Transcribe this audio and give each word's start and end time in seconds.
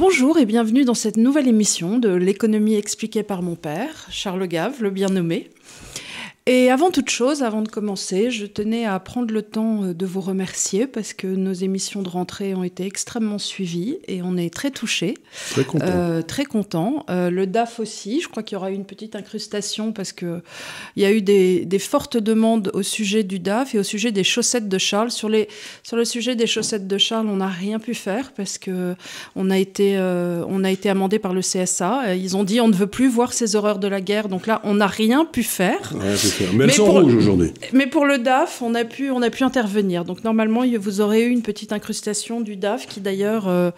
Bonjour 0.00 0.38
et 0.38 0.46
bienvenue 0.46 0.86
dans 0.86 0.94
cette 0.94 1.18
nouvelle 1.18 1.46
émission 1.46 1.98
de 1.98 2.08
l'économie 2.08 2.74
expliquée 2.74 3.22
par 3.22 3.42
mon 3.42 3.54
père, 3.54 4.06
Charles 4.08 4.48
Gave, 4.48 4.82
le 4.82 4.88
bien 4.88 5.10
nommé. 5.10 5.50
Et 6.52 6.68
avant 6.68 6.90
toute 6.90 7.10
chose, 7.10 7.44
avant 7.44 7.62
de 7.62 7.68
commencer, 7.68 8.32
je 8.32 8.44
tenais 8.44 8.84
à 8.84 8.98
prendre 8.98 9.32
le 9.32 9.40
temps 9.40 9.84
euh, 9.84 9.94
de 9.94 10.04
vous 10.04 10.20
remercier 10.20 10.88
parce 10.88 11.12
que 11.12 11.28
nos 11.28 11.52
émissions 11.52 12.02
de 12.02 12.08
rentrée 12.08 12.56
ont 12.56 12.64
été 12.64 12.84
extrêmement 12.84 13.38
suivies 13.38 13.98
et 14.08 14.20
on 14.20 14.36
est 14.36 14.52
très 14.52 14.72
touchés. 14.72 15.14
Très 15.50 15.62
content. 15.62 15.86
Euh, 15.86 16.22
très 16.22 16.44
content. 16.44 17.06
Euh, 17.08 17.30
le 17.30 17.46
DAF 17.46 17.78
aussi, 17.78 18.20
je 18.20 18.26
crois 18.26 18.42
qu'il 18.42 18.56
y 18.56 18.58
aura 18.58 18.72
eu 18.72 18.74
une 18.74 18.84
petite 18.84 19.14
incrustation 19.14 19.92
parce 19.92 20.12
qu'il 20.12 20.42
y 20.96 21.04
a 21.04 21.12
eu 21.12 21.22
des, 21.22 21.64
des, 21.66 21.78
fortes 21.78 22.16
demandes 22.16 22.72
au 22.74 22.82
sujet 22.82 23.22
du 23.22 23.38
DAF 23.38 23.76
et 23.76 23.78
au 23.78 23.84
sujet 23.84 24.10
des 24.10 24.24
chaussettes 24.24 24.68
de 24.68 24.78
Charles. 24.78 25.12
Sur, 25.12 25.28
les, 25.28 25.46
sur 25.84 25.96
le 25.96 26.04
sujet 26.04 26.34
des 26.34 26.48
chaussettes 26.48 26.88
de 26.88 26.98
Charles, 26.98 27.28
on 27.28 27.36
n'a 27.36 27.46
rien 27.46 27.78
pu 27.78 27.94
faire 27.94 28.32
parce 28.32 28.58
que 28.58 28.96
on 29.36 29.50
a, 29.50 29.58
été, 29.58 29.96
euh, 29.98 30.44
on 30.48 30.64
a 30.64 30.70
été 30.72 30.90
amendé 30.90 31.20
par 31.20 31.32
le 31.32 31.42
CSA. 31.42 32.16
Ils 32.16 32.36
ont 32.36 32.42
dit 32.42 32.60
on 32.60 32.66
ne 32.66 32.74
veut 32.74 32.88
plus 32.88 33.08
voir 33.08 33.34
ces 33.34 33.54
horreurs 33.54 33.78
de 33.78 33.86
la 33.86 34.00
guerre. 34.00 34.28
Donc 34.28 34.48
là, 34.48 34.60
on 34.64 34.74
n'a 34.74 34.88
rien 34.88 35.24
pu 35.24 35.44
faire. 35.44 35.92
Ouais, 35.94 36.16
mais 36.54 36.64
elles 36.64 36.72
sont 36.72 36.86
pour, 36.86 37.00
rouges 37.00 37.14
aujourd'hui. 37.14 37.52
Mais 37.72 37.86
pour 37.86 38.06
le 38.06 38.18
DAF, 38.18 38.62
on 38.62 38.74
a, 38.74 38.84
pu, 38.84 39.10
on 39.10 39.22
a 39.22 39.30
pu 39.30 39.44
intervenir. 39.44 40.04
Donc 40.04 40.24
normalement, 40.24 40.62
vous 40.78 41.00
aurez 41.00 41.24
eu 41.24 41.30
une 41.30 41.42
petite 41.42 41.72
incrustation 41.72 42.40
du 42.40 42.56
DAF 42.56 42.86
qui 42.86 43.00
d'ailleurs 43.00 43.48
euh, 43.48 43.70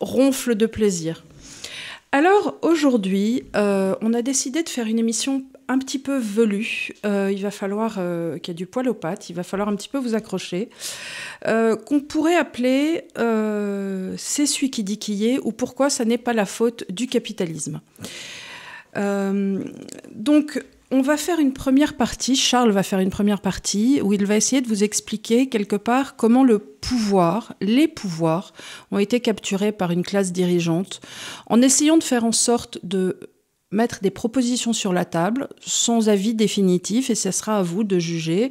ronfle 0.00 0.54
de 0.54 0.66
plaisir. 0.66 1.22
Alors 2.14 2.58
aujourd'hui, 2.60 3.44
euh, 3.56 3.96
on 4.02 4.12
a 4.12 4.20
décidé 4.20 4.62
de 4.62 4.68
faire 4.68 4.86
une 4.86 4.98
émission 4.98 5.44
un 5.68 5.78
petit 5.78 5.98
peu 5.98 6.18
velue. 6.18 6.90
Euh, 7.06 7.30
il 7.32 7.40
va 7.40 7.50
falloir, 7.50 7.96
euh, 7.96 8.36
qu'il 8.36 8.52
y 8.52 8.54
a 8.54 8.58
du 8.58 8.66
poil 8.66 8.86
aux 8.86 8.94
pattes, 8.94 9.30
il 9.30 9.32
va 9.32 9.42
falloir 9.42 9.70
un 9.70 9.76
petit 9.76 9.88
peu 9.88 9.96
vous 9.96 10.14
accrocher. 10.14 10.68
Qu'on 11.42 12.00
pourrait 12.00 12.36
appeler 12.36 13.04
C'est 14.18 14.46
celui 14.46 14.70
qui 14.70 14.84
dit 14.84 14.98
qui 14.98 15.26
est 15.26 15.38
ou 15.42 15.52
pourquoi 15.52 15.88
ça 15.88 16.04
n'est 16.04 16.18
pas 16.18 16.34
la 16.34 16.44
faute 16.44 16.84
du 16.90 17.06
capitalisme. 17.06 17.80
Donc 18.94 20.62
on 20.92 21.00
va 21.00 21.16
faire 21.16 21.40
une 21.40 21.54
première 21.54 21.96
partie, 21.96 22.36
Charles 22.36 22.70
va 22.70 22.82
faire 22.82 23.00
une 23.00 23.10
première 23.10 23.40
partie 23.40 24.00
où 24.02 24.12
il 24.12 24.26
va 24.26 24.36
essayer 24.36 24.60
de 24.60 24.68
vous 24.68 24.84
expliquer 24.84 25.48
quelque 25.48 25.74
part 25.74 26.16
comment 26.16 26.44
le 26.44 26.58
pouvoir, 26.58 27.54
les 27.62 27.88
pouvoirs 27.88 28.52
ont 28.90 28.98
été 28.98 29.18
capturés 29.20 29.72
par 29.72 29.90
une 29.90 30.02
classe 30.02 30.32
dirigeante 30.32 31.00
en 31.46 31.62
essayant 31.62 31.96
de 31.96 32.04
faire 32.04 32.24
en 32.24 32.32
sorte 32.32 32.78
de 32.82 33.18
mettre 33.70 34.00
des 34.02 34.10
propositions 34.10 34.74
sur 34.74 34.92
la 34.92 35.06
table 35.06 35.48
sans 35.60 36.10
avis 36.10 36.34
définitif 36.34 37.08
et 37.08 37.14
ce 37.14 37.30
sera 37.30 37.58
à 37.58 37.62
vous 37.62 37.84
de 37.84 37.98
juger 37.98 38.50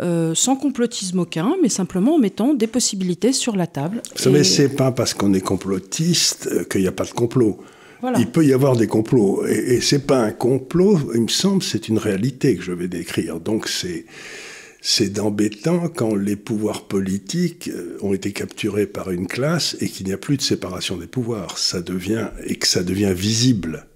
euh, 0.00 0.34
sans 0.34 0.56
complotisme 0.56 1.18
aucun, 1.18 1.54
mais 1.62 1.68
simplement 1.68 2.14
en 2.14 2.18
mettant 2.18 2.54
des 2.54 2.66
possibilités 2.66 3.34
sur 3.34 3.56
la 3.56 3.66
table. 3.66 4.02
Vous 4.16 4.22
savez, 4.22 4.40
et... 4.40 4.44
c'est 4.44 4.70
pas 4.70 4.90
parce 4.90 5.12
qu'on 5.12 5.34
est 5.34 5.42
complotiste 5.42 6.48
euh, 6.50 6.64
qu'il 6.64 6.80
n'y 6.80 6.88
a 6.88 6.92
pas 6.92 7.04
de 7.04 7.10
complot. 7.10 7.60
Voilà. 8.04 8.18
Il 8.18 8.26
peut 8.26 8.44
y 8.44 8.52
avoir 8.52 8.76
des 8.76 8.86
complots. 8.86 9.46
Et, 9.46 9.76
et 9.76 9.80
c'est 9.80 10.06
pas 10.06 10.18
un 10.18 10.30
complot, 10.30 11.00
il 11.14 11.22
me 11.22 11.28
semble, 11.28 11.62
c'est 11.62 11.88
une 11.88 11.96
réalité 11.96 12.54
que 12.54 12.62
je 12.62 12.72
vais 12.72 12.86
décrire. 12.86 13.40
Donc 13.40 13.66
c'est. 13.66 14.04
C'est 14.86 15.08
d'embêtant 15.08 15.88
quand 15.88 16.14
les 16.14 16.36
pouvoirs 16.36 16.82
politiques 16.82 17.68
euh, 17.68 17.96
ont 18.02 18.12
été 18.12 18.32
capturés 18.32 18.84
par 18.84 19.10
une 19.10 19.26
classe 19.26 19.78
et 19.80 19.88
qu'il 19.88 20.04
n'y 20.04 20.12
a 20.12 20.18
plus 20.18 20.36
de 20.36 20.42
séparation 20.42 20.98
des 20.98 21.06
pouvoirs. 21.06 21.56
Ça 21.56 21.80
devient, 21.80 22.28
et 22.44 22.56
que 22.56 22.66
ça 22.66 22.82
devient 22.82 23.14
visible. 23.16 23.86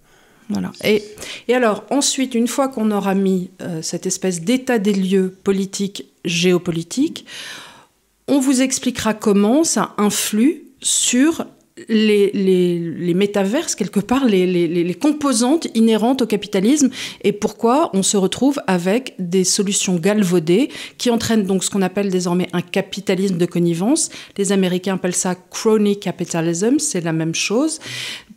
Voilà. 0.49 0.73
Et, 0.83 1.05
et, 1.47 1.55
alors, 1.55 1.85
ensuite, 1.91 2.35
une 2.35 2.49
fois 2.49 2.69
qu'on 2.69 2.91
aura 2.91 3.15
mis 3.15 3.51
euh, 3.61 3.83
cette 3.83 4.07
espèce 4.07 4.41
d'état 4.41 4.79
des 4.79 4.95
lieux 4.95 5.37
politique, 5.45 6.07
géopolitique, 6.25 7.27
on 8.27 8.41
vous 8.41 8.63
expliquera 8.63 9.13
comment 9.13 9.65
ça 9.65 9.95
influe 9.99 10.63
sur 10.81 11.45
les, 11.89 12.31
les, 12.33 12.79
les, 12.79 13.15
métaverses, 13.15 13.75
quelque 13.75 14.01
part, 14.01 14.25
les, 14.25 14.47
les, 14.47 14.95
composantes 14.95 15.69
inhérentes 15.75 16.23
au 16.23 16.27
capitalisme 16.27 16.91
et 17.23 17.33
pourquoi 17.33 17.91
on 17.95 18.03
se 18.03 18.17
retrouve 18.17 18.61
avec 18.67 19.15
des 19.19 19.45
solutions 19.45 19.97
galvaudées 19.97 20.71
qui 20.99 21.11
entraînent 21.11 21.45
donc 21.45 21.65
ce 21.65 21.71
qu'on 21.71 21.83
appelle 21.83 22.11
désormais 22.11 22.49
un 22.53 22.63
capitalisme 22.63 23.39
de 23.39 23.47
connivence. 23.47 24.11
Les 24.37 24.53
Américains 24.53 24.95
appellent 24.95 25.15
ça 25.15 25.35
crony 25.35 25.99
capitalism, 25.99 26.79
c'est 26.79 27.03
la 27.03 27.13
même 27.13 27.35
chose, 27.35 27.81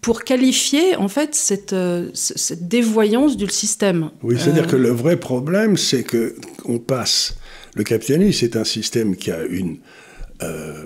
pour 0.01 0.23
qualifier 0.23 0.95
en 0.95 1.07
fait 1.07 1.35
cette, 1.35 1.73
euh, 1.73 2.09
cette 2.13 2.67
dévoyance 2.67 3.37
du 3.37 3.47
système. 3.49 4.11
Oui, 4.23 4.35
c'est-à-dire 4.37 4.63
euh... 4.63 4.71
que 4.71 4.75
le 4.75 4.89
vrai 4.89 5.17
problème, 5.17 5.77
c'est 5.77 6.03
que 6.03 6.35
on 6.65 6.79
passe. 6.79 7.37
Le 7.75 7.83
capitalisme, 7.83 8.37
c'est 8.39 8.55
un 8.57 8.65
système 8.65 9.15
qui 9.15 9.31
a 9.31 9.43
une 9.43 9.77
euh, 10.43 10.85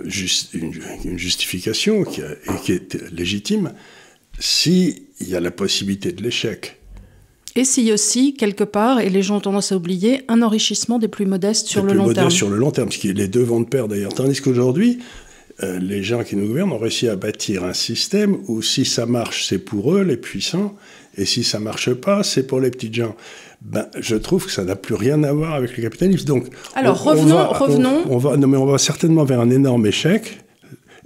une, 0.54 0.74
une, 1.06 1.18
justification 1.18 2.04
qui, 2.04 2.22
a, 2.22 2.32
et 2.32 2.62
qui 2.64 2.72
est 2.74 3.12
légitime 3.12 3.74
s'il 4.40 5.04
y 5.22 5.36
a 5.36 5.40
la 5.40 5.52
possibilité 5.52 6.12
de 6.12 6.22
l'échec. 6.22 6.80
Et 7.56 7.64
s'il 7.64 7.86
y 7.86 7.92
a 7.92 7.94
aussi, 7.94 8.34
quelque 8.34 8.66
part, 8.66 9.00
et 9.00 9.10
les 9.10 9.22
gens 9.22 9.38
ont 9.38 9.42
tendance 9.42 9.72
à 9.72 9.78
oublier, 9.78 10.24
un 10.28 10.42
enrichissement 10.42 11.00
des 11.00 11.08
plus 11.08 11.26
modestes 11.26 11.68
sur 11.68 11.82
des 11.82 11.88
le 11.88 11.92
plus 11.92 11.98
long 11.98 12.04
modestes 12.04 12.20
terme. 12.20 12.32
sur 12.32 12.50
le 12.50 12.58
long 12.58 12.72
terme, 12.72 12.92
ce 12.92 12.98
qui 12.98 13.10
est 13.10 13.14
les 13.14 13.30
deux 13.30 13.44
vont 13.44 13.62
de 13.62 13.68
pair 13.68 13.88
d'ailleurs. 13.88 14.14
Tandis 14.14 14.42
qu'aujourd'hui, 14.42 15.00
euh, 15.64 15.80
les 15.80 16.04
gens 16.04 16.24
qui 16.26 16.36
nous 16.36 16.48
gouvernent 16.48 16.74
ont 16.74 16.78
réussi 16.78 17.08
à 17.08 17.16
bâtir 17.16 17.64
un 17.64 17.74
système 17.74 18.40
où 18.48 18.62
si 18.62 18.84
ça 18.84 19.06
marche, 19.06 19.48
c'est 19.48 19.60
pour 19.60 19.96
eux, 19.96 20.04
les 20.04 20.18
puissants, 20.18 20.76
et 21.18 21.26
si 21.26 21.44
ça 21.44 21.60
marche 21.60 21.94
pas, 21.94 22.24
c'est 22.24 22.46
pour 22.48 22.60
les 22.60 22.72
petits 22.72 22.94
gens 22.94 23.16
ben, 23.62 23.88
je 24.00 24.16
trouve 24.16 24.46
que 24.46 24.52
ça 24.52 24.64
n'a 24.64 24.76
plus 24.76 24.96
rien 24.96 25.24
à 25.24 25.34
voir 25.34 25.56
avec 25.56 25.76
le 25.76 25.82
capitalisme. 25.82 26.26
Donc, 26.26 26.48
alors 26.76 27.02
on, 27.02 27.10
revenons, 27.10 27.36
on 27.36 27.38
va, 27.38 27.46
revenons. 27.46 28.04
On, 28.08 28.16
on, 28.16 28.18
va, 28.18 28.38
non, 28.38 28.48
mais 28.48 28.58
on 28.58 28.66
va 28.66 28.78
certainement 28.78 29.24
vers 29.24 29.40
un 29.40 29.50
énorme 29.50 29.86
échec. 29.88 30.40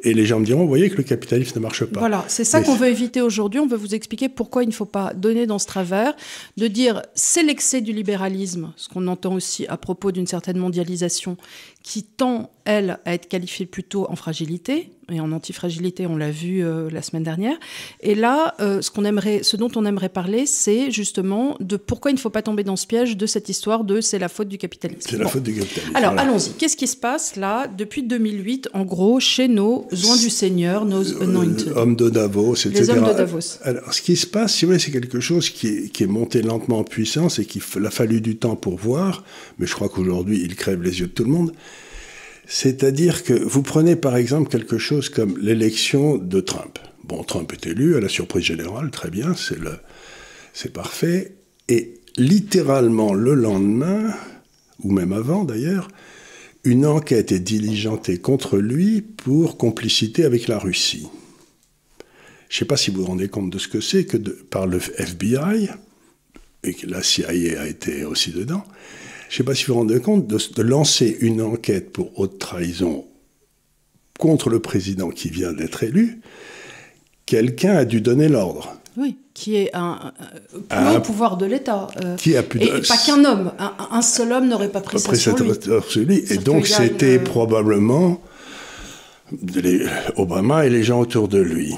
Et 0.03 0.13
les 0.13 0.25
gens 0.25 0.39
me 0.39 0.45
diront, 0.45 0.61
vous 0.61 0.67
voyez 0.67 0.89
que 0.89 0.95
le 0.95 1.03
capitalisme 1.03 1.59
ne 1.59 1.61
marche 1.61 1.83
pas. 1.83 1.99
Voilà, 1.99 2.23
c'est 2.27 2.45
ça 2.45 2.61
qu'on 2.61 2.75
veut 2.75 2.87
éviter 2.87 3.21
aujourd'hui. 3.21 3.59
On 3.59 3.67
veut 3.67 3.77
vous 3.77 3.95
expliquer 3.95 4.29
pourquoi 4.29 4.63
il 4.63 4.67
ne 4.67 4.73
faut 4.73 4.85
pas 4.85 5.13
donner 5.13 5.45
dans 5.45 5.59
ce 5.59 5.67
travers, 5.67 6.13
de 6.57 6.67
dire 6.67 7.01
c'est 7.15 7.43
l'excès 7.43 7.81
du 7.81 7.91
libéralisme, 7.91 8.71
ce 8.77 8.87
qu'on 8.87 9.07
entend 9.07 9.33
aussi 9.33 9.67
à 9.67 9.75
propos 9.77 10.11
d'une 10.11 10.27
certaine 10.27 10.57
mondialisation, 10.57 11.35
qui 11.83 12.03
tend, 12.03 12.51
elle, 12.65 12.99
à 13.05 13.13
être 13.13 13.27
qualifiée 13.27 13.65
plutôt 13.65 14.09
en 14.09 14.15
fragilité, 14.15 14.91
et 15.11 15.19
en 15.19 15.31
antifragilité, 15.31 16.07
on 16.07 16.17
l'a 16.17 16.31
vu 16.31 16.63
euh, 16.63 16.89
la 16.91 17.01
semaine 17.01 17.23
dernière. 17.23 17.57
Et 18.01 18.15
là, 18.15 18.55
euh, 18.59 18.81
ce, 18.81 18.91
qu'on 18.91 19.05
aimerait, 19.05 19.41
ce 19.43 19.57
dont 19.57 19.69
on 19.75 19.85
aimerait 19.85 20.09
parler, 20.09 20.45
c'est 20.45 20.91
justement 20.91 21.55
de 21.59 21.77
pourquoi 21.77 22.11
il 22.11 22.15
ne 22.15 22.19
faut 22.19 22.29
pas 22.29 22.41
tomber 22.41 22.63
dans 22.63 22.75
ce 22.75 22.87
piège 22.87 23.17
de 23.17 23.25
cette 23.25 23.49
histoire 23.49 23.83
de 23.83 24.01
c'est 24.01 24.19
la 24.19 24.29
faute 24.29 24.47
du 24.47 24.57
capitalisme. 24.57 25.09
C'est 25.09 25.17
bon. 25.17 25.23
la 25.23 25.29
faute 25.29 25.43
du 25.43 25.53
capitalisme. 25.53 25.95
Alors, 25.95 26.13
voilà. 26.13 26.29
allons-y. 26.29 26.51
Qu'est-ce 26.57 26.77
qui 26.77 26.87
se 26.87 26.97
passe 26.97 27.35
là, 27.35 27.67
depuis 27.67 28.03
2008, 28.03 28.69
en 28.73 28.83
gros, 28.83 29.19
chez 29.19 29.47
nos 29.47 29.87
oins 29.91 30.17
du 30.17 30.29
Seigneur, 30.29 30.85
nos 30.85 31.21
anointed 31.21 31.69
euh, 31.69 31.75
Hommes 31.75 31.95
de 31.95 32.09
Davos, 32.09 32.55
etc. 32.55 32.75
Les 32.75 32.89
hommes 32.89 33.07
de 33.07 33.13
Davos. 33.13 33.59
Alors, 33.63 33.93
ce 33.93 34.01
qui 34.01 34.15
se 34.15 34.27
passe, 34.27 34.55
si 34.55 34.65
vous 34.65 34.71
voulez, 34.71 34.79
c'est 34.79 34.91
quelque 34.91 35.19
chose 35.19 35.49
qui 35.49 35.67
est, 35.67 35.89
qui 35.89 36.03
est 36.03 36.07
monté 36.07 36.41
lentement 36.41 36.79
en 36.79 36.83
puissance 36.83 37.39
et 37.39 37.45
qu'il 37.45 37.61
a 37.85 37.91
fallu 37.91 38.21
du 38.21 38.37
temps 38.37 38.55
pour 38.55 38.77
voir, 38.77 39.23
mais 39.57 39.65
je 39.65 39.73
crois 39.73 39.89
qu'aujourd'hui, 39.89 40.41
il 40.43 40.55
crève 40.55 40.81
les 40.81 40.99
yeux 40.99 41.07
de 41.07 41.11
tout 41.11 41.23
le 41.23 41.31
monde. 41.31 41.51
C'est-à-dire 42.51 43.23
que 43.23 43.33
vous 43.33 43.61
prenez 43.61 43.95
par 43.95 44.17
exemple 44.17 44.49
quelque 44.49 44.79
chose 44.79 45.07
comme 45.09 45.37
l'élection 45.37 46.17
de 46.17 46.41
Trump. 46.41 46.79
Bon, 47.03 47.23
Trump 47.23 47.53
est 47.53 47.67
élu 47.67 47.95
à 47.95 47.99
la 47.99 48.09
surprise 48.09 48.43
générale, 48.43 48.89
très 48.89 49.11
bien, 49.11 49.35
c'est 50.53 50.73
parfait. 50.73 51.35
Et 51.67 51.93
littéralement 52.17 53.13
le 53.13 53.35
lendemain, 53.35 54.15
ou 54.79 54.91
même 54.91 55.13
avant 55.13 55.43
d'ailleurs, 55.43 55.89
une 56.63 56.87
enquête 56.87 57.31
est 57.31 57.39
diligentée 57.39 58.17
contre 58.17 58.57
lui 58.57 59.01
pour 59.01 59.57
complicité 59.57 60.25
avec 60.25 60.47
la 60.47 60.57
Russie. 60.57 61.07
Je 62.49 62.55
ne 62.55 62.59
sais 62.59 62.65
pas 62.65 62.77
si 62.77 62.89
vous 62.89 63.01
vous 63.01 63.05
rendez 63.05 63.29
compte 63.29 63.51
de 63.51 63.59
ce 63.59 63.67
que 63.67 63.79
c'est 63.79 64.05
que 64.05 64.17
par 64.17 64.65
le 64.65 64.79
FBI, 64.79 65.69
et 66.63 66.73
que 66.73 66.87
la 66.87 67.03
CIA 67.03 67.61
a 67.61 67.67
été 67.67 68.03
aussi 68.05 68.31
dedans, 68.31 68.65
je 69.29 69.35
ne 69.35 69.37
sais 69.37 69.43
pas 69.43 69.53
si 69.53 69.65
vous 69.65 69.73
vous 69.73 69.79
rendez 69.79 69.99
compte, 69.99 70.25
de, 70.27 70.37
de, 70.55 70.61
lancer 70.63 71.17
une 71.21 71.41
enquête 71.41 71.93
pour 71.93 72.19
haute 72.19 72.39
trahison 72.39 73.05
contre 74.17 74.49
le 74.49 74.59
président 74.59 75.09
qui 75.09 75.29
vient 75.29 75.53
d'être 75.53 75.83
élu, 75.83 76.19
quelqu'un 77.27 77.75
a 77.77 77.85
dû 77.85 78.01
donner 78.01 78.27
l'ordre. 78.27 78.75
Oui, 78.97 79.17
qui 79.35 79.55
est 79.55 79.69
un, 79.75 80.11
un, 80.71 80.95
un 80.95 80.99
pouvoir 80.99 81.37
de 81.37 81.45
l'État. 81.45 81.87
Euh, 82.03 82.15
qui 82.15 82.35
a 82.35 82.43
pu 82.43 82.59
et, 82.59 82.65
et 82.65 82.81
pas 82.81 82.97
qu'un 82.97 83.23
homme. 83.23 83.51
Un, 83.59 83.71
un, 83.91 84.01
seul 84.01 84.31
homme 84.31 84.47
n'aurait 84.47 84.71
pas 84.71 84.81
pris 84.81 84.99
ça 84.99 85.13
sur 85.13 85.37
lui. 85.37 85.51
Sur 85.87 86.01
lui. 86.01 86.23
Et 86.29 86.37
donc 86.37 86.65
c'était 86.65 87.15
une... 87.15 87.23
probablement 87.23 88.19
les, 89.55 89.85
Obama 90.17 90.65
et 90.65 90.71
les 90.71 90.83
gens 90.83 90.99
autour 90.99 91.27
de 91.27 91.37
lui 91.37 91.75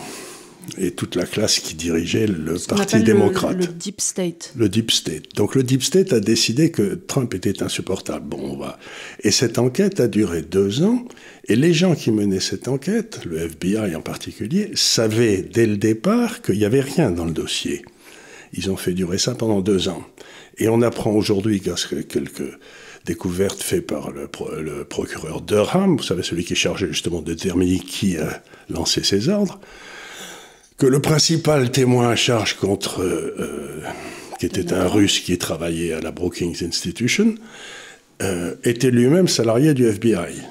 et 0.78 0.92
toute 0.92 1.16
la 1.16 1.26
classe 1.26 1.60
qui 1.60 1.76
dirigeait 1.76 2.28
le 2.28 2.58
Ce 2.58 2.68
Parti 2.68 3.02
démocrate. 3.02 3.58
Le, 3.58 3.66
le, 3.66 3.68
Deep 3.68 4.02
State. 4.02 4.54
Le 4.56 4.70
Deep 4.70 4.92
State. 4.92 5.36
Donc 5.36 5.56
le 5.56 5.64
Deep 5.64 5.84
State 5.84 6.14
a 6.14 6.20
décidé 6.20 6.72
que 6.72 6.96
Trump 6.96 7.34
était 7.34 7.64
insupportable. 7.64 8.28
Bon, 8.28 8.54
on 8.54 8.58
va. 8.58 8.80
Et 9.22 9.32
cette 9.32 9.60
enquête 9.60 10.00
a 10.00 10.08
duré 10.08 10.42
deux 10.42 10.84
ans. 10.84 11.06
Et 11.48 11.56
les 11.56 11.74
gens 11.74 11.96
qui 11.96 12.12
menaient 12.12 12.40
cette 12.40 12.68
enquête, 12.68 13.22
le 13.26 13.38
FBI 13.40 13.96
en 13.96 14.02
particulier, 14.02 14.72
savaient 14.76 15.42
dès 15.42 15.66
le 15.66 15.78
départ 15.78 16.42
qu'il 16.42 16.58
n'y 16.58 16.66
avait 16.66 16.82
rien 16.82 17.12
dans 17.12 17.26
le 17.26 17.32
dossier. 17.32 17.84
Ils 18.54 18.70
ont 18.70 18.78
fait 18.78 18.94
durer 18.94 19.18
ça 19.18 19.36
pendant 19.36 19.62
deux 19.62 19.90
ans. 19.90 20.04
Et 20.58 20.70
on 20.70 20.82
apprend 20.82 21.12
aujourd'hui, 21.12 21.60
grâce 21.60 21.88
à 21.92 22.04
quelques 22.04 22.58
découvertes 23.06 23.62
faites 23.62 23.88
par 23.88 24.12
le, 24.12 24.30
le 24.62 24.84
procureur 24.84 25.42
Durham, 25.42 25.98
vous 25.98 26.04
savez, 26.04 26.22
celui 26.22 26.44
qui 26.44 26.54
est 26.54 26.58
chargé 26.58 26.88
justement 26.88 27.22
de 27.22 27.34
déterminer 27.34 27.80
qui 27.80 28.18
a 28.18 28.44
lancé 28.70 29.04
ces 29.04 29.30
ordres, 29.30 29.60
que 30.82 30.88
le 30.88 31.00
principal 31.00 31.70
témoin 31.70 32.10
à 32.10 32.16
charge 32.16 32.56
contre, 32.56 33.04
euh, 33.04 33.84
qui 34.40 34.48
était 34.48 34.74
un 34.74 34.88
Russe 34.88 35.20
qui 35.20 35.38
travaillait 35.38 35.94
à 35.94 36.02
la 36.02 36.10
Brookings 36.10 36.66
Institution, 36.66 37.36
euh, 38.24 38.56
était 38.64 38.90
lui-même 38.90 39.28
salarié 39.28 39.76
du 39.76 39.86
FBI. 39.86 40.42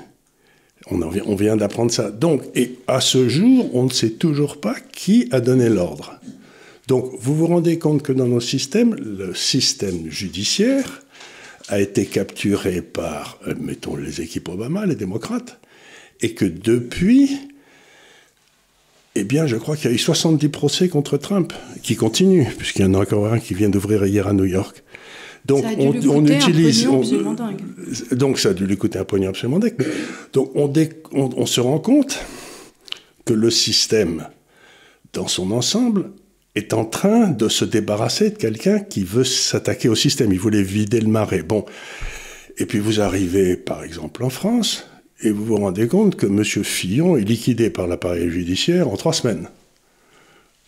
On, 0.92 1.34
vient, 1.34 1.56
d'apprendre 1.56 1.90
ça. 1.90 2.12
Donc, 2.12 2.44
et 2.54 2.78
à 2.86 3.00
ce 3.00 3.28
jour, 3.28 3.74
on 3.74 3.86
ne 3.86 3.90
sait 3.90 4.10
toujours 4.10 4.60
pas 4.60 4.76
qui 4.92 5.28
a 5.32 5.40
donné 5.40 5.68
l'ordre. 5.68 6.20
Donc, 6.86 7.10
vous 7.18 7.34
vous 7.34 7.48
rendez 7.48 7.80
compte 7.80 8.02
que 8.04 8.12
dans 8.12 8.28
nos 8.28 8.40
systèmes, 8.40 8.94
le 8.94 9.34
système 9.34 10.08
judiciaire 10.08 11.02
a 11.66 11.80
été 11.80 12.06
capturé 12.06 12.82
par, 12.82 13.40
euh, 13.48 13.54
mettons, 13.60 13.96
les 13.96 14.20
équipes 14.20 14.50
Obama, 14.50 14.86
les 14.86 14.94
démocrates, 14.94 15.58
et 16.20 16.34
que 16.34 16.44
depuis, 16.44 17.49
eh 19.20 19.24
bien, 19.24 19.46
je 19.46 19.56
crois 19.56 19.76
qu'il 19.76 19.90
y 19.90 19.92
a 19.92 19.94
eu 19.94 19.98
70 19.98 20.48
procès 20.48 20.88
contre 20.88 21.18
Trump, 21.18 21.52
qui 21.82 21.94
continuent, 21.94 22.46
puisqu'il 22.56 22.82
y 22.82 22.84
en 22.86 22.94
a 22.94 22.98
encore 22.98 23.30
un 23.30 23.38
qui 23.38 23.52
vient 23.52 23.68
d'ouvrir 23.68 24.06
hier 24.06 24.26
à 24.26 24.32
New 24.32 24.46
York. 24.46 24.82
Donc, 25.44 25.64
on, 25.78 26.24
utilise. 26.26 26.86
Un 26.86 26.90
on, 26.90 27.32
dingue. 27.34 27.60
Donc, 28.12 28.38
ça 28.38 28.50
a 28.50 28.52
dû 28.54 28.66
lui 28.66 28.78
coûter 28.78 28.98
un 28.98 29.04
pognon 29.04 29.28
absolument 29.28 29.58
dingue. 29.58 29.76
Donc, 30.32 30.52
on, 30.54 30.72
on, 31.12 31.46
se 31.46 31.60
rend 31.60 31.78
compte 31.78 32.18
que 33.26 33.34
le 33.34 33.50
système, 33.50 34.26
dans 35.12 35.28
son 35.28 35.50
ensemble, 35.50 36.10
est 36.54 36.72
en 36.72 36.84
train 36.84 37.28
de 37.28 37.48
se 37.48 37.64
débarrasser 37.64 38.30
de 38.30 38.36
quelqu'un 38.36 38.80
qui 38.80 39.04
veut 39.04 39.24
s'attaquer 39.24 39.88
au 39.88 39.94
système. 39.94 40.32
Il 40.32 40.40
voulait 40.40 40.62
vider 40.62 41.00
le 41.00 41.08
marais. 41.08 41.42
Bon. 41.42 41.64
Et 42.56 42.64
puis, 42.64 42.78
vous 42.78 43.00
arrivez, 43.00 43.56
par 43.56 43.84
exemple, 43.84 44.24
en 44.24 44.30
France, 44.30 44.89
et 45.22 45.30
vous 45.30 45.44
vous 45.44 45.56
rendez 45.56 45.86
compte 45.86 46.16
que 46.16 46.26
M. 46.26 46.44
Fillon 46.44 47.16
est 47.16 47.22
liquidé 47.22 47.70
par 47.70 47.86
l'appareil 47.86 48.30
judiciaire 48.30 48.88
en 48.88 48.96
trois 48.96 49.12
semaines. 49.12 49.48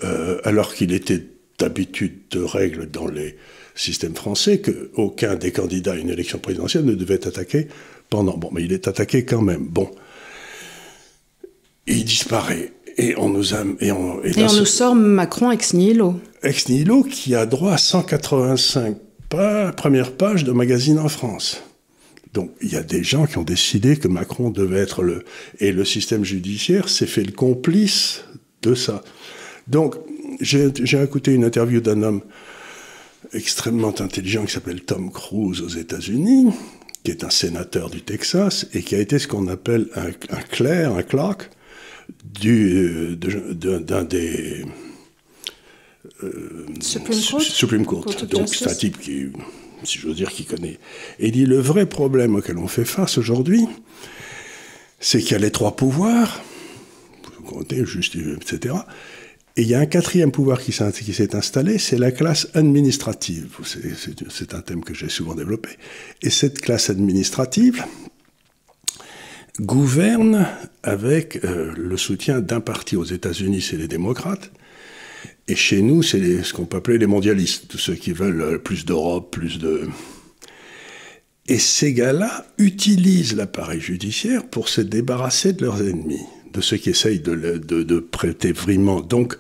Euh, 0.05 0.41
alors 0.45 0.75
qu'il 0.75 0.93
était 0.93 1.23
d'habitude 1.59 2.15
de 2.31 2.41
règle 2.41 2.91
dans 2.91 3.07
les 3.07 3.37
système 3.75 4.15
français 4.15 4.61
qu'aucun 4.61 5.37
des 5.37 5.53
candidats 5.53 5.93
à 5.93 5.97
une 5.97 6.11
élection 6.11 6.39
présidentielle 6.39 6.85
ne 6.85 6.95
devait 6.95 7.15
être 7.15 7.29
attaqué 7.29 7.69
pendant. 8.11 8.37
Bon, 8.37 8.51
mais 8.53 8.63
il 8.63 8.73
est 8.73 8.89
attaqué 8.89 9.25
quand 9.25 9.43
même. 9.43 9.65
Bon. 9.65 9.91
Il 11.87 12.05
disparaît. 12.05 12.73
Et 12.99 13.15
on 13.17 13.31
nous 13.31 13.55
a. 13.55 13.65
Et 13.81 13.91
on, 13.93 14.23
et 14.23 14.33
on 14.37 14.53
nous 14.53 14.67
sort 14.67 14.95
Macron 14.95 15.51
ex 15.51 15.73
nihilo. 15.73 16.21
Ex 16.43 16.69
nihilo 16.69 17.03
qui 17.03 17.35
a 17.35 17.47
droit 17.47 17.73
à 17.73 17.79
185 17.79 18.97
pas, 19.31 19.73
premières 19.73 20.13
pages 20.13 20.45
de 20.45 20.53
magazine 20.53 20.99
en 20.99 21.09
France. 21.09 21.63
Donc 22.33 22.51
il 22.63 22.73
y 22.73 22.77
a 22.77 22.83
des 22.83 23.05
gens 23.05 23.27
qui 23.27 23.39
ont 23.39 23.43
décidé 23.43 23.97
que 23.97 24.09
Macron 24.09 24.51
devait 24.51 24.81
être 24.81 25.03
le. 25.03 25.25
Et 25.59 25.73
le 25.73 25.85
système 25.85 26.25
judiciaire 26.25 26.89
s'est 26.89 27.07
fait 27.07 27.25
le 27.25 27.33
complice 27.33 28.25
de 28.63 28.75
ça. 28.75 29.03
Donc 29.69 29.97
j'ai 30.41 30.73
écouté 31.03 31.35
une 31.35 31.45
interview 31.45 31.81
d'un 31.81 32.03
homme 32.03 32.23
extrêmement 33.33 33.95
intelligent 34.01 34.45
qui 34.45 34.53
s'appelle 34.53 34.83
Tom 34.83 35.11
Cruise 35.11 35.61
aux 35.61 35.69
États-Unis, 35.69 36.51
qui 37.05 37.11
est 37.11 37.25
un 37.25 37.31
sénateur 37.31 37.91
du 37.91 38.03
Texas 38.03 38.67
et 38.75 38.83
qui 38.83 38.95
a 38.95 38.99
été 38.99 39.19
ce 39.19 39.29
qu'on 39.29 39.49
appelle 39.49 39.89
un, 39.95 40.09
un 40.09 40.43
clerc, 40.43 40.95
un 40.97 41.03
clerk 41.03 41.51
du, 42.25 43.17
d'un 43.17 44.05
des 44.05 44.65
euh, 46.25 46.67
Supreme 46.81 47.85
Court? 47.85 48.07
Donc 48.31 48.49
c'est 48.55 48.71
un 48.71 48.75
type 48.75 48.99
qui, 48.99 49.29
si 49.85 49.99
veux 49.99 50.15
dire, 50.15 50.31
qui 50.31 50.45
connaît. 50.45 50.79
Et 51.19 51.29
il 51.29 51.33
dit 51.33 51.47
le 51.47 51.59
vrai 51.59 51.87
problème 51.87 52.37
auquel 52.37 52.59
on 52.59 52.69
fait 52.69 52.85
face 52.85 53.19
aujourd'hui, 53.19 53.67
c'est 55.01 55.21
qu'il 55.21 55.33
y 55.33 55.35
a 55.35 55.39
les 55.39 55.51
trois 55.51 55.77
pouvoirs, 55.77 56.43
comptez, 57.47 57.85
juste, 57.85 58.17
etc. 58.17 58.75
Et 59.57 59.63
il 59.63 59.69
y 59.69 59.75
a 59.75 59.81
un 59.81 59.87
quatrième 59.87 60.33
pouvoir 60.33 60.61
qui 60.63 60.73
s'est 60.73 61.37
installé, 61.37 61.79
c'est 61.79 61.99
la 61.99 62.11
classe 62.11 62.49
administrative. 62.55 63.57
C'est 64.31 64.55
un 64.55 64.63
thème 64.63 64.83
que 64.83 64.95
j'ai 64.95 65.11
souvent 65.11 65.35
développé. 65.35 65.69
Et 66.23 66.31
cette 66.31 66.61
classe 66.61 66.89
administrative 66.89 67.85
gouverne 69.61 70.47
avec 70.83 71.45
euh, 71.45 71.73
le 71.77 71.99
soutien 71.99 72.41
d'un 72.41 72.61
parti 72.61 72.97
aux 72.97 73.05
États-Unis, 73.05 73.61
c'est 73.61 73.77
les 73.77 73.89
démocrates. 73.89 74.51
Et 75.49 75.57
chez 75.57 75.83
nous, 75.83 76.03
c'est 76.03 76.43
ce 76.43 76.53
qu'on 76.53 76.67
peut 76.67 76.79
appeler 76.79 76.99
les 76.99 77.07
mondialistes, 77.07 77.67
tous 77.69 77.79
ceux 77.79 77.95
qui 77.95 78.13
veulent 78.13 78.43
euh, 78.43 78.59
plus 78.59 78.85
d'Europe, 78.85 79.31
plus 79.31 79.59
de... 79.59 79.89
Et 81.49 81.59
ces 81.59 81.93
gars-là 81.93 82.47
utilisent 82.59 83.35
l'appareil 83.35 83.81
judiciaire 83.81 84.47
pour 84.47 84.69
se 84.69 84.81
débarrasser 84.81 85.53
de 85.53 85.65
leurs 85.65 85.83
ennemis 85.83 86.25
de 86.53 86.61
ceux 86.61 86.77
qui 86.77 86.91
essayent 86.91 87.21
de, 87.21 87.99
prêter 87.99 88.53
vraiment. 88.53 89.01
Donc, 89.01 89.37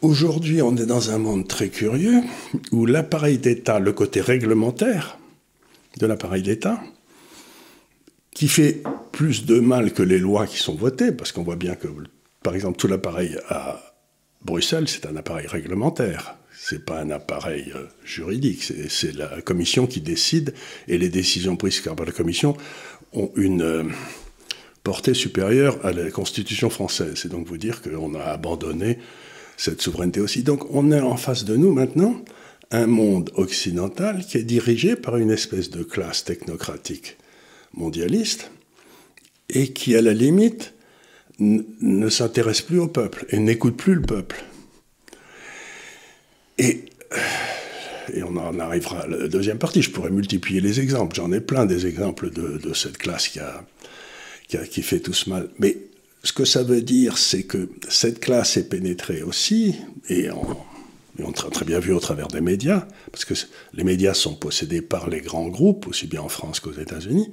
aujourd'hui, 0.00 0.62
on 0.62 0.76
est 0.76 0.86
dans 0.86 1.10
un 1.10 1.18
monde 1.18 1.46
très 1.46 1.68
curieux 1.68 2.20
où 2.72 2.86
l'appareil 2.86 3.38
d'État, 3.38 3.78
le 3.78 3.92
côté 3.92 4.20
réglementaire 4.20 5.18
de 5.98 6.06
l'appareil 6.06 6.42
d'État, 6.42 6.80
qui 8.32 8.48
fait 8.48 8.82
plus 9.12 9.46
de 9.46 9.58
mal 9.58 9.92
que 9.92 10.02
les 10.02 10.18
lois 10.18 10.46
qui 10.46 10.58
sont 10.58 10.74
votées, 10.74 11.12
parce 11.12 11.32
qu'on 11.32 11.42
voit 11.42 11.56
bien 11.56 11.74
que, 11.74 11.88
par 12.42 12.54
exemple, 12.54 12.78
tout 12.78 12.88
l'appareil 12.88 13.36
à 13.48 13.87
Bruxelles, 14.42 14.88
c'est 14.88 15.06
un 15.06 15.16
appareil 15.16 15.46
réglementaire. 15.46 16.36
C'est 16.60 16.84
pas 16.84 17.00
un 17.00 17.10
appareil 17.10 17.72
euh, 17.74 17.86
juridique, 18.04 18.62
c'est 18.88 19.14
la 19.14 19.40
commission 19.42 19.86
qui 19.86 20.00
décide 20.00 20.54
et 20.88 20.98
les 20.98 21.08
décisions 21.08 21.56
prises 21.56 21.80
par 21.80 22.04
la 22.04 22.12
commission 22.12 22.56
ont 23.12 23.30
une, 23.36 23.62
euh, 23.62 23.84
portée 24.88 25.12
supérieure 25.12 25.78
à 25.84 25.92
la 25.92 26.10
Constitution 26.10 26.70
française. 26.70 27.12
C'est 27.16 27.28
donc 27.28 27.46
vous 27.46 27.58
dire 27.58 27.82
qu'on 27.82 28.14
a 28.14 28.22
abandonné 28.22 28.98
cette 29.58 29.82
souveraineté 29.82 30.18
aussi. 30.18 30.42
Donc 30.42 30.64
on 30.74 30.92
a 30.92 31.02
en 31.02 31.18
face 31.18 31.44
de 31.44 31.56
nous 31.56 31.74
maintenant 31.74 32.24
un 32.70 32.86
monde 32.86 33.30
occidental 33.34 34.24
qui 34.24 34.38
est 34.38 34.44
dirigé 34.44 34.96
par 34.96 35.18
une 35.18 35.30
espèce 35.30 35.68
de 35.68 35.82
classe 35.82 36.24
technocratique 36.24 37.18
mondialiste 37.74 38.50
et 39.50 39.74
qui, 39.74 39.94
à 39.94 40.00
la 40.00 40.14
limite, 40.14 40.72
ne 41.38 42.08
s'intéresse 42.08 42.62
plus 42.62 42.78
au 42.78 42.88
peuple 42.88 43.26
et 43.30 43.38
n'écoute 43.38 43.76
plus 43.76 43.94
le 43.94 44.02
peuple. 44.02 44.44
Et, 46.58 46.86
et, 48.12 48.22
on 48.24 48.36
en 48.36 48.58
arrivera 48.58 49.02
à 49.02 49.06
la 49.06 49.28
deuxième 49.28 49.58
partie. 49.58 49.82
Je 49.82 49.90
pourrais 49.90 50.10
multiplier 50.10 50.60
les 50.60 50.80
exemples. 50.80 51.14
J'en 51.14 51.30
ai 51.30 51.40
plein 51.40 51.66
des 51.66 51.86
exemples 51.86 52.30
de, 52.30 52.58
de 52.58 52.74
cette 52.74 52.98
classe 52.98 53.28
qui 53.28 53.38
a, 53.38 53.64
qui, 54.48 54.82
fait 54.82 55.00
tout 55.00 55.12
ce 55.12 55.30
mal. 55.30 55.48
Mais 55.58 55.76
ce 56.24 56.32
que 56.32 56.44
ça 56.44 56.62
veut 56.62 56.82
dire, 56.82 57.18
c'est 57.18 57.44
que 57.44 57.68
cette 57.88 58.20
classe 58.20 58.56
est 58.56 58.68
pénétrée 58.68 59.22
aussi, 59.22 59.76
et 60.08 60.30
on 60.30 61.30
a 61.30 61.50
très 61.50 61.64
bien 61.64 61.78
vu 61.78 61.92
au 61.92 62.00
travers 62.00 62.28
des 62.28 62.40
médias, 62.40 62.86
parce 63.12 63.24
que 63.24 63.34
les 63.74 63.84
médias 63.84 64.14
sont 64.14 64.34
possédés 64.34 64.82
par 64.82 65.08
les 65.08 65.20
grands 65.20 65.48
groupes, 65.48 65.86
aussi 65.86 66.06
bien 66.06 66.22
en 66.22 66.28
France 66.28 66.60
qu'aux 66.60 66.72
États-Unis, 66.72 67.30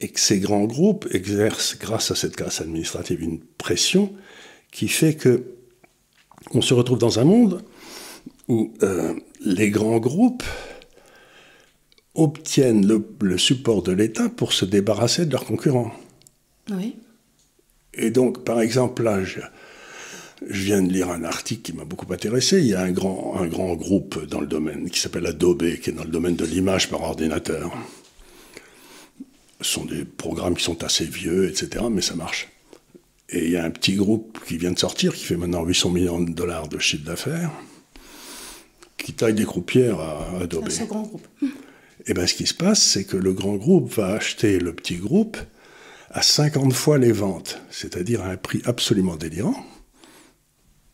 et 0.00 0.08
que 0.08 0.20
ces 0.20 0.40
grands 0.40 0.64
groupes 0.64 1.08
exercent, 1.12 1.78
grâce 1.78 2.10
à 2.10 2.14
cette 2.14 2.36
classe 2.36 2.60
administrative, 2.60 3.22
une 3.22 3.40
pression 3.40 4.12
qui 4.70 4.88
fait 4.88 5.14
que 5.14 5.44
on 6.52 6.60
se 6.60 6.74
retrouve 6.74 6.98
dans 6.98 7.18
un 7.18 7.24
monde 7.24 7.64
où 8.48 8.72
euh, 8.82 9.14
les 9.44 9.70
grands 9.70 9.98
groupes 9.98 10.44
obtiennent 12.14 12.86
le, 12.86 13.06
le 13.20 13.38
support 13.38 13.82
de 13.82 13.92
l'État 13.92 14.28
pour 14.28 14.52
se 14.52 14.64
débarrasser 14.64 15.26
de 15.26 15.32
leurs 15.32 15.44
concurrents. 15.44 15.92
Oui. 16.70 16.96
Et 17.94 18.10
donc, 18.10 18.44
par 18.44 18.60
exemple, 18.60 19.02
là, 19.02 19.24
je, 19.24 19.40
viens 20.42 20.82
de 20.82 20.92
lire 20.92 21.10
un 21.10 21.24
article 21.24 21.62
qui 21.62 21.72
m'a 21.72 21.84
beaucoup 21.84 22.10
intéressé. 22.12 22.58
Il 22.60 22.66
y 22.66 22.74
a 22.74 22.82
un 22.82 22.92
grand, 22.92 23.36
un 23.40 23.46
grand 23.46 23.74
groupe 23.74 24.26
dans 24.26 24.40
le 24.40 24.46
domaine 24.46 24.90
qui 24.90 25.00
s'appelle 25.00 25.26
Adobe, 25.26 25.76
qui 25.76 25.90
est 25.90 25.94
dans 25.94 26.04
le 26.04 26.10
domaine 26.10 26.36
de 26.36 26.44
l'image 26.44 26.90
par 26.90 27.02
ordinateur. 27.02 27.72
Ce 29.60 29.72
sont 29.72 29.84
des 29.84 30.04
programmes 30.04 30.54
qui 30.54 30.64
sont 30.64 30.84
assez 30.84 31.04
vieux, 31.04 31.48
etc., 31.48 31.84
mais 31.90 32.02
ça 32.02 32.14
marche. 32.14 32.48
Et 33.28 33.46
il 33.46 33.50
y 33.50 33.56
a 33.56 33.64
un 33.64 33.70
petit 33.70 33.94
groupe 33.94 34.38
qui 34.46 34.56
vient 34.56 34.70
de 34.70 34.78
sortir, 34.78 35.14
qui 35.14 35.24
fait 35.24 35.36
maintenant 35.36 35.64
800 35.64 35.90
millions 35.90 36.20
de 36.20 36.32
dollars 36.32 36.68
de 36.68 36.78
chiffre 36.78 37.04
d'affaires, 37.04 37.50
qui 38.96 39.12
taille 39.12 39.34
des 39.34 39.44
croupières 39.44 39.98
à 40.00 40.42
Adobe. 40.42 40.68
C'est 40.68 40.82
un 40.82 40.86
grand 40.86 41.02
groupe. 41.02 41.26
Et 42.06 42.14
bien, 42.14 42.26
ce 42.26 42.34
qui 42.34 42.46
se 42.46 42.54
passe, 42.54 42.82
c'est 42.82 43.04
que 43.04 43.16
le 43.16 43.32
grand 43.32 43.56
groupe 43.56 43.92
va 43.94 44.08
acheter 44.08 44.58
le 44.58 44.72
petit 44.72 44.96
groupe 44.96 45.36
à 46.10 46.22
50 46.22 46.72
fois 46.72 46.98
les 46.98 47.12
ventes, 47.12 47.60
c'est-à-dire 47.70 48.22
à 48.22 48.28
un 48.28 48.36
prix 48.36 48.62
absolument 48.64 49.16
délirant, 49.16 49.56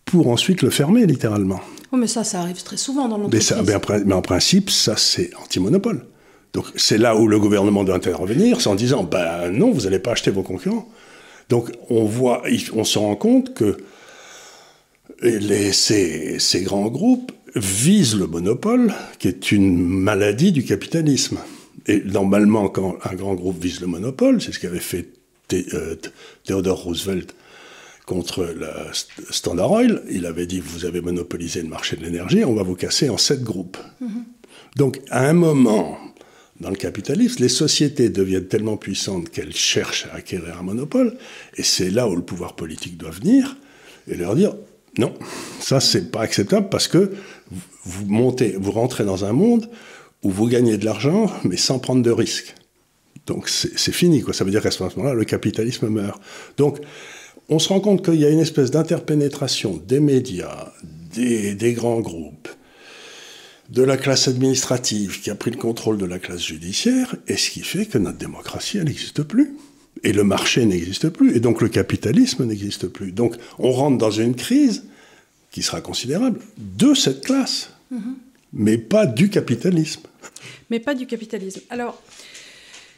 pour 0.07 0.29
ensuite 0.29 0.63
le 0.63 0.71
fermer 0.71 1.07
littéralement. 1.07 1.61
Oh, 1.93 1.97
mais 1.97 2.07
ça, 2.07 2.25
ça 2.25 2.41
arrive 2.41 2.63
très 2.63 2.79
souvent 2.79 3.09
dans 3.09 3.19
l'entreprise. 3.19 3.55
Mais, 3.67 4.05
mais, 4.07 4.15
en 4.15 4.23
principe, 4.23 4.71
ça, 4.71 4.97
c'est 4.97 5.31
anti-monopole. 5.37 6.07
Donc 6.53 6.67
c'est 6.77 6.99
là 6.99 7.17
où 7.17 7.29
le 7.29 7.39
gouvernement 7.39 7.85
doit 7.85 7.95
intervenir, 7.95 8.61
c'est 8.61 8.69
en 8.69 8.75
disant, 8.75 9.05
ben 9.05 9.51
non, 9.51 9.71
vous 9.71 9.83
n'allez 9.83 9.99
pas 9.99 10.13
acheter 10.13 10.31
vos 10.31 10.43
concurrents. 10.43 10.89
Donc 11.49 11.71
on 11.89 12.05
voit, 12.05 12.43
on 12.75 12.85
se 12.85 12.99
rend 12.99 13.17
compte 13.17 13.55
que 13.55 13.79
les, 15.23 15.73
ces, 15.73 16.39
ces 16.39 16.63
grands 16.63 16.89
groupes 16.89 17.33
visent 17.55 18.17
le 18.17 18.27
monopole, 18.27 18.93
qui 19.19 19.29
est 19.29 19.53
une 19.53 19.79
maladie 19.79 20.53
du 20.53 20.65
capitalisme. 20.65 21.39
Et 21.87 22.03
normalement, 22.05 22.69
quand 22.69 22.97
un 23.05 23.15
grand 23.15 23.35
groupe 23.35 23.61
vise 23.61 23.81
le 23.81 23.87
monopole, 23.87 24.41
c'est 24.41 24.53
ce 24.53 24.59
qu'avait 24.59 24.79
fait 24.79 25.09
euh, 25.53 25.97
Theodore 26.45 26.83
Roosevelt 26.83 27.35
contre 28.07 28.45
la 28.45 28.91
Standard 29.31 29.71
Oil, 29.71 30.03
il 30.11 30.27
avait 30.27 30.47
dit 30.47 30.61
vous 30.61 30.85
avez 30.85 31.01
monopolisé 31.01 31.63
le 31.63 31.69
marché 31.69 31.97
de 31.97 32.03
l'énergie, 32.03 32.45
on 32.45 32.55
va 32.55 32.63
vous 32.63 32.75
casser 32.75 33.09
en 33.09 33.17
sept 33.17 33.43
groupes. 33.43 33.79
Donc 34.77 35.01
à 35.11 35.29
un 35.29 35.33
moment, 35.35 35.99
dans 36.63 36.71
le 36.71 36.77
capitalisme, 36.77 37.43
les 37.43 37.49
sociétés 37.49 38.09
deviennent 38.09 38.47
tellement 38.47 38.77
puissantes 38.77 39.29
qu'elles 39.31 39.55
cherchent 39.55 40.07
à 40.13 40.17
acquérir 40.17 40.59
un 40.59 40.63
monopole, 40.63 41.19
et 41.57 41.63
c'est 41.63 41.91
là 41.91 42.09
où 42.09 42.15
le 42.15 42.23
pouvoir 42.23 42.55
politique 42.55 42.97
doit 42.97 43.11
venir 43.11 43.57
et 44.09 44.15
leur 44.15 44.35
dire 44.35 44.55
non, 44.99 45.13
ça 45.59 45.81
c'est 45.81 46.11
pas 46.11 46.21
acceptable 46.21 46.69
parce 46.69 46.87
que 46.87 47.13
vous 47.85 48.07
montez, 48.07 48.57
vous 48.59 48.71
rentrez 48.71 49.05
dans 49.05 49.25
un 49.25 49.33
monde 49.33 49.69
où 50.23 50.31
vous 50.31 50.47
gagnez 50.47 50.79
de 50.79 50.85
l'argent 50.85 51.31
mais 51.45 51.57
sans 51.57 51.79
prendre 51.79 52.03
de 52.03 52.11
risques. 52.11 52.55
Donc 53.27 53.49
c'est 53.49 53.93
fini, 53.93 54.21
quoi. 54.21 54.35
Ça 54.35 54.45
veut 54.45 54.51
dire 54.51 54.63
qu'à 54.63 54.73
ce 54.73 54.83
moment-là, 54.83 55.15
le 55.15 55.25
capitalisme 55.25 55.89
meurt. 55.89 56.21
Donc 56.57 56.81
on 57.49 57.59
se 57.59 57.69
rend 57.69 57.81
compte 57.81 58.05
qu'il 58.05 58.21
y 58.21 58.25
a 58.25 58.31
une 58.31 58.41
espèce 58.41 58.71
d'interpénétration 58.71 59.81
des 59.87 60.01
médias, 60.01 60.73
des, 61.15 61.55
des, 61.55 61.73
grands 61.73 62.01
groupes, 62.01 62.49
de 63.73 63.83
la 63.83 63.97
classe 63.97 64.29
administrative 64.29 65.21
qui 65.23 65.31
a 65.31 65.35
pris 65.35 65.51
le 65.51 65.57
contrôle 65.57 65.97
de 65.97 66.05
la 66.05 66.19
classe 66.19 66.45
judiciaire, 66.45 67.17
et 67.27 67.37
ce 67.39 67.51
qui 67.51 67.63
fait 67.63 67.87
que 67.87 67.97
notre 67.97 68.19
démocratie, 68.19 68.77
elle 68.79 68.85
n'existe 68.85 69.23
plus. 69.23 69.57
Et 70.05 70.13
le 70.13 70.25
marché 70.25 70.67
n'existe 70.67 71.09
plus, 71.09 71.35
et 71.37 71.41
donc 71.41 71.63
le 71.63 71.69
capitalisme 71.69 72.45
n'existe 72.45 72.87
plus. 72.89 73.13
Donc 73.13 73.37
on 73.59 73.73
rentre 73.73 73.97
dans 73.99 74.11
une 74.11 74.35
crise 74.35 74.85
qui 75.51 75.63
sera 75.63 75.81
considérable 75.81 76.41
de 76.59 76.93
cette 76.95 77.25
classe, 77.25 77.71
mm 77.91 77.99
-hmm. 77.99 78.15
mais 78.53 78.79
pas 78.79 79.07
du 79.07 79.29
capitalisme. 79.31 80.03
Mais 80.71 80.81
pas 80.81 80.95
du 80.95 81.07
capitalisme. 81.07 81.61
Alors, 81.71 81.95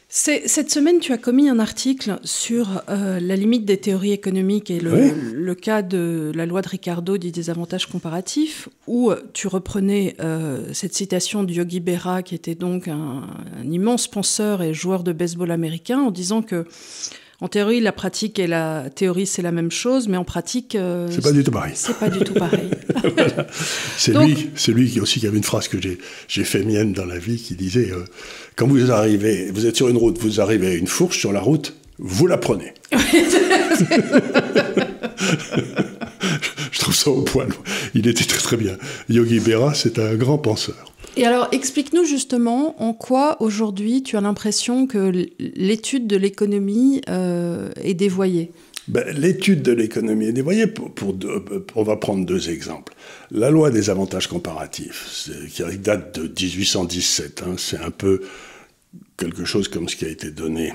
cette 0.07 0.71
semaine, 0.71 0.99
tu 0.99 1.11
as 1.13 1.17
commis 1.17 1.49
un 1.49 1.59
article 1.59 2.19
sur 2.23 2.83
euh, 2.89 3.19
la 3.19 3.35
limite 3.35 3.65
des 3.65 3.77
théories 3.77 4.11
économiques 4.11 4.69
et 4.69 4.79
le, 4.79 4.93
oui. 4.93 5.11
le, 5.33 5.55
cas 5.55 5.81
de 5.81 6.31
la 6.33 6.45
loi 6.45 6.61
de 6.61 6.69
Ricardo 6.69 7.17
dit 7.17 7.31
des 7.31 7.49
avantages 7.49 7.87
comparatifs, 7.87 8.69
où 8.87 9.11
tu 9.33 9.47
reprenais 9.47 10.15
euh, 10.19 10.73
cette 10.73 10.93
citation 10.93 11.43
de 11.43 11.51
Yogi 11.51 11.79
Berra, 11.79 12.21
qui 12.21 12.35
était 12.35 12.55
donc 12.55 12.87
un, 12.87 13.23
un, 13.59 13.71
immense 13.71 14.07
penseur 14.07 14.61
et 14.61 14.73
joueur 14.73 15.03
de 15.03 15.11
baseball 15.11 15.51
américain, 15.51 15.99
en 15.99 16.11
disant 16.11 16.41
que 16.41 16.65
en 17.41 17.49
théorie, 17.49 17.81
la 17.81 17.91
pratique 17.91 18.39
et 18.39 18.47
la 18.47 18.89
théorie, 18.93 19.25
c'est 19.25 19.41
la 19.41 19.51
même 19.51 19.71
chose, 19.71 20.07
mais 20.07 20.15
en 20.15 20.23
pratique, 20.23 20.75
euh, 20.75 21.09
c'est 21.11 21.21
pas 21.21 21.33
du 21.33 21.43
tout 21.43 21.51
pareil. 21.51 21.73
C'est 21.75 21.97
pas 21.97 22.09
du 22.09 22.19
tout 22.19 22.33
pareil. 22.33 22.69
voilà. 23.15 23.47
C'est 23.97 24.13
lui, 24.13 24.49
c'est 24.55 24.71
lui 24.71 24.89
qui 24.89 25.01
aussi 25.01 25.19
qui 25.19 25.27
avait 25.27 25.37
une 25.37 25.43
phrase 25.43 25.67
que 25.67 25.77
j'ai 25.81 26.43
fait 26.43 26.63
mienne 26.63 26.93
dans 26.93 27.05
la 27.05 27.19
vie, 27.19 27.37
qui 27.37 27.55
disait 27.55 27.91
euh, 27.91 28.05
quand 28.55 28.67
vous 28.67 28.89
arrivez, 28.91 29.51
vous 29.51 29.65
êtes 29.65 29.75
sur 29.75 29.89
une 29.89 29.97
route, 29.97 30.17
vous 30.17 30.39
arrivez 30.39 30.67
à 30.67 30.73
une 30.75 30.87
fourche 30.87 31.19
sur 31.19 31.33
la 31.33 31.41
route, 31.41 31.75
vous 31.99 32.27
la 32.27 32.37
prenez. 32.37 32.73
Je 36.71 36.79
trouve 36.79 36.95
ça 36.95 37.09
au 37.09 37.21
poil. 37.21 37.49
Il 37.93 38.07
était 38.07 38.23
très 38.23 38.39
très 38.39 38.57
bien. 38.57 38.77
Yogi 39.09 39.39
Berra, 39.39 39.73
c'est 39.73 39.99
un 39.99 40.15
grand 40.15 40.37
penseur. 40.37 40.94
Et 41.17 41.25
alors, 41.25 41.47
explique-nous 41.51 42.03
justement 42.03 42.81
en 42.81 42.93
quoi 42.93 43.41
aujourd'hui 43.41 44.03
tu 44.03 44.17
as 44.17 44.21
l'impression 44.21 44.85
que 44.85 45.27
l'étude 45.39 46.07
de 46.07 46.17
l'économie 46.17 47.01
euh, 47.09 47.69
est 47.81 47.93
dévoyée. 47.93 48.51
Ben, 48.87 49.03
l'étude 49.17 49.63
de 49.63 49.71
l'économie 49.71 50.27
est 50.27 50.33
dévoyée. 50.33 50.67
Pour, 50.67 50.93
pour 50.93 51.13
deux, 51.13 51.43
on 51.75 51.83
va 51.83 51.95
prendre 51.95 52.25
deux 52.25 52.49
exemples. 52.49 52.93
La 53.31 53.49
loi 53.49 53.71
des 53.71 53.89
avantages 53.89 54.27
comparatifs, 54.27 55.29
qui 55.51 55.63
date 55.77 56.19
de 56.19 56.27
1817, 56.27 57.43
hein, 57.45 57.55
c'est 57.57 57.79
un 57.79 57.91
peu 57.91 58.21
quelque 59.17 59.45
chose 59.45 59.69
comme 59.69 59.89
ce 59.89 59.95
qui 59.95 60.05
a 60.05 60.09
été 60.09 60.31
donné 60.31 60.73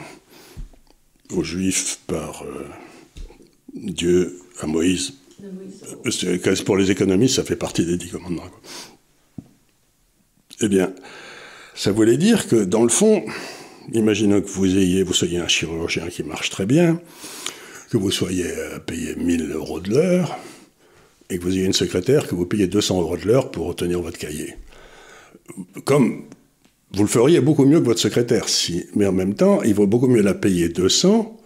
aux 1.31 1.45
Juifs 1.45 2.01
par 2.07 2.43
euh, 2.43 2.67
Dieu 3.75 4.41
à 4.61 4.67
Moïse. 4.67 5.13
Moïse. 5.41 6.63
Pour 6.63 6.77
les 6.77 6.91
économistes, 6.91 7.37
ça 7.37 7.45
fait 7.45 7.57
partie 7.57 7.85
des 7.85 7.97
dix 7.97 8.09
commandements. 8.09 8.49
Quoi. 8.49 8.61
Eh 10.63 10.69
bien, 10.69 10.93
ça 11.75 11.91
voulait 11.91 12.19
dire 12.19 12.47
que, 12.47 12.65
dans 12.65 12.83
le 12.83 12.91
fond, 12.91 13.25
imaginons 13.93 14.41
que 14.43 14.49
vous, 14.49 14.77
ayez, 14.77 15.05
soyez 15.13 15.39
un 15.39 15.49
chirurgien 15.49 16.09
qui 16.09 16.23
marche 16.23 16.51
très 16.51 16.67
bien, 16.67 17.01
que 17.91 17.97
vous 17.97 18.11
soyez 18.11 18.53
payé 18.87 19.15
1000 19.17 19.53
euros 19.53 19.81
de 19.81 19.91
l'heure, 19.91 20.39
et 21.31 21.39
que 21.39 21.45
vous 21.45 21.57
ayez 21.57 21.65
une 21.65 21.73
secrétaire 21.73 22.27
que 22.27 22.35
vous 22.35 22.45
payez 22.45 22.67
200 22.67 23.01
euros 23.01 23.17
de 23.17 23.27
l'heure 23.27 23.51
pour 23.51 23.69
obtenir 23.69 24.03
votre 24.03 24.19
cahier. 24.19 24.55
Comme 25.85 26.25
vous 26.93 27.03
le 27.03 27.09
feriez 27.09 27.41
beaucoup 27.41 27.65
mieux 27.65 27.81
que 27.81 27.87
votre 27.87 28.01
secrétaire, 28.01 28.47
mais 28.95 29.07
en 29.07 29.13
même 29.13 29.35
temps, 29.35 29.63
il 29.63 29.75
vaut 29.75 29.87
beaucoup 29.87 30.09
mieux 30.09 30.23
la 30.23 30.35
payer 30.35 30.69
200 30.69 31.37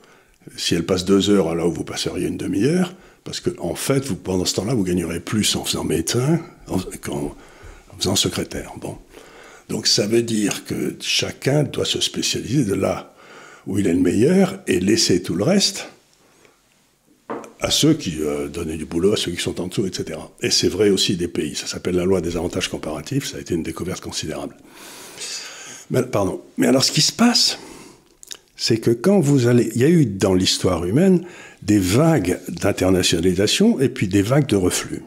si 0.56 0.74
elle 0.74 0.84
passe 0.84 1.04
deux 1.04 1.30
heures 1.30 1.54
là 1.54 1.66
où 1.66 1.72
vous 1.72 1.84
passeriez 1.84 2.26
une 2.26 2.36
demi-heure, 2.36 2.94
parce 3.24 3.40
que 3.40 3.50
en 3.58 3.74
fait, 3.74 4.12
pendant 4.22 4.44
ce 4.44 4.56
temps-là, 4.56 4.74
vous 4.74 4.84
gagnerez 4.84 5.20
plus 5.20 5.54
en 5.56 5.64
faisant 5.64 5.84
médecin 5.84 6.40
qu'en 7.94 7.98
faisant 7.98 8.16
secrétaire. 8.16 8.72
Bon. 8.80 8.98
Donc 9.68 9.86
ça 9.86 10.06
veut 10.06 10.22
dire 10.22 10.64
que 10.64 10.96
chacun 11.00 11.62
doit 11.62 11.84
se 11.84 12.00
spécialiser 12.00 12.64
de 12.64 12.74
là 12.74 13.14
où 13.66 13.78
il 13.78 13.86
est 13.86 13.94
le 13.94 14.00
meilleur 14.00 14.58
et 14.66 14.80
laisser 14.80 15.22
tout 15.22 15.34
le 15.34 15.44
reste 15.44 15.88
à 17.60 17.70
ceux 17.70 17.94
qui 17.94 18.20
euh, 18.20 18.48
donnaient 18.48 18.76
du 18.76 18.84
boulot, 18.84 19.14
à 19.14 19.16
ceux 19.16 19.30
qui 19.32 19.40
sont 19.40 19.58
en 19.58 19.68
dessous, 19.68 19.86
etc. 19.86 20.18
Et 20.42 20.50
c'est 20.50 20.68
vrai 20.68 20.90
aussi 20.90 21.16
des 21.16 21.28
pays. 21.28 21.54
Ça 21.54 21.66
s'appelle 21.66 21.96
la 21.96 22.04
loi 22.04 22.20
des 22.20 22.36
avantages 22.36 22.68
comparatifs. 22.68 23.26
Ça 23.26 23.38
a 23.38 23.40
été 23.40 23.54
une 23.54 23.62
découverte 23.62 24.02
considérable. 24.02 24.54
Pardon. 26.12 26.42
Mais 26.58 26.66
alors 26.66 26.84
ce 26.84 26.92
qui 26.92 27.00
se 27.00 27.12
passe, 27.12 27.58
c'est 28.56 28.78
que 28.78 28.90
quand 28.90 29.18
vous 29.18 29.46
allez... 29.46 29.70
Il 29.74 29.80
y 29.80 29.84
a 29.84 29.88
eu 29.88 30.04
dans 30.04 30.34
l'histoire 30.34 30.84
humaine 30.84 31.24
des 31.62 31.78
vagues 31.78 32.38
d'internationalisation 32.48 33.80
et 33.80 33.88
puis 33.88 34.08
des 34.08 34.22
vagues 34.22 34.46
de 34.46 34.56
reflux 34.56 35.02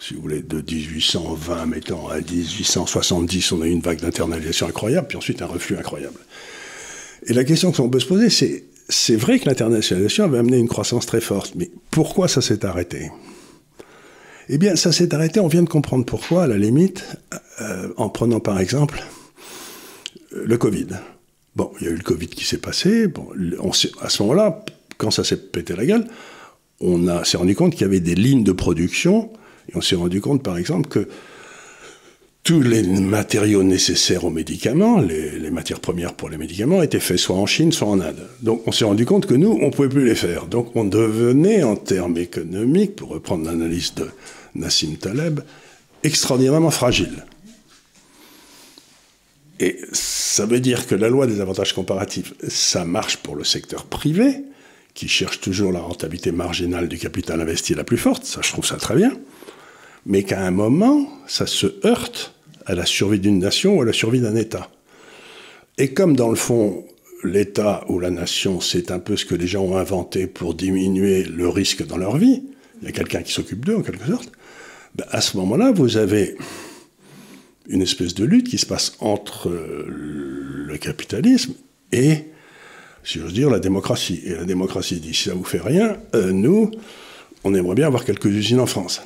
si 0.00 0.14
vous 0.14 0.22
voulez, 0.22 0.42
de 0.42 0.60
1820, 0.60 1.66
mettons, 1.66 2.08
à 2.08 2.20
1870, 2.20 3.52
on 3.52 3.62
a 3.62 3.66
eu 3.66 3.70
une 3.70 3.80
vague 3.80 4.00
d'internalisation 4.00 4.66
incroyable, 4.68 5.08
puis 5.08 5.18
ensuite 5.18 5.42
un 5.42 5.46
reflux 5.46 5.76
incroyable. 5.76 6.18
Et 7.26 7.32
la 7.32 7.44
question 7.44 7.72
qu'on 7.72 7.90
peut 7.90 7.98
se 7.98 8.06
poser, 8.06 8.30
c'est, 8.30 8.64
c'est 8.88 9.16
vrai 9.16 9.40
que 9.40 9.46
l'internationalisation 9.46 10.24
avait 10.24 10.38
amené 10.38 10.58
une 10.58 10.68
croissance 10.68 11.04
très 11.06 11.20
forte, 11.20 11.54
mais 11.56 11.70
pourquoi 11.90 12.28
ça 12.28 12.40
s'est 12.40 12.64
arrêté? 12.64 13.10
Eh 14.48 14.56
bien, 14.56 14.76
ça 14.76 14.92
s'est 14.92 15.14
arrêté, 15.14 15.40
on 15.40 15.48
vient 15.48 15.62
de 15.62 15.68
comprendre 15.68 16.04
pourquoi, 16.04 16.44
à 16.44 16.46
la 16.46 16.56
limite, 16.56 17.04
euh, 17.60 17.88
en 17.96 18.08
prenant 18.08 18.40
par 18.40 18.60
exemple 18.60 19.02
le 20.32 20.56
Covid. 20.56 20.86
Bon, 21.56 21.72
il 21.80 21.86
y 21.86 21.88
a 21.88 21.92
eu 21.92 21.96
le 21.96 22.04
Covid 22.04 22.28
qui 22.28 22.44
s'est 22.44 22.58
passé, 22.58 23.08
bon, 23.08 23.28
on 23.58 23.70
à 24.00 24.08
ce 24.08 24.22
moment-là, 24.22 24.64
quand 24.96 25.10
ça 25.10 25.24
s'est 25.24 25.36
pété 25.36 25.74
la 25.74 25.84
gueule, 25.84 26.06
on 26.80 27.24
s'est 27.24 27.36
rendu 27.36 27.56
compte 27.56 27.72
qu'il 27.72 27.82
y 27.82 27.84
avait 27.84 28.00
des 28.00 28.14
lignes 28.14 28.44
de 28.44 28.52
production 28.52 29.30
et 29.68 29.76
on 29.76 29.80
s'est 29.80 29.96
rendu 29.96 30.20
compte, 30.20 30.42
par 30.42 30.56
exemple, 30.56 30.88
que 30.88 31.08
tous 32.42 32.62
les 32.62 32.82
matériaux 32.82 33.62
nécessaires 33.62 34.24
aux 34.24 34.30
médicaments, 34.30 35.00
les, 35.00 35.50
matières 35.50 35.80
premières 35.80 36.14
pour 36.14 36.30
les 36.30 36.38
médicaments, 36.38 36.82
étaient 36.82 37.00
faits 37.00 37.18
soit 37.18 37.36
en 37.36 37.44
Chine, 37.44 37.72
soit 37.72 37.88
en 37.88 38.00
Inde. 38.00 38.26
Donc 38.40 38.62
on 38.66 38.72
s'est 38.72 38.86
rendu 38.86 39.04
compte 39.04 39.26
que 39.26 39.34
nous, 39.34 39.58
on 39.60 39.66
ne 39.66 39.70
pouvait 39.70 39.90
plus 39.90 40.06
les 40.06 40.14
faire. 40.14 40.46
Donc 40.46 40.74
on 40.74 40.84
devenait, 40.84 41.62
en 41.62 41.76
termes 41.76 42.16
économiques, 42.16 42.96
pour 42.96 43.10
reprendre 43.10 43.44
l'analyse 43.44 43.92
de 43.94 44.08
Nassim 44.54 44.96
Taleb, 44.96 45.40
extraordinairement 46.02 46.70
fragile. 46.70 47.24
Et 49.60 49.76
ça 49.92 50.46
veut 50.46 50.60
dire 50.60 50.86
que 50.86 50.94
la 50.94 51.10
loi 51.10 51.26
des 51.26 51.42
avantages 51.42 51.74
comparatifs, 51.74 52.32
ça 52.48 52.86
marche 52.86 53.18
pour 53.18 53.36
le 53.36 53.44
secteur 53.44 53.84
privé, 53.84 54.36
qui 54.94 55.08
cherche 55.08 55.40
toujours 55.40 55.70
la 55.70 55.80
rentabilité 55.80 56.32
marginale 56.32 56.88
du 56.88 56.96
capital 56.96 57.40
investi 57.42 57.74
la 57.74 57.84
plus 57.84 57.98
forte, 57.98 58.24
ça 58.24 58.40
je 58.42 58.48
trouve 58.50 58.64
ça 58.64 58.76
très 58.76 58.96
bien 58.96 59.12
mais 60.06 60.22
qu'à 60.22 60.44
un 60.44 60.50
moment, 60.50 61.08
ça 61.26 61.46
se 61.46 61.66
heurte 61.86 62.34
à 62.66 62.74
la 62.74 62.86
survie 62.86 63.20
d'une 63.20 63.38
nation 63.38 63.76
ou 63.76 63.82
à 63.82 63.84
la 63.84 63.92
survie 63.92 64.20
d'un 64.20 64.36
État. 64.36 64.70
Et 65.78 65.92
comme 65.94 66.16
dans 66.16 66.28
le 66.28 66.36
fond, 66.36 66.84
l'État 67.24 67.84
ou 67.88 67.98
la 67.98 68.10
nation, 68.10 68.60
c'est 68.60 68.90
un 68.90 68.98
peu 68.98 69.16
ce 69.16 69.24
que 69.24 69.34
les 69.34 69.46
gens 69.46 69.62
ont 69.62 69.76
inventé 69.76 70.26
pour 70.26 70.54
diminuer 70.54 71.24
le 71.24 71.48
risque 71.48 71.86
dans 71.86 71.96
leur 71.96 72.16
vie, 72.16 72.42
il 72.80 72.86
y 72.86 72.88
a 72.88 72.92
quelqu'un 72.92 73.22
qui 73.22 73.32
s'occupe 73.32 73.64
d'eux 73.64 73.76
en 73.76 73.82
quelque 73.82 74.06
sorte, 74.06 74.30
ben 74.94 75.04
à 75.10 75.20
ce 75.20 75.36
moment-là, 75.36 75.72
vous 75.72 75.96
avez 75.96 76.36
une 77.68 77.82
espèce 77.82 78.14
de 78.14 78.24
lutte 78.24 78.48
qui 78.48 78.58
se 78.58 78.66
passe 78.66 78.94
entre 79.00 79.50
le 79.50 80.76
capitalisme 80.78 81.54
et, 81.92 82.24
si 83.04 83.18
j'ose 83.18 83.34
dire, 83.34 83.50
la 83.50 83.58
démocratie. 83.58 84.20
Et 84.24 84.34
la 84.34 84.44
démocratie 84.44 85.00
dit, 85.00 85.14
si 85.14 85.28
ça 85.28 85.34
vous 85.34 85.44
fait 85.44 85.60
rien, 85.60 85.96
euh, 86.14 86.32
nous, 86.32 86.70
on 87.44 87.54
aimerait 87.54 87.74
bien 87.74 87.86
avoir 87.86 88.04
quelques 88.04 88.26
usines 88.26 88.60
en 88.60 88.66
France. 88.66 89.02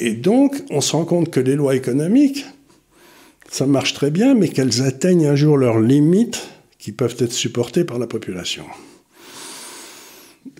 Et 0.00 0.12
donc, 0.14 0.62
on 0.70 0.80
se 0.80 0.92
rend 0.92 1.04
compte 1.04 1.30
que 1.30 1.40
les 1.40 1.54
lois 1.54 1.76
économiques, 1.76 2.44
ça 3.50 3.66
marche 3.66 3.94
très 3.94 4.10
bien, 4.10 4.34
mais 4.34 4.48
qu'elles 4.48 4.82
atteignent 4.82 5.26
un 5.26 5.36
jour 5.36 5.56
leurs 5.56 5.78
limites 5.78 6.48
qui 6.78 6.92
peuvent 6.92 7.16
être 7.18 7.32
supportées 7.32 7.84
par 7.84 7.98
la 7.98 8.06
population. 8.06 8.64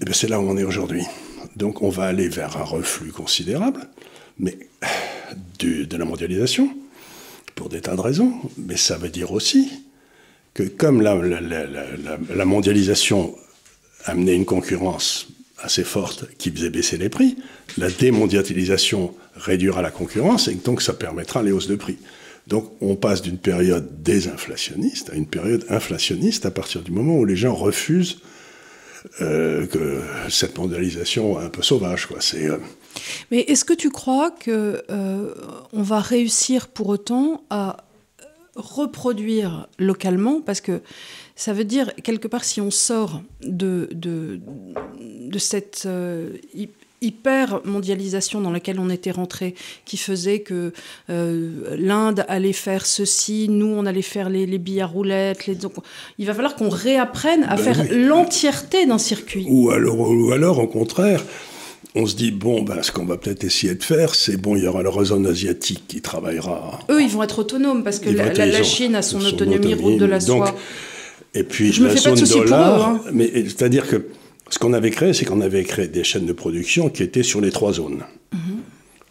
Et 0.01 0.05
bien 0.05 0.15
c'est 0.15 0.29
là 0.29 0.41
où 0.41 0.45
on 0.45 0.57
est 0.57 0.65
aujourd'hui. 0.65 1.05
Donc 1.57 1.83
on 1.83 1.89
va 1.89 2.05
aller 2.05 2.29
vers 2.29 2.57
un 2.57 2.65
reflux 2.65 3.11
considérable, 3.11 3.89
de 4.39 5.97
la 5.97 6.05
mondialisation, 6.05 6.71
pour 7.55 7.69
des 7.69 7.81
tas 7.81 7.97
de 7.97 8.01
raisons. 8.01 8.33
Mais 8.57 8.77
ça 8.77 8.97
veut 8.97 9.09
dire 9.09 9.33
aussi 9.33 9.71
que 10.55 10.63
comme 10.63 11.03
la, 11.03 11.15
la, 11.17 11.41
la, 11.41 11.67
la 11.67 12.45
mondialisation 12.45 13.35
amenait 14.05 14.35
une 14.37 14.45
concurrence 14.45 15.29
assez 15.63 15.85
forte 15.85 16.27
qui 16.39 16.51
faisait 16.51 16.71
baisser 16.71 16.97
les 16.97 17.09
prix. 17.09 17.37
La 17.79 17.91
démondialisation 17.91 19.15
réduira 19.37 19.83
la 19.83 19.91
concurrence 19.91 20.49
et 20.49 20.55
donc 20.55 20.83
ça 20.83 20.93
permettra 20.93 21.43
les 21.43 21.53
hausses 21.53 21.69
de 21.69 21.77
prix. 21.77 21.99
Donc 22.47 22.71
on 22.81 22.97
passe 22.97 23.23
d'une 23.23 23.39
période 23.39 24.03
désinflationniste 24.03 25.11
à 25.11 25.15
une 25.15 25.27
période 25.27 25.65
inflationniste 25.71 26.45
à 26.45 26.51
partir 26.51 26.83
du 26.83 26.93
moment 26.93 27.17
où 27.17 27.25
les 27.25 27.37
gens 27.37 27.55
refusent 27.55 28.19
euh, 29.21 29.67
que 29.67 30.01
cette 30.31 30.57
mondialisation 30.57 31.39
un 31.39 31.51
peu 31.51 31.63
sauvage. 31.63 32.09
Euh, 32.35 32.59
Mais 33.31 33.41
est-ce 33.41 33.65
que 33.65 33.75
tu 33.75 33.91
crois 33.91 34.31
que 34.31 34.83
euh, 34.91 35.35
va 35.75 36.01
réussir 36.01 36.69
pour 36.69 36.89
autant 36.89 37.45
à 37.51 37.85
reproduire 38.57 39.69
localement? 39.79 40.41
Parce 40.41 40.63
que 40.63 40.81
ça 41.37 41.53
veut 41.53 41.65
dire, 41.65 41.93
quelque 42.03 42.29
part, 42.29 42.45
si 42.45 42.61
on 42.61 42.71
sort 42.71 43.23
de, 43.43 43.89
de, 43.93 44.41
de 45.01 45.39
cette 45.39 45.87
hyper 47.05 47.61
mondialisation 47.65 48.41
dans 48.41 48.51
laquelle 48.51 48.81
on 48.81 48.91
était 48.91 49.11
rentré, 49.11 49.55
qui 49.85 49.97
faisait 49.97 50.41
que 50.41 50.73
euh, 51.11 51.77
l'Inde 51.77 52.25
allait 52.29 52.53
faire 52.53 52.87
ceci, 52.87 53.49
nous 53.49 53.67
on 53.67 53.87
allait 53.87 54.03
faire 54.03 54.31
les, 54.31 54.47
les 54.47 54.59
billes 54.59 54.81
à 54.81 54.87
roulettes. 54.87 55.47
Les... 55.47 55.57
il 56.19 56.27
va 56.27 56.35
falloir 56.35 56.57
qu'on 56.57 56.71
réapprenne 56.71 57.45
à 57.45 57.57
ben 57.57 57.63
faire 57.63 57.87
l'entièreté 57.93 58.87
d'un 58.87 58.99
circuit. 58.99 59.47
Ou 59.49 59.71
alors, 59.71 60.11
ou 60.11 60.33
alors, 60.33 60.59
au 60.59 60.67
contraire, 60.67 61.23
on 61.95 62.07
se 62.07 62.17
dit, 62.17 62.33
bon, 62.33 62.63
ben, 62.63 62.83
ce 62.83 62.91
qu'on 62.91 63.05
va 63.05 63.17
peut-être 63.17 63.45
essayer 63.45 63.75
de 63.75 63.83
faire, 63.85 64.15
c'est, 64.15 64.37
bon, 64.37 64.57
il 64.57 64.65
y 64.65 64.67
aura 64.67 64.83
le 64.83 65.05
zone 65.05 65.27
asiatique 65.27 65.85
qui 65.87 66.01
travaillera. 66.01 66.81
Eux, 66.91 67.01
ils 67.01 67.09
vont 67.09 67.23
être 67.23 67.39
autonomes, 67.39 67.85
parce 67.85 68.01
que 68.01 68.11
la, 68.11 68.33
la, 68.33 68.63
Chine 68.65 68.97
a 68.97 69.03
son, 69.03 69.25
autonomie, 69.25 69.75
route 69.75 69.99
de 69.99 70.05
la 70.05 70.19
soie. 70.19 70.57
Et 71.35 71.43
puis, 71.43 71.73
Je 71.73 71.85
la 71.85 71.97
zone 71.97 72.15
dollar, 72.15 72.95
eux, 72.95 73.09
hein. 73.09 73.11
mais 73.13 73.31
c'est-à-dire 73.45 73.89
que 73.89 74.07
ce 74.51 74.59
qu'on 74.59 74.73
avait 74.73 74.91
créé, 74.91 75.13
c'est 75.13 75.25
qu'on 75.25 75.41
avait 75.41 75.65
créé 75.65 75.89
des 75.89 76.05
chaînes 76.05 76.27
de 76.27 76.33
production 76.33 76.89
qui 76.89 77.03
étaient 77.03 77.23
sur 77.23 77.41
les 77.41 77.51
trois 77.51 77.73
zones. 77.73 78.05
Mhm. 78.33 78.41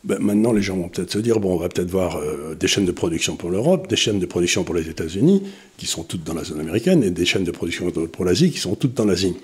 ben, 0.05 0.19
maintenant, 0.19 0.53
les 0.53 0.61
gens 0.61 0.77
vont 0.77 0.89
peut-être 0.89 1.11
se 1.11 1.19
dire, 1.19 1.39
bon, 1.39 1.53
on 1.53 1.57
va 1.57 1.69
peut-être 1.69 1.89
voir 1.89 2.17
euh, 2.17 2.55
des 2.55 2.67
chaînes 2.67 2.85
de 2.85 2.91
production 2.91 3.35
pour 3.35 3.49
l'Europe, 3.49 3.87
des 3.89 3.95
chaînes 3.95 4.19
de 4.19 4.25
production 4.25 4.63
pour 4.63 4.75
les 4.75 4.89
États-Unis, 4.89 5.43
qui 5.77 5.85
sont 5.85 6.03
toutes 6.03 6.23
dans 6.23 6.33
la 6.33 6.43
zone 6.43 6.61
américaine, 6.61 7.03
et 7.03 7.11
des 7.11 7.25
chaînes 7.25 7.43
de 7.43 7.51
production 7.51 7.91
pour 7.91 8.25
l'Asie, 8.25 8.51
qui 8.51 8.59
sont 8.59 8.75
toutes 8.75 8.93
dans 8.93 9.05
l'Asie. 9.05 9.35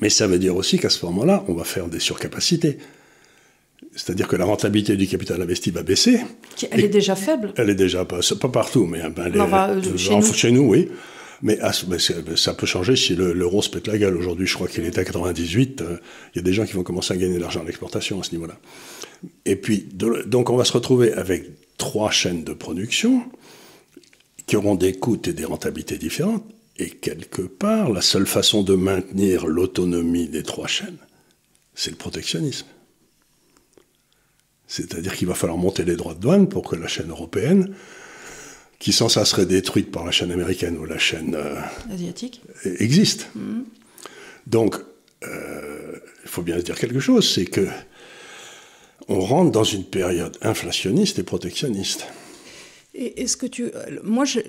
Mais 0.00 0.08
ça 0.08 0.28
veut 0.28 0.38
dire 0.38 0.54
aussi 0.54 0.78
qu'à 0.78 0.90
ce 0.90 1.04
moment-là, 1.06 1.44
on 1.48 1.54
va 1.54 1.64
faire 1.64 1.88
des 1.88 1.98
surcapacités. 1.98 2.78
C'est-à-dire 3.96 4.28
que 4.28 4.36
la 4.36 4.44
rentabilité 4.44 4.96
du 4.96 5.08
capital 5.08 5.42
investi 5.42 5.72
va 5.72 5.82
baisser. 5.82 6.20
Elle 6.70 6.84
est 6.84 6.88
déjà 6.88 7.16
faible 7.16 7.52
Elle 7.56 7.70
est 7.70 7.74
déjà, 7.74 8.04
pas, 8.04 8.20
pas 8.40 8.48
partout, 8.48 8.86
mais 8.86 9.00
ben, 9.00 9.24
elle 9.26 9.36
est, 9.36 9.40
euh, 9.40 10.32
chez 10.32 10.52
nous, 10.52 10.68
oui. 10.68 10.88
Mais, 11.42 11.58
ah, 11.62 11.72
ça 11.72 12.54
peut 12.54 12.66
changer 12.66 12.96
si 12.96 13.14
l'euro 13.14 13.62
se 13.62 13.70
pète 13.70 13.86
la 13.86 13.96
gueule. 13.96 14.16
Aujourd'hui, 14.16 14.46
je 14.46 14.54
crois 14.54 14.68
qu'il 14.68 14.84
est 14.84 14.98
à 14.98 15.04
98. 15.04 15.80
Euh, 15.80 15.96
il 16.34 16.38
y 16.38 16.40
a 16.40 16.42
des 16.42 16.52
gens 16.52 16.66
qui 16.66 16.74
vont 16.74 16.82
commencer 16.82 17.14
à 17.14 17.16
gagner 17.16 17.36
de 17.36 17.40
l'argent 17.40 17.60
à 17.60 17.64
l'exportation 17.64 18.20
à 18.20 18.22
ce 18.22 18.32
niveau-là. 18.32 18.58
Et 19.46 19.56
puis, 19.56 19.86
donc 19.92 20.50
on 20.50 20.56
va 20.56 20.64
se 20.64 20.72
retrouver 20.72 21.12
avec 21.12 21.46
trois 21.78 22.10
chaînes 22.10 22.44
de 22.44 22.52
production 22.52 23.22
qui 24.46 24.56
auront 24.56 24.74
des 24.74 24.94
coûts 24.94 25.20
et 25.26 25.32
des 25.32 25.44
rentabilités 25.44 25.96
différentes. 25.96 26.44
Et 26.78 26.90
quelque 26.90 27.42
part, 27.42 27.90
la 27.90 28.00
seule 28.00 28.26
façon 28.26 28.62
de 28.62 28.74
maintenir 28.74 29.46
l'autonomie 29.46 30.28
des 30.28 30.42
trois 30.42 30.66
chaînes, 30.66 30.96
c'est 31.74 31.90
le 31.90 31.96
protectionnisme. 31.96 32.66
C'est-à-dire 34.66 35.14
qu'il 35.16 35.28
va 35.28 35.34
falloir 35.34 35.58
monter 35.58 35.84
les 35.84 35.96
droits 35.96 36.14
de 36.14 36.20
douane 36.20 36.48
pour 36.48 36.68
que 36.68 36.76
la 36.76 36.86
chaîne 36.86 37.10
européenne 37.10 37.74
qui 38.80 38.92
sans 38.92 39.08
ça 39.08 39.24
serait 39.24 39.46
détruite 39.46 39.92
par 39.92 40.04
la 40.04 40.10
chaîne 40.10 40.32
américaine 40.32 40.76
ou 40.78 40.84
la 40.84 40.98
chaîne 40.98 41.36
euh, 41.36 41.60
asiatique 41.92 42.42
existe. 42.64 43.28
Mm. 43.36 43.60
Donc, 44.48 44.76
euh, 45.22 45.96
il 46.24 46.28
faut 46.28 46.42
bien 46.42 46.58
se 46.58 46.64
dire 46.64 46.76
quelque 46.76 46.98
chose, 46.98 47.32
c'est 47.32 47.44
que 47.44 47.68
on 49.06 49.20
rentre 49.20 49.52
dans 49.52 49.64
une 49.64 49.84
période 49.84 50.36
inflationniste 50.40 51.18
et 51.18 51.22
protectionniste. 51.22 52.06
Et 52.94 53.22
est-ce 53.22 53.36
que 53.36 53.46
tu, 53.46 53.70
moi, 54.02 54.24
je, 54.24 54.40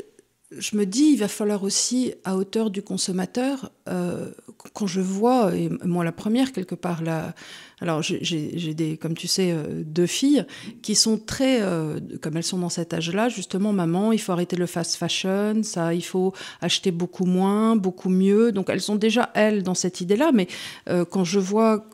je 0.57 0.75
me 0.75 0.85
dis, 0.85 1.11
il 1.13 1.17
va 1.17 1.27
falloir 1.27 1.63
aussi, 1.63 2.13
à 2.23 2.35
hauteur 2.35 2.69
du 2.69 2.81
consommateur, 2.81 3.71
euh, 3.87 4.31
quand 4.73 4.87
je 4.87 5.01
vois, 5.01 5.55
et 5.55 5.69
moi 5.83 6.03
la 6.03 6.11
première 6.11 6.51
quelque 6.51 6.75
part, 6.75 7.03
là, 7.03 7.33
alors 7.81 8.01
j'ai 8.01 8.73
des, 8.73 8.97
comme 8.97 9.15
tu 9.15 9.27
sais, 9.27 9.51
euh, 9.51 9.83
deux 9.83 10.05
filles 10.05 10.45
qui 10.81 10.95
sont 10.95 11.17
très, 11.17 11.61
euh, 11.61 11.99
comme 12.21 12.37
elles 12.37 12.43
sont 12.43 12.59
dans 12.59 12.69
cet 12.69 12.93
âge-là, 12.93 13.27
justement, 13.27 13.73
maman, 13.73 14.11
il 14.11 14.19
faut 14.19 14.31
arrêter 14.31 14.55
le 14.55 14.67
fast 14.67 14.95
fashion, 14.95 15.63
ça, 15.63 15.93
il 15.93 16.03
faut 16.03 16.33
acheter 16.61 16.91
beaucoup 16.91 17.25
moins, 17.25 17.75
beaucoup 17.75 18.09
mieux. 18.09 18.51
Donc 18.51 18.69
elles 18.69 18.81
sont 18.81 18.95
déjà 18.95 19.31
elles 19.33 19.63
dans 19.63 19.73
cette 19.73 19.99
idée-là, 20.01 20.31
mais 20.33 20.47
quand 21.09 21.23
je 21.23 21.39
vois 21.39 21.85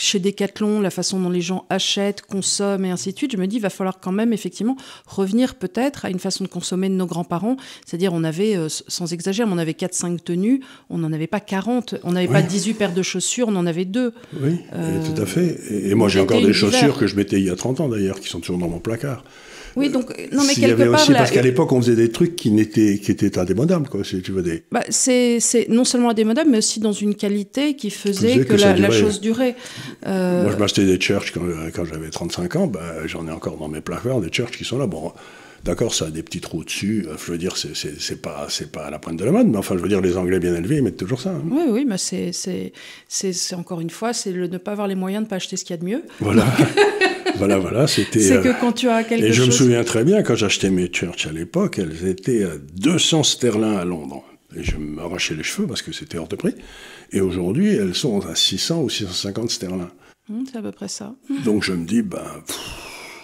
chez 0.00 0.18
Decathlon, 0.18 0.80
la 0.80 0.88
façon 0.88 1.20
dont 1.20 1.28
les 1.28 1.42
gens 1.42 1.66
achètent, 1.68 2.22
consomment 2.22 2.86
et 2.86 2.90
ainsi 2.90 3.12
de 3.12 3.18
suite, 3.18 3.32
je 3.32 3.36
me 3.36 3.46
dis, 3.46 3.56
il 3.56 3.62
va 3.62 3.68
falloir 3.68 4.00
quand 4.00 4.12
même 4.12 4.32
effectivement 4.32 4.74
revenir 5.06 5.56
peut-être 5.56 6.06
à 6.06 6.10
une 6.10 6.18
façon 6.18 6.42
de 6.42 6.48
consommer 6.48 6.88
de 6.88 6.94
nos 6.94 7.04
grands-parents. 7.04 7.58
C'est-à-dire, 7.84 8.14
on 8.14 8.24
avait, 8.24 8.56
euh, 8.56 8.68
sans 8.68 9.12
exagérer, 9.12 9.46
on 9.52 9.58
avait 9.58 9.74
4-5 9.74 10.18
tenues, 10.24 10.62
on 10.88 10.96
n'en 10.96 11.12
avait 11.12 11.26
pas 11.26 11.40
40, 11.40 11.96
on 12.02 12.12
n'avait 12.12 12.28
pas 12.28 12.40
18 12.40 12.74
paires 12.74 12.94
de 12.94 13.02
chaussures, 13.02 13.48
on 13.48 13.56
en 13.56 13.66
avait 13.66 13.84
deux. 13.84 14.14
Oui, 14.40 14.56
euh, 14.72 15.04
tout 15.04 15.20
à 15.20 15.26
fait. 15.26 15.60
Et, 15.70 15.94
moi, 15.94 16.08
j'ai 16.08 16.20
encore 16.20 16.40
des 16.40 16.54
chaussures 16.54 16.96
que 16.96 17.06
je 17.06 17.14
mettais 17.14 17.38
il 17.38 17.44
y 17.44 17.50
a 17.50 17.56
30 17.56 17.80
ans 17.80 17.88
d'ailleurs, 17.88 18.20
qui 18.20 18.28
sont 18.28 18.40
toujours 18.40 18.58
dans 18.58 18.68
mon 18.68 18.80
placard. 18.80 19.22
Oui, 19.76 19.88
donc 19.88 20.10
non 20.32 20.42
mais 20.44 20.54
quelque 20.54 20.90
part 20.90 21.00
aussi, 21.00 21.12
parce 21.12 21.30
qu'à 21.30 21.42
l'époque 21.42 21.72
on 21.72 21.80
faisait 21.80 21.96
des 21.96 22.10
trucs 22.10 22.36
qui 22.36 22.50
n'étaient 22.50 22.98
qui 22.98 23.10
étaient 23.10 23.38
indémodables 23.38 23.88
quoi, 23.88 24.04
si 24.04 24.20
tu 24.22 24.32
veux 24.32 24.42
des. 24.42 24.62
Bah, 24.70 24.84
c'est 24.88 25.40
non 25.68 25.84
seulement 25.84 26.10
indémodable 26.10 26.50
mais 26.50 26.58
aussi 26.58 26.80
dans 26.80 26.92
une 26.92 27.14
qualité 27.14 27.74
qui 27.74 27.90
faisait, 27.90 28.44
que, 28.44 28.54
la, 28.54 28.90
chose 28.90 29.20
durait. 29.20 29.56
Euh, 30.06 30.42
Moi 30.42 30.52
je 30.52 30.56
m'achetais 30.56 30.84
des 30.84 31.00
church 31.00 31.32
quand, 31.32 31.42
quand 31.74 31.84
j'avais 31.84 32.10
35 32.10 32.56
ans, 32.56 32.66
bah, 32.66 33.06
j'en 33.06 33.26
ai 33.26 33.30
encore 33.30 33.56
dans 33.56 33.68
mes 33.68 33.80
placards 33.80 34.20
des 34.20 34.30
church 34.32 34.56
qui 34.56 34.64
sont 34.64 34.78
là. 34.78 34.86
Bon, 34.86 35.12
D'accord, 35.64 35.94
ça 35.94 36.06
a 36.06 36.10
des 36.10 36.22
petits 36.22 36.40
trous 36.40 36.64
dessus. 36.64 37.06
Euh, 37.06 37.16
je 37.18 37.32
veux 37.32 37.38
dire, 37.38 37.56
c'est 37.56 38.22
pas, 38.22 38.48
pas 38.72 38.84
à 38.86 38.90
la 38.90 38.98
pointe 38.98 39.18
de 39.18 39.24
la 39.24 39.32
mode, 39.32 39.46
mais 39.48 39.58
enfin, 39.58 39.76
je 39.76 39.82
veux 39.82 39.88
dire, 39.88 40.00
les 40.00 40.16
Anglais 40.16 40.38
bien 40.38 40.54
élevés, 40.54 40.76
ils 40.76 40.82
mettent 40.82 40.96
toujours 40.96 41.20
ça. 41.20 41.30
Hein. 41.30 41.42
Oui, 41.50 41.64
oui, 41.68 41.86
mais 41.86 41.98
c'est 41.98 43.54
encore 43.54 43.80
une 43.80 43.90
fois, 43.90 44.12
c'est 44.12 44.32
le 44.32 44.46
ne 44.46 44.58
pas 44.58 44.72
avoir 44.72 44.88
les 44.88 44.94
moyens 44.94 45.22
de 45.22 45.26
ne 45.26 45.30
pas 45.30 45.36
acheter 45.36 45.56
ce 45.56 45.64
qu'il 45.64 45.74
y 45.74 45.78
a 45.78 45.82
de 45.82 45.84
mieux. 45.84 46.02
Voilà. 46.20 46.46
voilà, 47.36 47.58
voilà, 47.58 47.86
c'était. 47.86 48.20
C'est 48.20 48.42
que 48.42 48.48
euh, 48.48 48.54
quand 48.58 48.72
tu 48.72 48.88
as 48.88 49.04
quelque 49.04 49.20
chose. 49.20 49.30
Et 49.30 49.32
je 49.32 49.44
me 49.44 49.50
souviens 49.50 49.84
très 49.84 50.04
bien, 50.04 50.22
quand 50.22 50.34
j'achetais 50.34 50.70
mes 50.70 50.90
Church 50.90 51.26
à 51.26 51.32
l'époque, 51.32 51.78
elles 51.78 52.08
étaient 52.08 52.44
à 52.44 52.56
200 52.76 53.22
sterling 53.22 53.76
à 53.76 53.84
Londres. 53.84 54.24
Et 54.56 54.64
je 54.64 54.76
m'arrachais 54.78 55.34
les 55.34 55.44
cheveux 55.44 55.68
parce 55.68 55.82
que 55.82 55.92
c'était 55.92 56.18
hors 56.18 56.26
de 56.26 56.36
prix. 56.36 56.54
Et 57.12 57.20
aujourd'hui, 57.20 57.74
elles 57.74 57.94
sont 57.94 58.20
à 58.26 58.34
600 58.34 58.82
ou 58.82 58.88
650 58.88 59.50
sterling. 59.50 59.86
Hum, 60.30 60.44
c'est 60.50 60.58
à 60.58 60.62
peu 60.62 60.72
près 60.72 60.88
ça. 60.88 61.14
Donc 61.44 61.62
je 61.62 61.72
me 61.72 61.84
dis, 61.84 62.02
ben, 62.02 62.24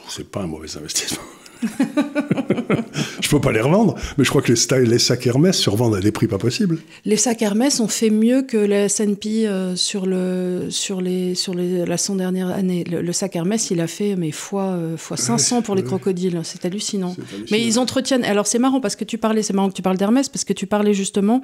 c'est 0.09 0.29
pas 0.31 0.43
un 0.43 0.47
mauvais 0.47 0.77
investissement. 0.77 1.23
je 3.21 3.29
peux 3.29 3.41
pas 3.41 3.53
les 3.53 3.61
revendre, 3.61 3.95
mais 4.19 4.25
je 4.25 4.31
crois 4.31 4.43
que 4.43 4.53
les, 4.53 4.85
les, 4.85 4.99
sacs 4.99 5.27
Hermès 5.27 5.57
se 5.57 5.71
revendent 5.71 5.95
à 5.95 6.01
des 6.01 6.13
prix 6.13 6.27
pas 6.27 6.39
possibles. 6.39 6.79
Les 7.05 7.17
sacs 7.17 7.43
Hermès 7.43 7.81
ont 7.81 7.89
fait 7.89 8.11
mieux 8.11 8.43
que 8.43 8.57
les 8.57 8.87
S&P 8.87 9.47
euh, 9.47 9.75
sur 9.77 10.07
le 10.07 10.67
sur 10.71 11.01
les 11.01 11.35
sur 11.35 11.55
les, 11.55 11.87
la 11.87 11.97
100 11.97 12.17
dernière 12.17 12.49
année. 12.49 12.85
Le, 12.85 13.13
sac 13.13 13.37
Hermès, 13.37 13.71
il 13.71 13.81
a 13.81 13.87
fait 13.87 14.17
mais 14.17 14.31
fois 14.31 14.65
euh, 14.65 14.97
fois 14.97 15.17
500 15.17 15.63
pour 15.63 15.75
les 15.75 15.83
crocodiles, 15.83 16.41
c'est 16.45 16.65
hallucinant. 16.65 17.17
Mais 17.51 17.63
ils 17.63 17.79
entretiennent. 17.79 18.25
Alors 18.25 18.47
c'est 18.47 18.59
marrant 18.59 18.81
parce 18.81 18.97
que 18.97 19.05
tu 19.05 19.19
parlais, 19.19 19.43
c'est 19.43 19.55
marrant 19.55 19.69
que 19.69 19.77
tu 19.77 19.83
parles 19.83 19.97
d'Hermès 19.97 20.29
parce 20.29 20.45
que 20.45 20.53
tu 20.53 20.67
parlais 20.67 20.95
justement 20.95 21.43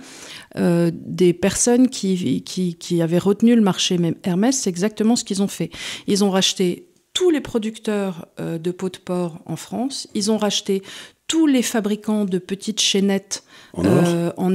euh, 0.57 0.91
des 0.95 1.33
personnes 1.33 1.89
qui, 1.89 2.43
qui 2.43 2.75
qui 2.75 3.03
avaient 3.03 3.19
retenu 3.19 3.55
le 3.55 3.63
marché. 3.63 3.99
Mais 3.99 4.15
Hermès, 4.25 4.59
c'est 4.59 4.71
exactement 4.71 5.17
ce 5.17 5.25
qu'ils 5.25 5.43
ont 5.43 5.49
fait. 5.49 5.71
Ils 6.07 6.25
ont 6.25 6.31
racheté 6.31 6.87
tous 7.15 7.31
les 7.31 7.41
producteurs 7.41 8.27
euh, 8.41 8.59
de 8.59 8.71
peau 8.71 8.89
de 8.89 8.99
porc 8.99 9.39
en 9.47 9.57
France. 9.57 10.09
Ils 10.15 10.31
ont 10.31 10.39
racheté 10.39 10.83
tous 11.29 11.47
les 11.47 11.63
fabricants 11.63 12.25
de 12.25 12.39
petites 12.39 12.81
chaînettes 12.81 13.45
en, 13.75 13.85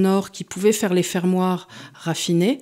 or. 0.06 0.26
Euh, 0.26 0.30
qui 0.32 0.43
pouvaient 0.43 0.72
faire 0.72 0.93
les 0.93 1.04
fermoirs 1.04 1.67
raffinés. 1.93 2.62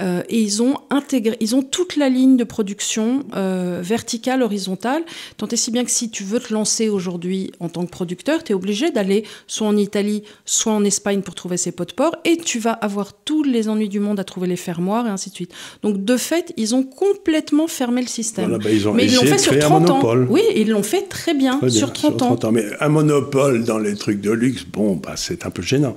Euh, 0.00 0.22
et 0.28 0.40
ils 0.40 0.62
ont 0.62 0.74
intégré, 0.90 1.36
ils 1.40 1.54
ont 1.56 1.62
toute 1.62 1.96
la 1.96 2.08
ligne 2.08 2.36
de 2.36 2.44
production 2.44 3.24
euh, 3.34 3.80
verticale, 3.82 4.42
horizontale, 4.42 5.02
tant 5.38 5.48
et 5.48 5.56
si 5.56 5.70
bien 5.70 5.84
que 5.84 5.90
si 5.90 6.10
tu 6.10 6.22
veux 6.22 6.38
te 6.38 6.52
lancer 6.52 6.88
aujourd'hui 6.88 7.52
en 7.60 7.68
tant 7.68 7.84
que 7.86 7.90
producteur, 7.90 8.44
tu 8.44 8.52
es 8.52 8.54
obligé 8.54 8.90
d'aller 8.90 9.24
soit 9.46 9.66
en 9.66 9.76
Italie, 9.76 10.22
soit 10.44 10.72
en 10.72 10.84
Espagne 10.84 11.22
pour 11.22 11.34
trouver 11.34 11.56
ces 11.56 11.72
pots 11.72 11.86
de 11.86 11.92
porc, 11.92 12.16
et 12.24 12.36
tu 12.36 12.58
vas 12.58 12.72
avoir 12.72 13.14
tous 13.14 13.42
les 13.42 13.68
ennuis 13.68 13.88
du 13.88 14.00
monde 14.00 14.20
à 14.20 14.24
trouver 14.24 14.48
les 14.48 14.56
fermoirs, 14.56 15.06
et 15.06 15.10
ainsi 15.10 15.30
de 15.30 15.34
suite. 15.34 15.52
Donc 15.82 16.04
de 16.04 16.16
fait, 16.16 16.52
ils 16.56 16.74
ont 16.74 16.82
complètement 16.82 17.66
fermé 17.66 18.02
le 18.02 18.08
système. 18.08 18.58
Bah, 18.58 18.70
ils 18.70 18.86
ont 18.88 18.92
Mais 18.92 19.06
ils 19.06 19.14
l'ont 19.14 19.22
fait 19.22 19.38
sur 19.38 19.58
30 19.58 19.90
ans. 19.90 20.02
Oui, 20.28 20.42
ils 20.54 20.70
l'ont 20.70 20.82
fait 20.82 21.08
très 21.08 21.32
bien, 21.32 21.58
sur 21.68 21.92
30, 21.92 22.22
ans. 22.22 22.52
Mais 22.52 22.64
un 22.80 22.88
monopole 22.88 23.64
dans 23.64 23.78
les 23.78 23.94
trucs 23.94 24.20
de 24.20 24.30
luxe, 24.30 24.64
bon, 24.64 24.96
bah, 24.96 25.14
c'est 25.16 25.46
un 25.46 25.50
peu 25.50 25.62
gênant. 25.62 25.94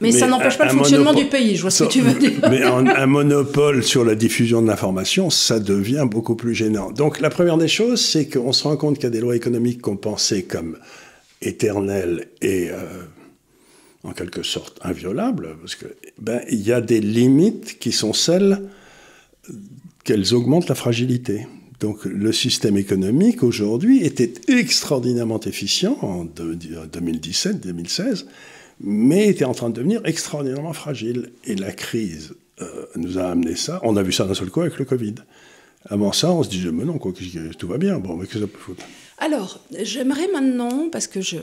Mais, 0.00 0.12
ça 0.12 0.28
n'empêche 0.28 0.56
pas 0.56 0.64
le 0.64 0.70
fonctionnement 0.70 1.12
du 1.12 1.26
pays, 1.26 1.56
je 1.56 1.62
vois 1.62 1.70
ce 1.70 1.84
que 1.84 1.88
tu 1.88 2.00
veux 2.00 2.18
dire. 2.18 2.38
Mais 2.50 2.62
un, 2.62 3.06
monopole 3.06 3.82
sur 3.82 4.04
la 4.04 4.14
diffusion 4.14 4.62
de 4.62 4.68
l'information, 4.68 5.30
ça 5.30 5.58
devient 5.58 6.06
beaucoup 6.08 6.36
plus 6.36 6.54
gênant. 6.54 6.92
Donc 6.92 7.20
la 7.20 7.30
première 7.30 7.58
des 7.58 7.68
choses, 7.68 8.00
c'est 8.00 8.28
qu'on 8.28 8.52
se 8.52 8.64
rend 8.64 8.76
compte 8.76 8.96
qu'il 8.96 9.04
y 9.04 9.08
a 9.08 9.10
des 9.10 9.20
lois 9.20 9.34
économiques 9.34 9.82
qu'on 9.82 9.96
pensait 9.96 10.42
comme 10.42 10.78
éternelles 11.42 12.28
et 12.42 12.70
euh, 12.70 12.76
en 14.04 14.12
quelque 14.12 14.42
sorte 14.42 14.78
inviolables, 14.82 15.56
parce 15.60 15.74
que 15.74 15.86
ben 16.20 16.40
il 16.50 16.60
y 16.60 16.72
a 16.72 16.80
des 16.80 17.00
limites 17.00 17.78
qui 17.78 17.92
sont 17.92 18.12
celles 18.12 18.62
qu'elles 20.04 20.34
augmentent 20.34 20.68
la 20.68 20.74
fragilité. 20.74 21.46
Donc 21.80 22.04
le 22.04 22.32
système 22.32 22.76
économique 22.76 23.42
aujourd'hui 23.42 24.04
était 24.04 24.32
extraordinairement 24.48 25.40
efficient 25.40 25.96
en 26.02 26.24
2017-2016, 26.24 28.24
mais 28.80 29.28
était 29.28 29.44
en 29.44 29.54
train 29.54 29.70
de 29.70 29.74
devenir 29.74 30.00
extraordinairement 30.04 30.72
fragile. 30.72 31.32
Et 31.44 31.54
la 31.54 31.72
crise 31.72 32.34
euh, 32.60 32.86
nous 32.96 33.18
a 33.18 33.24
amené 33.24 33.56
ça. 33.56 33.80
On 33.82 33.96
a 33.96 34.02
vu 34.02 34.12
ça 34.12 34.24
d'un 34.24 34.34
seul 34.34 34.50
coup 34.50 34.60
avec 34.60 34.78
le 34.78 34.84
Covid. 34.84 35.16
Avant 35.86 36.12
ça, 36.12 36.32
on 36.32 36.42
se 36.42 36.48
disait, 36.48 36.72
mais 36.72 36.84
non, 36.84 36.98
quoi, 36.98 37.12
tout 37.58 37.68
va 37.68 37.78
bien. 37.78 37.98
Bon, 37.98 38.16
mais 38.16 38.26
que 38.26 38.38
ça 38.38 38.46
peut 38.46 38.58
foutre 38.58 38.84
Alors, 39.18 39.60
j'aimerais 39.80 40.28
maintenant, 40.32 40.88
parce 40.90 41.06
que 41.06 41.20
je, 41.20 41.36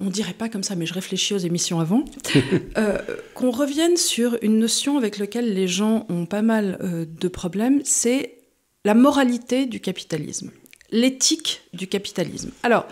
on 0.00 0.08
dirait 0.08 0.32
pas 0.32 0.48
comme 0.48 0.62
ça, 0.62 0.74
mais 0.74 0.86
je 0.86 0.94
réfléchis 0.94 1.34
aux 1.34 1.38
émissions 1.38 1.78
avant, 1.78 2.04
euh, 2.78 2.98
qu'on 3.34 3.50
revienne 3.50 3.96
sur 3.96 4.38
une 4.42 4.58
notion 4.58 4.96
avec 4.96 5.18
laquelle 5.18 5.52
les 5.52 5.68
gens 5.68 6.06
ont 6.08 6.26
pas 6.26 6.42
mal 6.42 6.78
euh, 6.82 7.04
de 7.06 7.28
problèmes, 7.28 7.82
c'est 7.84 8.38
la 8.84 8.94
moralité 8.94 9.66
du 9.66 9.78
capitalisme, 9.80 10.50
l'éthique 10.90 11.60
du 11.74 11.86
capitalisme. 11.86 12.50
Alors, 12.62 12.86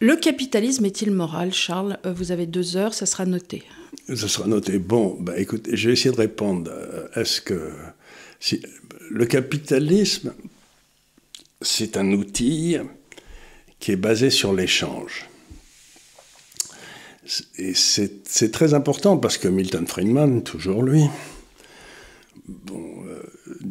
le 0.00 0.16
capitalisme 0.16 0.84
est-il 0.84 1.10
moral, 1.10 1.52
Charles? 1.52 1.98
Euh, 2.04 2.12
Vous 2.12 2.32
avez 2.32 2.46
deux 2.46 2.76
heures, 2.76 2.94
ça 2.94 3.06
sera 3.06 3.26
noté. 3.26 3.62
Ça 4.08 4.28
sera 4.28 4.46
noté. 4.46 4.78
Bon, 4.78 5.16
bah, 5.20 5.38
écoutez, 5.38 5.76
je 5.76 5.88
vais 5.88 5.94
essayer 5.94 6.14
de 6.14 6.20
répondre. 6.20 6.70
Est-ce 7.14 7.40
que 7.40 7.72
le 9.10 9.26
capitalisme, 9.26 10.34
c'est 11.60 11.96
un 11.96 12.12
outil 12.12 12.76
qui 13.78 13.92
est 13.92 13.96
basé 13.96 14.30
sur 14.30 14.52
l'échange. 14.52 15.28
Et 17.58 17.74
c'est 17.74 18.50
très 18.52 18.74
important 18.74 19.16
parce 19.16 19.36
que 19.36 19.48
Milton 19.48 19.86
Friedman, 19.86 20.42
toujours 20.42 20.82
lui, 20.82 21.02
euh, 22.70 23.22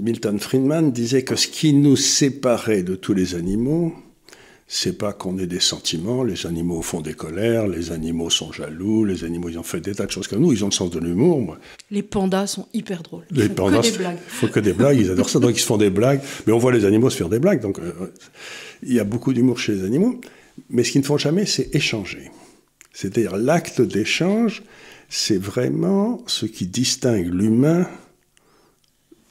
Milton 0.04 0.40
Friedman 0.40 0.92
disait 0.92 1.24
que 1.24 1.38
ce 1.38 1.48
qui 1.48 1.74
nous 1.74 1.96
séparait 1.96 2.84
de 2.84 2.96
tous 2.96 3.14
les 3.14 3.34
animaux, 3.36 3.94
c'est 4.68 4.98
pas 4.98 5.14
qu'on 5.14 5.38
ait 5.38 5.46
des 5.46 5.60
sentiments, 5.60 6.24
les 6.24 6.48
animaux 6.48 6.82
font 6.82 7.02
des 7.02 7.14
colères, 7.14 7.68
les 7.68 7.92
animaux 7.92 8.32
sont 8.32 8.52
jaloux, 8.52 9.06
les 9.06 9.24
animaux 9.24 9.50
ils 9.50 9.60
ont 9.60 9.64
fait 9.64 9.80
des 9.80 9.94
tas 9.94 10.08
de 10.08 10.12
choses 10.12 10.28
comme 10.28 10.42
nous, 10.42 10.54
ils 10.54 10.64
ont 10.64 10.70
le 10.70 10.74
sens 10.74 10.90
de 10.90 11.00
l'humour. 11.00 11.56
Les 11.92 12.02
pandas 12.02 12.48
sont 12.48 12.68
hyper 12.74 13.04
drôles. 13.04 13.26
Ils 13.30 13.38
les 13.38 13.50
pandas, 13.50 13.82
que 13.82 13.92
des 13.92 13.98
blagues. 13.98 14.18
Il 14.18 14.32
faut 14.32 14.48
que 14.48 14.60
des 14.60 14.74
blagues, 14.74 14.98
ils 15.00 15.12
adorent 15.12 15.30
ça, 15.30 15.40
donc 15.40 15.56
ils 15.56 15.60
se 15.60 15.66
font 15.66 15.78
des 15.78 15.92
blagues, 15.92 16.22
mais 16.48 16.54
on 16.54 16.58
voit 16.58 16.72
les 16.72 16.86
animaux 16.86 17.12
se 17.12 17.18
faire 17.18 17.30
des 17.30 17.40
blagues, 17.40 17.62
donc 17.62 17.78
euh, 17.78 18.12
il 18.82 18.94
y 18.94 19.00
a 19.00 19.04
beaucoup 19.04 19.34
d'humour 19.34 19.60
chez 19.60 19.74
les 19.74 19.84
animaux, 19.84 20.20
mais 20.70 20.84
ce 20.84 20.92
qu'ils 20.92 21.02
ne 21.02 21.06
font 21.06 21.18
jamais, 21.18 21.46
c'est 21.46 21.74
échanger. 21.76 22.32
C'est-à-dire 22.92 23.38
l'acte 23.38 23.82
d'échange, 23.82 24.64
c'est 25.10 25.38
vraiment 25.38 26.24
ce 26.26 26.48
qui 26.48 26.66
distingue 26.66 27.28
l'humain 27.32 27.88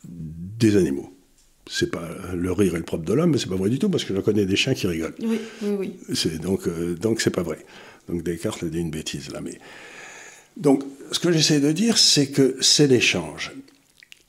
des 0.05 0.77
animaux. 0.77 1.13
C'est 1.66 1.90
pas 1.90 2.09
le 2.35 2.53
rire 2.53 2.74
est 2.74 2.79
le 2.79 2.85
propre 2.85 3.05
de 3.05 3.12
l'homme, 3.12 3.31
mais 3.31 3.38
c'est 3.38 3.48
pas 3.48 3.57
vrai 3.57 3.70
du 3.70 3.79
tout 3.79 3.88
parce 3.88 4.05
que 4.05 4.14
je 4.14 4.20
connais 4.20 4.44
des 4.44 4.57
chiens 4.57 4.74
qui 4.74 4.87
rigolent. 4.87 5.14
Oui, 5.20 5.40
oui, 5.62 5.77
oui. 5.79 5.96
C'est 6.14 6.38
donc 6.38 6.66
euh, 6.66 6.94
donc 6.94 7.20
c'est 7.20 7.31
pas 7.31 7.42
vrai. 7.42 7.64
Donc 8.09 8.22
Descartes 8.22 8.62
a 8.62 8.66
dit 8.66 8.81
une 8.81 8.90
bêtise 8.90 9.31
là, 9.31 9.40
mais 9.40 9.59
donc 10.57 10.83
ce 11.11 11.18
que 11.18 11.33
j'essaie 11.33 11.61
de 11.61 11.72
dire, 11.72 11.96
c'est 11.96 12.29
que 12.29 12.57
c'est 12.61 12.87
l'échange. 12.87 13.53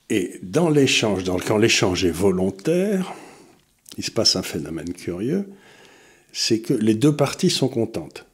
Et 0.08 0.38
dans 0.42 0.70
l'échange, 0.70 1.24
quand 1.46 1.58
l'échange 1.58 2.04
est 2.04 2.10
volontaire, 2.10 3.12
il 3.98 4.04
se 4.04 4.10
passe 4.10 4.36
un 4.36 4.42
phénomène 4.42 4.92
curieux, 4.92 5.46
c'est 6.32 6.60
que 6.60 6.74
les 6.74 6.94
deux 6.94 7.14
parties 7.14 7.50
sont 7.50 7.68
contentes 7.68 8.26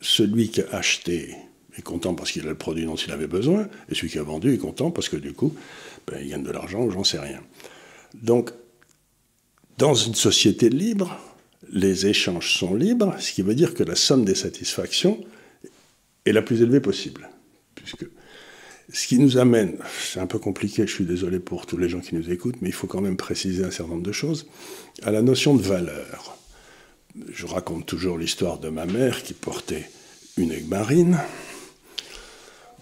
celui 0.00 0.48
qui 0.48 0.62
a 0.62 0.68
acheté 0.72 1.36
est 1.76 1.82
content 1.82 2.14
parce 2.14 2.32
qu'il 2.32 2.46
a 2.46 2.50
le 2.50 2.56
produit 2.56 2.84
dont 2.84 2.96
il 2.96 3.12
avait 3.12 3.26
besoin, 3.26 3.68
et 3.88 3.94
celui 3.94 4.08
qui 4.08 4.18
a 4.18 4.22
vendu 4.22 4.52
est 4.52 4.58
content 4.58 4.90
parce 4.90 5.08
que 5.08 5.16
du 5.16 5.32
coup, 5.32 5.54
ben, 6.06 6.18
il 6.20 6.30
gagne 6.30 6.42
de 6.42 6.50
l'argent 6.50 6.82
ou 6.82 6.90
j'en 6.90 7.04
sais 7.04 7.18
rien. 7.18 7.40
Donc, 8.14 8.50
dans 9.78 9.94
une 9.94 10.14
société 10.14 10.68
libre, 10.68 11.18
les 11.72 12.06
échanges 12.06 12.54
sont 12.54 12.74
libres, 12.74 13.14
ce 13.18 13.32
qui 13.32 13.42
veut 13.42 13.54
dire 13.54 13.74
que 13.74 13.82
la 13.82 13.94
somme 13.94 14.24
des 14.24 14.34
satisfactions 14.34 15.24
est 16.26 16.32
la 16.32 16.42
plus 16.42 16.62
élevée 16.62 16.80
possible. 16.80 17.28
Puisque 17.74 18.06
ce 18.92 19.06
qui 19.06 19.18
nous 19.18 19.38
amène, 19.38 19.76
c'est 20.00 20.20
un 20.20 20.26
peu 20.26 20.38
compliqué, 20.38 20.86
je 20.86 20.92
suis 20.92 21.04
désolé 21.04 21.38
pour 21.38 21.66
tous 21.66 21.76
les 21.76 21.88
gens 21.88 22.00
qui 22.00 22.14
nous 22.14 22.30
écoutent, 22.30 22.60
mais 22.60 22.68
il 22.68 22.74
faut 22.74 22.88
quand 22.88 23.00
même 23.00 23.16
préciser 23.16 23.64
un 23.64 23.70
certain 23.70 23.92
nombre 23.92 24.02
de 24.02 24.12
choses, 24.12 24.46
à 25.02 25.10
la 25.10 25.22
notion 25.22 25.54
de 25.54 25.62
valeur 25.62 26.36
je 27.32 27.46
raconte 27.46 27.86
toujours 27.86 28.18
l'histoire 28.18 28.58
de 28.58 28.68
ma 28.68 28.86
mère 28.86 29.22
qui 29.22 29.34
portait 29.34 29.88
une 30.36 30.52
aigue 30.52 30.68
marine, 30.68 31.18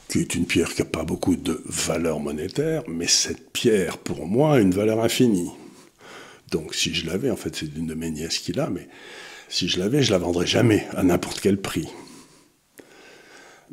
qui 0.08 0.20
est 0.20 0.34
une 0.34 0.46
pierre 0.46 0.74
qui 0.74 0.80
n'a 0.80 0.88
pas 0.88 1.04
beaucoup 1.04 1.36
de 1.36 1.60
valeur 1.66 2.18
monétaire, 2.20 2.82
mais 2.88 3.06
cette 3.06 3.50
pierre, 3.50 3.98
pour 3.98 4.26
moi, 4.26 4.54
a 4.54 4.60
une 4.60 4.72
valeur 4.72 5.00
infinie. 5.00 5.50
Donc 6.50 6.74
si 6.74 6.94
je 6.94 7.06
l'avais, 7.06 7.30
en 7.30 7.36
fait 7.36 7.54
c'est 7.54 7.76
une 7.76 7.86
de 7.86 7.94
mes 7.94 8.10
nièces 8.10 8.38
qui 8.38 8.52
l'a, 8.52 8.70
mais 8.70 8.88
si 9.48 9.68
je 9.68 9.78
l'avais, 9.78 10.02
je 10.02 10.10
la 10.10 10.18
vendrais 10.18 10.46
jamais 10.46 10.86
à 10.96 11.02
n'importe 11.02 11.40
quel 11.40 11.60
prix. 11.60 11.88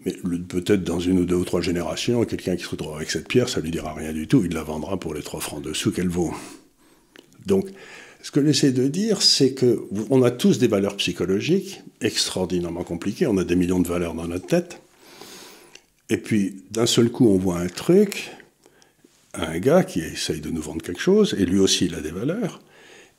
Mais 0.06 0.14
peut-être 0.14 0.84
dans 0.84 1.00
une 1.00 1.20
ou 1.20 1.26
deux 1.26 1.36
ou 1.36 1.46
trois 1.46 1.62
générations, 1.62 2.24
quelqu'un 2.26 2.58
qui 2.58 2.64
se 2.64 2.70
retrouvera 2.70 2.98
avec 2.98 3.12
cette 3.12 3.30
pierre, 3.30 3.48
ça 3.48 3.62
lui 3.62 3.72
dira 3.72 3.94
rien 3.94 4.12
du 4.12 4.28
tout, 4.28 4.44
il 4.44 4.54
la 4.54 4.64
vendra 4.64 5.00
pour 5.00 5.14
les 5.14 5.22
trois 5.22 5.40
francs 5.40 5.62
dessous 5.62 5.92
qu'elle 5.92 6.10
vaut. 6.10 6.34
Donc 7.46 7.70
ce 8.22 8.32
que 8.32 8.44
j'essaie 8.44 8.72
de 8.72 8.88
dire, 8.88 9.22
c'est 9.22 9.56
qu'on 9.56 10.24
a 10.24 10.32
tous 10.32 10.58
des 10.58 10.68
valeurs 10.68 10.98
psychologiques 10.98 11.82
extraordinairement 12.02 12.84
compliquées. 12.84 13.28
On 13.28 13.38
a 13.38 13.44
des 13.44 13.56
millions 13.56 13.80
de 13.80 13.88
valeurs 13.88 14.16
dans 14.16 14.28
notre 14.28 14.48
tête. 14.48 14.82
Et 16.10 16.18
puis, 16.18 16.64
d'un 16.72 16.86
seul 16.86 17.10
coup, 17.10 17.28
on 17.28 17.38
voit 17.38 17.60
un 17.60 17.68
truc, 17.68 18.32
un 19.34 19.58
gars 19.60 19.84
qui 19.84 20.02
essaye 20.02 20.40
de 20.40 20.50
nous 20.50 20.62
vendre 20.62 20.82
quelque 20.82 21.02
chose, 21.02 21.36
et 21.38 21.46
lui 21.46 21.60
aussi, 21.60 21.86
il 21.86 21.96
a 21.96 22.02
des 22.02 22.12
valeurs. 22.12 22.62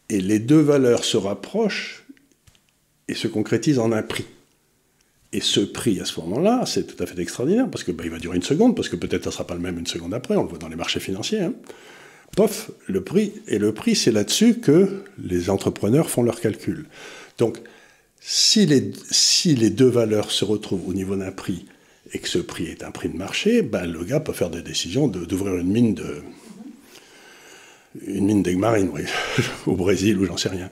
Et 0.09 0.21
les 0.21 0.39
deux 0.39 0.61
valeurs 0.61 1.05
se 1.05 1.17
rapprochent 1.17 2.05
et 3.09 3.15
se 3.15 3.27
concrétisent 3.29 3.81
en 3.81 3.93
un 3.93 4.03
prix. 4.03 4.27
Et 5.33 5.41
ce 5.41 5.61
prix, 5.61 6.01
à 6.01 6.05
ce 6.05 6.21
moment-là, 6.21 6.65
c'est 6.67 6.87
tout 6.87 7.03
à 7.03 7.07
fait 7.07 7.21
extraordinaire, 7.21 7.69
parce 7.69 7.83
que 7.83 7.93
bah, 7.93 8.05
va 8.09 8.19
durer 8.19 8.37
une 8.37 8.43
seconde, 8.43 8.77
parce 8.77 8.89
que 8.89 8.97
peut-être 8.97 9.25
ça 9.25 9.31
ne 9.31 9.35
sera 9.35 9.47
pas 9.47 9.55
le 9.55 9.61
même 9.61 9.79
une 9.79 9.87
seconde 9.87 10.15
après, 10.15 10.37
on 10.37 10.43
le 10.45 10.49
voit 10.49 10.59
dans 10.59 10.69
les 10.69 10.77
marchés 10.77 11.01
financiers. 11.01 11.41
Hein 11.41 11.55
pof, 12.37 12.71
le 12.87 13.03
prix. 13.03 13.33
Et 13.49 13.59
le 13.59 13.73
prix, 13.75 13.97
c'est 13.97 14.13
là-dessus 14.13 14.61
que 14.61 15.03
les 15.19 15.51
entrepreneurs 15.51 16.09
font 16.09 16.23
leurs 16.23 16.41
calculs. 16.41 16.87
Donc, 17.39 17.59
si 18.21 18.67
les, 18.67 18.93
si 19.11 19.57
les 19.57 19.71
deux 19.71 19.89
valeurs 19.89 20.31
se 20.31 20.45
retrouvent 20.45 20.89
au 20.89 20.95
niveau 20.95 21.17
d'un 21.17 21.33
prix 21.33 21.67
et 22.13 22.19
que 22.19 22.29
ce 22.29 22.39
prix 22.39 22.67
est 22.67 22.85
un 22.85 22.91
prix 22.91 23.09
de 23.09 23.17
marché, 23.17 23.63
ben, 23.63 23.87
le 23.87 24.05
gars 24.05 24.21
peut 24.21 24.33
faire 24.33 24.51
des 24.51 24.63
décisions 24.63 25.09
d'ouvrir 25.09 25.57
une 25.57 25.69
mine 25.69 25.95
de 25.95 26.23
une 28.07 28.27
mine 28.27 28.45
oui, 28.93 29.03
au 29.67 29.75
Brésil 29.75 30.19
ou 30.19 30.27
j'en 30.27 30.37
sais 30.37 30.51
rien. 30.51 30.71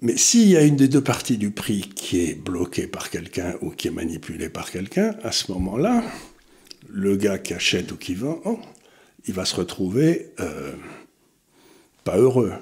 Mais 0.00 0.16
s'il 0.16 0.48
y 0.48 0.56
a 0.56 0.62
une 0.62 0.76
des 0.76 0.88
deux 0.88 1.02
parties 1.02 1.38
du 1.38 1.50
prix 1.50 1.82
qui 1.94 2.20
est 2.20 2.34
bloquée 2.34 2.86
par 2.86 3.10
quelqu'un 3.10 3.54
ou 3.60 3.70
qui 3.70 3.88
est 3.88 3.92
manipulée 3.92 4.48
par 4.48 4.70
quelqu'un, 4.70 5.14
à 5.22 5.32
ce 5.32 5.52
moment-là, 5.52 6.02
le 6.88 7.16
gars 7.16 7.38
qui 7.38 7.54
achète 7.54 7.92
ou 7.92 7.96
qui 7.96 8.14
vend, 8.14 8.40
oh, 8.44 8.58
il 9.26 9.34
va 9.34 9.44
se 9.44 9.56
retrouver 9.56 10.30
euh, 10.40 10.72
pas 12.02 12.16
heureux. 12.16 12.52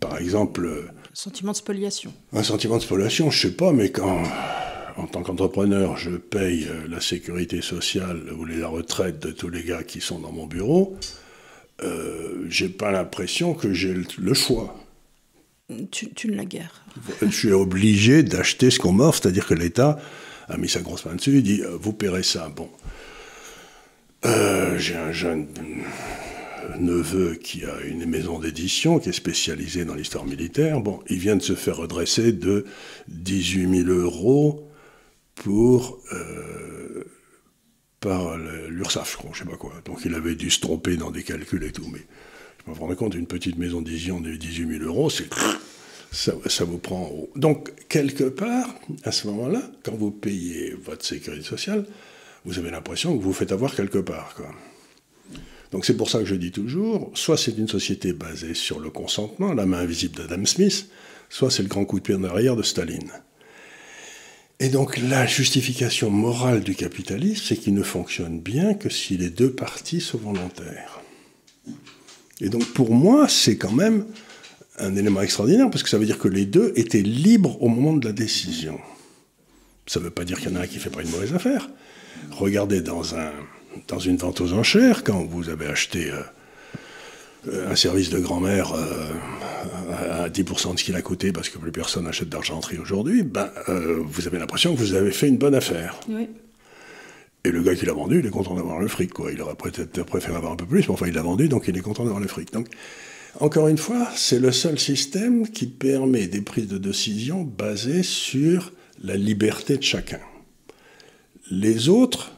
Par, 0.00 0.18
exemple. 0.18 0.90
Un 0.90 1.14
sentiment 1.14 1.52
de 1.52 1.56
spoliation. 1.56 2.12
Un 2.32 2.42
sentiment 2.42 2.76
de 2.76 2.82
spoliation, 2.82 3.30
je 3.30 3.48
sais 3.48 3.54
pas, 3.54 3.72
mais 3.72 3.90
quand, 3.90 4.22
en 4.96 5.06
tant 5.06 5.22
qu'entrepreneur, 5.22 5.96
je 5.96 6.10
paye 6.10 6.66
euh, 6.68 6.86
la 6.88 7.00
sécurité 7.00 7.60
sociale 7.60 8.32
ou 8.38 8.44
la 8.44 8.68
retraite 8.68 9.20
de 9.20 9.30
tous 9.30 9.48
les 9.48 9.62
gars 9.62 9.82
qui 9.82 10.00
sont 10.00 10.18
dans 10.18 10.32
mon 10.32 10.46
bureau, 10.46 10.96
euh, 11.82 12.46
j'ai 12.48 12.68
pas 12.68 12.90
l'impression 12.90 13.54
que 13.54 13.72
j'ai 13.72 13.94
le 13.94 14.34
choix. 14.34 14.76
Tu, 15.90 16.10
tu 16.14 16.28
ne 16.28 16.36
la 16.36 16.44
guère. 16.44 16.84
Je 17.20 17.28
suis 17.28 17.52
obligé 17.52 18.22
d'acheter 18.22 18.70
ce 18.70 18.78
qu'on 18.78 18.92
m'offre, 18.92 19.20
c'est-à-dire 19.20 19.46
que 19.46 19.54
l'État 19.54 19.98
a 20.48 20.56
mis 20.56 20.68
sa 20.68 20.80
grosse 20.80 21.04
main 21.04 21.16
dessus, 21.16 21.38
il 21.38 21.42
dit 21.42 21.62
vous 21.80 21.92
paierez 21.92 22.22
ça. 22.22 22.48
Bon, 22.54 22.70
euh, 24.24 24.78
j'ai 24.78 24.96
un 24.96 25.12
jeune 25.12 25.48
neveu 26.78 27.34
qui 27.34 27.64
a 27.64 27.80
une 27.84 28.06
maison 28.06 28.38
d'édition 28.38 28.98
qui 28.98 29.10
est 29.10 29.12
spécialisée 29.12 29.84
dans 29.84 29.94
l'histoire 29.94 30.24
militaire. 30.24 30.80
Bon, 30.80 31.00
il 31.08 31.18
vient 31.18 31.36
de 31.36 31.42
se 31.42 31.54
faire 31.54 31.76
redresser 31.76 32.32
de 32.32 32.64
18 33.08 33.84
000 33.84 33.88
euros 33.88 34.65
pour 35.36 36.00
euh, 36.12 37.04
par 38.00 38.36
l'URSSAF, 38.36 39.12
je 39.12 39.16
crois, 39.16 39.30
je 39.32 39.38
sais 39.40 39.44
pas 39.44 39.56
quoi. 39.56 39.72
Donc 39.84 40.00
il 40.04 40.14
avait 40.14 40.34
dû 40.34 40.50
se 40.50 40.60
tromper 40.60 40.96
dans 40.96 41.10
des 41.10 41.22
calculs 41.22 41.64
et 41.64 41.72
tout. 41.72 41.88
Mais 41.92 42.00
je 42.66 42.70
me 42.70 42.76
rends 42.76 42.94
compte, 42.94 43.14
une 43.14 43.26
petite 43.26 43.56
maison 43.56 43.80
d'édition 43.80 44.20
de 44.20 44.34
18 44.34 44.78
000 44.78 44.84
euros, 44.84 45.10
c'est 45.10 45.28
ça, 46.12 46.64
vous 46.64 46.78
prend. 46.78 47.10
Donc 47.36 47.72
quelque 47.88 48.24
part, 48.24 48.74
à 49.04 49.12
ce 49.12 49.26
moment-là, 49.28 49.62
quand 49.82 49.94
vous 49.94 50.10
payez 50.10 50.74
votre 50.74 51.04
sécurité 51.04 51.44
sociale, 51.44 51.84
vous 52.44 52.58
avez 52.58 52.70
l'impression 52.70 53.16
que 53.16 53.22
vous 53.22 53.30
vous 53.30 53.32
faites 53.32 53.52
avoir 53.52 53.74
quelque 53.74 53.98
part. 53.98 54.34
Quoi. 54.34 54.50
Donc 55.72 55.84
c'est 55.84 55.96
pour 55.96 56.10
ça 56.10 56.20
que 56.20 56.24
je 56.24 56.34
dis 56.34 56.52
toujours, 56.52 57.10
soit 57.14 57.36
c'est 57.36 57.58
une 57.58 57.68
société 57.68 58.12
basée 58.12 58.54
sur 58.54 58.78
le 58.78 58.90
consentement, 58.90 59.52
la 59.52 59.66
main 59.66 59.78
invisible 59.78 60.16
d'Adam 60.16 60.44
Smith, 60.46 60.88
soit 61.28 61.50
c'est 61.50 61.62
le 61.62 61.68
grand 61.68 61.84
coup 61.84 61.98
de 61.98 62.04
pied 62.04 62.14
en 62.14 62.24
arrière 62.24 62.56
de 62.56 62.62
Staline. 62.62 63.10
Et 64.58 64.68
donc 64.68 64.96
la 64.96 65.26
justification 65.26 66.10
morale 66.10 66.62
du 66.62 66.74
capitalisme, 66.74 67.44
c'est 67.46 67.56
qu'il 67.56 67.74
ne 67.74 67.82
fonctionne 67.82 68.40
bien 68.40 68.74
que 68.74 68.88
si 68.88 69.16
les 69.16 69.28
deux 69.28 69.50
parties 69.50 70.00
sont 70.00 70.18
volontaires. 70.18 71.00
Et 72.40 72.48
donc 72.48 72.64
pour 72.72 72.94
moi, 72.94 73.28
c'est 73.28 73.56
quand 73.56 73.72
même 73.72 74.06
un 74.78 74.94
élément 74.96 75.22
extraordinaire, 75.22 75.70
parce 75.70 75.82
que 75.82 75.88
ça 75.88 75.98
veut 75.98 76.06
dire 76.06 76.18
que 76.18 76.28
les 76.28 76.44
deux 76.46 76.72
étaient 76.76 77.02
libres 77.02 77.62
au 77.62 77.68
moment 77.68 77.94
de 77.94 78.06
la 78.06 78.12
décision. 78.12 78.78
Ça 79.86 80.00
ne 80.00 80.04
veut 80.04 80.10
pas 80.10 80.24
dire 80.24 80.38
qu'il 80.38 80.50
y 80.50 80.52
en 80.52 80.56
a 80.56 80.62
un 80.62 80.66
qui 80.66 80.76
ne 80.76 80.80
fait 80.80 80.90
pas 80.90 81.02
une 81.02 81.10
mauvaise 81.10 81.34
affaire. 81.34 81.70
Regardez 82.32 82.80
dans, 82.80 83.14
un, 83.14 83.32
dans 83.88 83.98
une 83.98 84.16
vente 84.16 84.40
aux 84.40 84.52
enchères, 84.52 85.04
quand 85.04 85.24
vous 85.24 85.48
avez 85.48 85.66
acheté 85.66 86.10
euh, 86.10 86.22
un 87.52 87.76
service 87.76 88.10
de 88.10 88.18
grand-mère 88.18 88.72
euh, 88.74 90.24
à 90.24 90.28
10% 90.28 90.74
de 90.74 90.78
ce 90.78 90.84
qu'il 90.84 90.96
a 90.96 91.02
coûté 91.02 91.32
parce 91.32 91.48
que 91.48 91.58
plus 91.58 91.72
personne 91.72 92.04
n'achète 92.04 92.28
d'argenterie 92.28 92.78
aujourd'hui, 92.78 93.22
ben, 93.22 93.50
euh, 93.68 94.02
vous 94.04 94.26
avez 94.26 94.38
l'impression 94.38 94.74
que 94.74 94.78
vous 94.78 94.94
avez 94.94 95.12
fait 95.12 95.28
une 95.28 95.38
bonne 95.38 95.54
affaire. 95.54 96.00
Et 97.44 97.50
le 97.50 97.62
gars 97.62 97.74
qui 97.76 97.86
l'a 97.86 97.92
vendu, 97.92 98.18
il 98.18 98.26
est 98.26 98.30
content 98.30 98.54
d'avoir 98.54 98.80
le 98.80 98.88
fric. 98.88 99.12
Quoi. 99.12 99.30
Il 99.32 99.40
aurait 99.40 99.54
peut-être 99.54 100.02
préféré 100.04 100.36
avoir 100.36 100.52
un 100.52 100.56
peu 100.56 100.66
plus, 100.66 100.80
mais 100.80 100.90
enfin, 100.90 101.06
il 101.06 101.14
l'a 101.14 101.22
vendu, 101.22 101.48
donc 101.48 101.68
il 101.68 101.76
est 101.76 101.80
content 101.80 102.02
d'avoir 102.02 102.20
le 102.20 102.26
fric. 102.26 102.52
Donc, 102.52 102.66
encore 103.38 103.68
une 103.68 103.78
fois, 103.78 104.08
c'est 104.16 104.40
le 104.40 104.50
seul 104.50 104.78
système 104.78 105.48
qui 105.48 105.66
permet 105.66 106.26
des 106.26 106.40
prises 106.40 106.68
de 106.68 106.78
décision 106.78 107.44
basées 107.44 108.02
sur 108.02 108.72
la 109.04 109.16
liberté 109.16 109.76
de 109.76 109.82
chacun. 109.82 110.20
Les 111.50 111.88
autres 111.88 112.32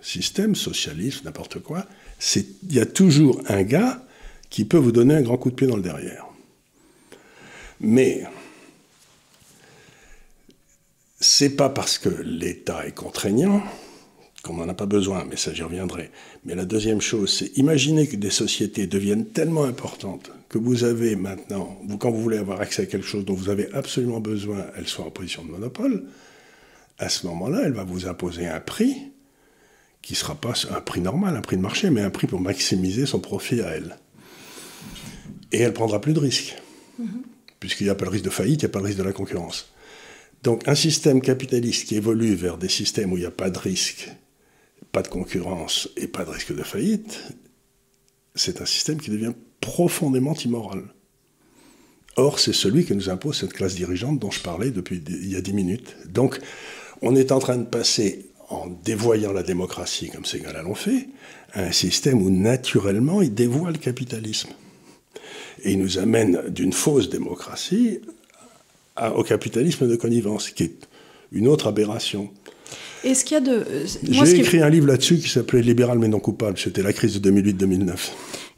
systèmes, 0.00 0.54
socialistes, 0.56 1.24
n'importe 1.24 1.60
quoi, 1.60 1.86
il 2.34 2.74
y 2.74 2.80
a 2.80 2.86
toujours 2.86 3.42
un 3.48 3.62
gars 3.62 4.02
qui 4.50 4.64
peut 4.64 4.76
vous 4.76 4.92
donner 4.92 5.14
un 5.14 5.22
grand 5.22 5.38
coup 5.38 5.50
de 5.50 5.54
pied 5.54 5.66
dans 5.66 5.76
le 5.76 5.82
derrière. 5.82 6.26
Mais 7.80 8.24
c'est 11.20 11.56
pas 11.56 11.68
parce 11.68 11.98
que 11.98 12.08
l'État 12.08 12.86
est 12.86 12.94
contraignant 12.94 13.62
qu'on 14.42 14.54
n'en 14.54 14.68
a 14.68 14.74
pas 14.74 14.86
besoin, 14.86 15.24
mais 15.28 15.36
ça 15.36 15.52
j'y 15.52 15.62
reviendrai. 15.62 16.10
Mais 16.44 16.54
la 16.54 16.64
deuxième 16.64 17.00
chose, 17.00 17.38
c'est 17.38 17.58
imaginer 17.58 18.06
que 18.06 18.16
des 18.16 18.30
sociétés 18.30 18.86
deviennent 18.86 19.26
tellement 19.26 19.64
importantes 19.64 20.30
que 20.48 20.58
vous 20.58 20.84
avez 20.84 21.14
maintenant, 21.14 21.78
quand 21.98 22.10
vous 22.10 22.22
voulez 22.22 22.38
avoir 22.38 22.60
accès 22.60 22.82
à 22.82 22.86
quelque 22.86 23.06
chose 23.06 23.24
dont 23.24 23.34
vous 23.34 23.50
avez 23.50 23.70
absolument 23.72 24.20
besoin, 24.20 24.66
elles 24.76 24.88
soient 24.88 25.04
en 25.04 25.10
position 25.10 25.44
de 25.44 25.50
monopole, 25.50 26.04
à 26.98 27.08
ce 27.08 27.26
moment-là, 27.28 27.62
elle 27.64 27.72
va 27.72 27.84
vous 27.84 28.06
imposer 28.06 28.46
un 28.46 28.60
prix 28.60 28.96
qui 30.02 30.14
ne 30.14 30.16
sera 30.16 30.34
pas 30.34 30.54
un 30.70 30.80
prix 30.80 31.00
normal, 31.00 31.36
un 31.36 31.40
prix 31.42 31.56
de 31.56 31.62
marché, 31.62 31.90
mais 31.90 32.00
un 32.00 32.10
prix 32.10 32.26
pour 32.26 32.40
maximiser 32.40 33.06
son 33.06 33.20
profit 33.20 33.60
à 33.60 33.68
elle. 33.68 33.96
Et 35.52 35.60
elle 35.60 35.72
prendra 35.72 36.00
plus 36.00 36.12
de 36.12 36.20
risques, 36.20 36.56
mm-hmm. 37.00 37.06
puisqu'il 37.58 37.84
n'y 37.84 37.90
a 37.90 37.94
pas 37.94 38.04
le 38.04 38.10
risque 38.10 38.24
de 38.24 38.30
faillite, 38.30 38.62
il 38.62 38.66
n'y 38.66 38.70
a 38.70 38.72
pas 38.72 38.78
le 38.80 38.86
risque 38.86 38.98
de 38.98 39.04
la 39.04 39.12
concurrence. 39.12 39.72
Donc 40.42 40.66
un 40.68 40.74
système 40.74 41.20
capitaliste 41.20 41.88
qui 41.88 41.96
évolue 41.96 42.34
vers 42.34 42.56
des 42.56 42.68
systèmes 42.68 43.12
où 43.12 43.16
il 43.16 43.20
n'y 43.20 43.26
a 43.26 43.30
pas 43.30 43.50
de 43.50 43.58
risque, 43.58 44.10
pas 44.92 45.02
de 45.02 45.08
concurrence 45.08 45.88
et 45.96 46.06
pas 46.06 46.24
de 46.24 46.30
risque 46.30 46.54
de 46.54 46.62
faillite, 46.62 47.20
c'est 48.34 48.60
un 48.60 48.66
système 48.66 49.00
qui 49.00 49.10
devient 49.10 49.34
profondément 49.60 50.34
immoral. 50.34 50.82
Or, 52.16 52.38
c'est 52.38 52.52
celui 52.52 52.84
que 52.84 52.94
nous 52.94 53.08
impose 53.08 53.38
cette 53.38 53.52
classe 53.52 53.74
dirigeante 53.74 54.18
dont 54.18 54.30
je 54.30 54.40
parlais 54.40 54.70
depuis 54.70 55.02
il 55.06 55.30
y 55.30 55.36
a 55.36 55.40
dix 55.40 55.52
minutes. 55.52 55.96
Donc, 56.08 56.40
on 57.02 57.14
est 57.14 57.32
en 57.32 57.38
train 57.38 57.56
de 57.56 57.64
passer, 57.64 58.30
en 58.48 58.66
dévoyant 58.66 59.32
la 59.32 59.42
démocratie, 59.42 60.10
comme 60.10 60.24
ces 60.24 60.40
gars-là 60.40 60.62
l'ont 60.62 60.74
fait, 60.74 61.08
à 61.52 61.62
un 61.62 61.72
système 61.72 62.20
où 62.20 62.30
naturellement 62.30 63.22
il 63.22 63.32
dévoie 63.32 63.70
le 63.70 63.78
capitalisme. 63.78 64.50
Et 65.64 65.72
il 65.72 65.78
nous 65.78 65.98
amène 65.98 66.42
d'une 66.48 66.72
fausse 66.72 67.08
démocratie 67.08 68.00
au 69.16 69.22
capitalisme 69.22 69.88
de 69.88 69.96
connivence, 69.96 70.50
qui 70.50 70.64
est 70.64 70.88
une 71.32 71.48
autre 71.48 71.68
aberration. 71.68 72.30
Est-ce 73.02 73.24
qu'il 73.24 73.34
y 73.34 73.38
a 73.38 73.40
de... 73.40 73.64
J'ai 74.02 74.40
écrit 74.40 74.60
un 74.60 74.68
livre 74.68 74.86
là-dessus 74.86 75.18
qui 75.18 75.28
s'appelait 75.28 75.62
Libéral 75.62 75.98
mais 75.98 76.08
non 76.08 76.20
coupable. 76.20 76.58
C'était 76.58 76.82
la 76.82 76.92
crise 76.92 77.18
de 77.20 77.30
2008-2009. 77.30 78.10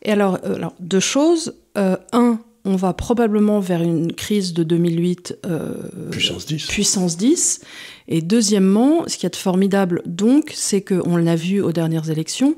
Et 0.02 0.10
alors, 0.10 0.38
euh, 0.44 0.56
alors, 0.56 0.74
deux 0.80 1.00
choses. 1.00 1.54
Euh, 1.78 1.96
un, 2.12 2.40
on 2.64 2.76
va 2.76 2.92
probablement 2.92 3.60
vers 3.60 3.82
une 3.82 4.12
crise 4.12 4.52
de 4.52 4.62
2008 4.62 5.38
euh, 5.46 5.74
puissance 6.10 6.46
10. 6.46 6.66
Puissance 6.66 7.16
10. 7.16 7.60
Et 8.08 8.20
deuxièmement, 8.20 9.04
ce 9.06 9.16
qui 9.16 9.26
est 9.26 9.36
formidable 9.36 10.02
donc, 10.06 10.52
c'est 10.54 10.80
qu'on 10.80 11.16
l'a 11.16 11.36
vu 11.36 11.60
aux 11.60 11.72
dernières 11.72 12.10
élections, 12.10 12.56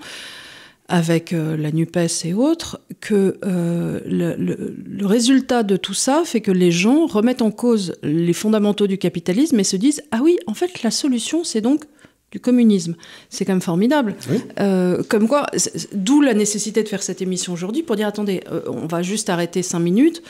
avec 0.88 1.32
euh, 1.32 1.56
la 1.56 1.72
NUPES 1.72 2.24
et 2.24 2.34
autres, 2.34 2.80
que 3.00 3.38
euh, 3.44 4.00
le, 4.06 5.06
résultat 5.06 5.62
de 5.62 5.76
tout 5.76 5.94
ça 5.94 6.22
fait 6.24 6.40
que 6.40 6.50
les 6.50 6.70
gens 6.70 7.06
remettent 7.06 7.42
en 7.42 7.50
cause 7.50 7.94
les 8.02 8.32
fondamentaux 8.32 8.86
du 8.86 8.98
capitalisme 8.98 9.58
et 9.58 9.64
se 9.64 9.76
disent 9.76 10.02
Ah 10.10 10.20
oui, 10.22 10.38
en 10.46 10.54
fait, 10.54 10.82
la 10.82 10.90
solution, 10.90 11.44
c'est 11.44 11.60
donc 11.60 11.84
du 12.30 12.40
communisme. 12.40 12.96
C'est 13.30 13.44
quand 13.44 13.52
même 13.52 13.62
formidable. 13.62 14.16
Euh, 14.58 15.02
comme 15.08 15.28
quoi, 15.28 15.46
d'où 15.92 16.20
la 16.20 16.34
nécessité 16.34 16.82
de 16.82 16.88
faire 16.88 17.02
cette 17.02 17.22
émission 17.22 17.52
aujourd'hui 17.52 17.82
pour 17.82 17.96
dire 17.96 18.08
Attendez, 18.08 18.42
on 18.66 18.86
va 18.86 19.02
juste 19.02 19.30
arrêter 19.30 19.62
cinq 19.62 19.80
minutes. 19.80 20.22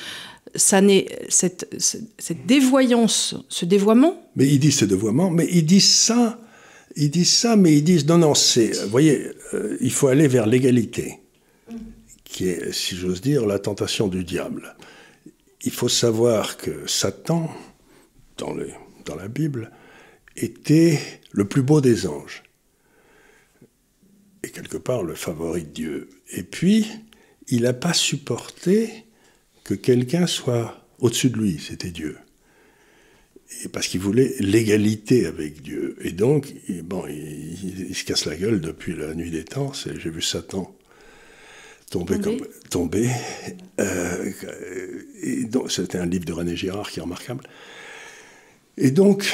Ça 0.54 0.80
n'est 0.80 1.06
cette, 1.28 1.74
cette 1.78 2.46
dévoyance, 2.46 3.34
ce 3.48 3.64
dévoiement. 3.64 4.22
Mais 4.36 4.46
ils 4.46 4.60
disent 4.60 4.78
ce 4.78 4.84
dévoiement, 4.84 5.30
mais 5.30 5.48
ils 5.50 5.64
disent 5.64 5.92
ça 5.92 6.38
ils 6.96 7.10
disent 7.10 7.32
ça, 7.32 7.56
mais 7.56 7.76
ils 7.76 7.82
disent 7.82 8.06
non, 8.06 8.18
non, 8.18 8.34
c'est, 8.34 8.72
vous 8.84 8.90
voyez, 8.90 9.30
euh, 9.52 9.76
il 9.80 9.92
faut 9.92 10.08
aller 10.08 10.28
vers 10.28 10.46
l'égalité, 10.46 11.20
qui 12.24 12.48
est, 12.48 12.72
si 12.72 12.96
j'ose 12.96 13.20
dire, 13.20 13.46
la 13.46 13.58
tentation 13.58 14.08
du 14.08 14.24
diable. 14.24 14.76
Il 15.62 15.72
faut 15.72 15.88
savoir 15.88 16.56
que 16.56 16.86
Satan, 16.86 17.50
dans, 18.36 18.54
dans 19.04 19.16
la 19.16 19.28
Bible, 19.28 19.70
était 20.36 20.98
le 21.32 21.46
plus 21.46 21.62
beau 21.62 21.80
des 21.80 22.06
anges, 22.06 22.42
et 24.42 24.50
quelque 24.50 24.76
part 24.76 25.02
le 25.02 25.14
favori 25.14 25.62
de 25.62 25.70
Dieu. 25.70 26.08
Et 26.32 26.42
puis, 26.42 26.86
il 27.48 27.62
n'a 27.62 27.72
pas 27.72 27.94
supporté 27.94 28.90
que 29.64 29.74
quelqu'un 29.74 30.26
soit 30.26 30.86
au-dessus 30.98 31.30
de 31.30 31.38
lui, 31.38 31.58
c'était 31.58 31.90
Dieu 31.90 32.16
parce 33.72 33.86
qu'il 33.86 34.00
voulait 34.00 34.34
l'égalité 34.40 35.26
avec 35.26 35.62
Dieu. 35.62 35.96
Et 36.02 36.12
donc, 36.12 36.52
bon, 36.82 37.04
il, 37.06 37.94
se 37.94 38.04
casse 38.04 38.26
la 38.26 38.36
gueule 38.36 38.60
depuis 38.60 38.94
la 38.94 39.14
nuit 39.14 39.30
des 39.30 39.44
temps. 39.44 39.72
J'ai 39.74 40.10
vu 40.10 40.22
Satan 40.22 40.74
tomber. 41.90 42.18
Comme, 42.20 42.38
tomber. 42.70 43.08
Euh, 43.80 44.30
donc, 45.48 45.70
c'était 45.70 45.98
un 45.98 46.06
livre 46.06 46.24
de 46.24 46.32
René 46.32 46.56
Girard 46.56 46.90
qui 46.90 46.98
est 46.98 47.02
remarquable. 47.02 47.44
Et 48.76 48.90
donc, 48.90 49.32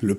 le, 0.00 0.16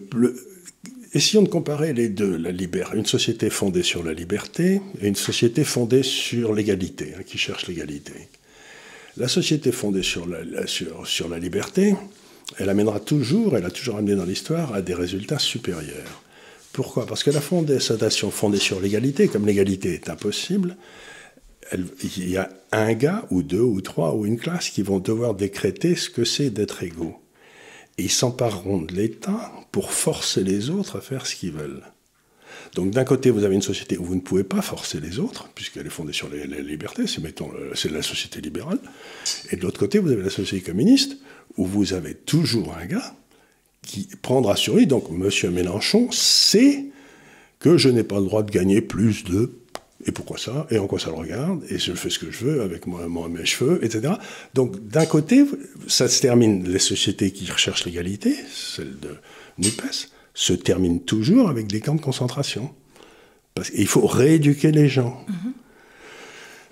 essayons 1.14 1.42
de 1.42 1.50
comparer 1.50 1.94
les 1.94 2.10
deux. 2.10 2.38
La 2.38 2.52
une 2.52 3.06
société 3.06 3.50
fondée 3.50 3.84
sur 3.84 4.04
la 4.04 4.14
liberté 4.14 4.82
et 5.02 5.08
une 5.08 5.16
société 5.16 5.64
fondée 5.64 6.04
sur 6.04 6.54
l'égalité, 6.54 7.14
hein, 7.18 7.24
qui 7.26 7.38
cherche 7.38 7.68
l'égalité. 7.68 8.14
La 9.18 9.28
société 9.28 9.72
fondée 9.72 10.04
sur 10.04 10.26
la, 10.28 10.68
sur, 10.68 11.06
sur 11.06 11.28
la 11.28 11.38
liberté, 11.38 11.96
elle 12.58 12.70
amènera 12.70 13.00
toujours, 13.00 13.58
elle 13.58 13.66
a 13.66 13.72
toujours 13.72 13.98
amené 13.98 14.16
dans 14.16 14.26
l'histoire, 14.26 14.74
à 14.74 14.82
des 14.82 14.94
résultats 14.94 15.40
supérieurs. 15.40 16.22
Pourquoi? 16.74 17.06
Parce 17.06 17.24
que 17.24 17.32
la 17.32 17.42
fondation 17.42 18.32
fondée 18.32 18.60
sur 18.60 18.80
l'égalité, 18.80 19.28
comme 19.28 19.46
l'égalité 19.46 19.94
est 19.94 20.10
impossible, 20.10 20.78
il 21.74 22.30
y 22.30 22.38
a 22.38 22.50
un 22.72 22.94
gars 22.94 23.26
ou 23.30 23.44
deux 23.44 23.62
ou 23.62 23.82
trois 23.82 24.16
ou 24.16 24.26
une 24.26 24.38
classe 24.38 24.70
qui 24.70 24.82
vont 24.82 25.00
devoir 25.00 25.36
décréter 25.36 25.96
ce 25.96 26.10
que 26.10 26.24
c'est 26.24 26.50
d'être 26.50 26.84
égaux. 26.84 27.18
Et 27.98 28.04
ils 28.04 28.12
s'empareront 28.12 28.82
de 28.82 28.94
l'État 28.94 29.52
pour 29.72 29.92
forcer 29.92 30.44
les 30.44 30.70
autres 30.70 30.98
à 30.98 31.02
faire 31.02 31.26
ce 31.28 31.36
qu'ils 31.36 31.52
veulent. 31.52 31.84
Donc 32.76 32.92
d'un 32.92 33.04
côté, 33.04 33.30
vous 33.30 33.44
avez 33.44 33.56
une 33.56 33.62
société 33.62 33.98
où 33.98 34.06
vous 34.06 34.16
ne 34.16 34.22
pouvez 34.22 34.44
pas 34.44 34.62
forcer 34.62 35.00
les 35.00 35.20
autres, 35.20 35.50
puisqu'elle 35.56 35.86
est 35.86 35.90
fondée 35.90 36.14
sur 36.14 36.30
libertés, 36.30 37.06
c'est 37.08 37.22
mettons, 37.22 37.52
c'est 37.74 37.92
la 37.92 38.02
société 38.02 38.40
libérale. 38.40 38.80
Et 39.52 39.58
de 39.58 39.62
l'autre 39.62 39.80
côté, 39.80 40.00
vous 40.00 40.12
avez 40.12 40.24
la 40.24 40.30
société 40.30 40.62
communiste, 40.62 41.18
où 41.58 41.66
vous 41.66 41.94
avez 41.94 42.14
toujours 42.14 42.76
un 42.82 42.86
gars 42.86 43.16
qui 43.82 44.08
prendra 44.22 44.56
sur 44.56 44.76
lui, 44.76 44.88
donc 44.88 45.06
M. 45.10 45.52
Mélenchon 45.52 46.12
sait 46.12 46.86
que 47.60 47.78
je 47.78 47.90
n'ai 47.90 48.04
pas 48.04 48.20
le 48.20 48.26
droit 48.26 48.44
de 48.44 48.52
gagner 48.52 48.82
plus 48.82 49.24
de... 49.24 49.52
Et 50.06 50.12
pourquoi 50.12 50.40
ça? 50.40 50.66
Et 50.72 50.80
en 50.80 50.88
quoi 50.88 51.00
ça 51.00 51.10
le 51.12 51.16
regarde? 51.16 51.64
Et 51.70 51.78
je 51.78 51.94
fais 51.94 52.10
ce 52.10 52.18
que 52.18 52.32
je 52.32 52.46
veux 52.46 52.62
avec 52.64 52.88
moi, 52.88 53.08
mes 53.30 53.46
cheveux, 53.46 53.84
etc. 53.84 54.14
Donc 54.56 54.88
d'un 54.88 55.06
côté, 55.06 55.46
ça 55.88 56.08
se 56.08 56.22
termine, 56.22 56.68
les 56.68 56.80
sociétés 56.80 57.32
qui 57.32 57.52
recherchent 57.52 57.86
l'égalité, 57.86 58.36
celle 58.52 59.00
de 59.00 59.16
NUPES, 59.60 60.10
se 60.34 60.54
terminent 60.54 60.98
toujours 60.98 61.50
avec 61.50 61.68
des 61.68 61.82
camps 61.82 61.96
de 61.96 62.02
concentration. 62.02 62.74
Parce 63.54 63.70
qu'il 63.70 63.88
faut 63.88 64.08
rééduquer 64.08 64.72
les 64.72 64.88
gens. 64.88 65.24
Mm-hmm. 65.30 65.52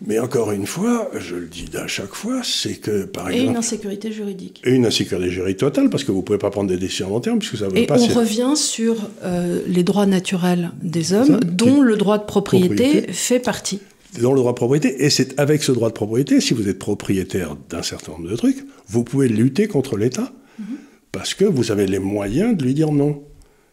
Mais 0.06 0.20
encore 0.20 0.52
une 0.52 0.66
fois, 0.66 1.12
je 1.18 1.36
le 1.36 1.48
dis 1.48 1.66
à 1.76 1.88
chaque 1.88 2.14
fois, 2.14 2.42
c'est 2.44 2.76
que 2.76 3.06
par 3.06 3.30
exemple. 3.30 3.48
Et 3.48 3.50
une 3.50 3.58
insécurité 3.58 4.12
juridique. 4.12 4.62
Et 4.64 4.72
une 4.72 4.86
insécurité 4.86 5.30
juridique 5.30 5.58
totale, 5.58 5.90
parce 5.90 6.04
que 6.04 6.12
vous 6.12 6.20
ne 6.20 6.24
pouvez 6.24 6.38
pas 6.38 6.50
prendre 6.50 6.70
des 6.70 6.78
décisions 6.78 7.08
à 7.08 7.10
long 7.10 7.20
terme, 7.20 7.40
puisque 7.40 7.58
ça 7.58 7.68
ne 7.68 7.72
veut 7.72 7.80
et 7.80 7.86
pas. 7.86 7.98
Et 8.00 8.04
on 8.04 8.14
revient 8.14 8.54
sur 8.56 8.96
euh, 9.24 9.62
les 9.68 9.84
droits 9.84 10.06
naturels 10.06 10.72
des 10.82 11.14
hommes, 11.14 11.40
dont 11.42 11.82
le 11.82 11.98
droit 11.98 12.18
de 12.18 12.24
propriété, 12.24 13.12
fait 13.12 13.40
partie. 13.40 13.80
Dont 14.22 14.34
le 14.34 14.40
droit 14.40 14.54
de 14.54 14.58
propriété, 14.58 15.06
et 15.06 15.10
c'est 15.10 15.40
avec 15.40 15.64
ce 15.64 15.72
droit 15.72 15.90
de 15.90 15.94
propriété, 15.94 16.42
si 16.42 16.54
vous 16.54 16.68
êtes 16.68 16.80
propriétaire 16.80 17.56
d'un 17.70 17.84
certain 17.84 18.14
nombre 18.14 18.30
de 18.30 18.36
trucs, 18.36 18.66
vous 18.88 19.04
pouvez 19.04 19.28
lutter 19.28 19.68
contre 19.68 19.98
l'État. 19.98 20.32
Mhm. 20.60 20.66
parce 21.12 21.34
que 21.34 21.46
vous 21.46 21.72
avez 21.72 21.88
les 21.88 22.00
moyens 22.00 22.56
de 22.56 22.64
lui 22.66 22.74
dire 22.74 22.92
non. 22.92 23.24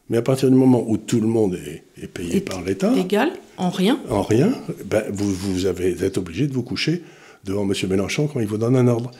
Mais 0.09 0.19
à 0.19 0.23
partir 0.23 0.49
du 0.51 0.55
moment 0.57 0.85
où 0.87 0.97
tout 0.97 1.21
le 1.21 1.27
monde 1.27 1.59
est, 1.97 2.07
payé 2.07 2.41
par 2.41 2.63
l'État. 2.63 2.93
Égal, 2.97 3.33
en 3.57 3.71
rien. 3.71 4.01
En 4.09 4.23
rien, 4.23 4.53
ben, 4.85 5.03
vous, 5.13 5.33
vous, 5.33 5.67
avez, 5.67 6.05
êtes 6.05 6.19
obligé 6.19 6.47
de 6.47 6.53
vous 6.53 6.63
coucher 6.63 7.03
devant 7.45 7.69
M. 7.69 7.73
Mélenchon 7.89 8.29
quand 8.29 8.41
il 8.41 8.47
vous 8.47 8.59
donne 8.59 8.77
un 8.77 8.87
ordre. 8.87 9.11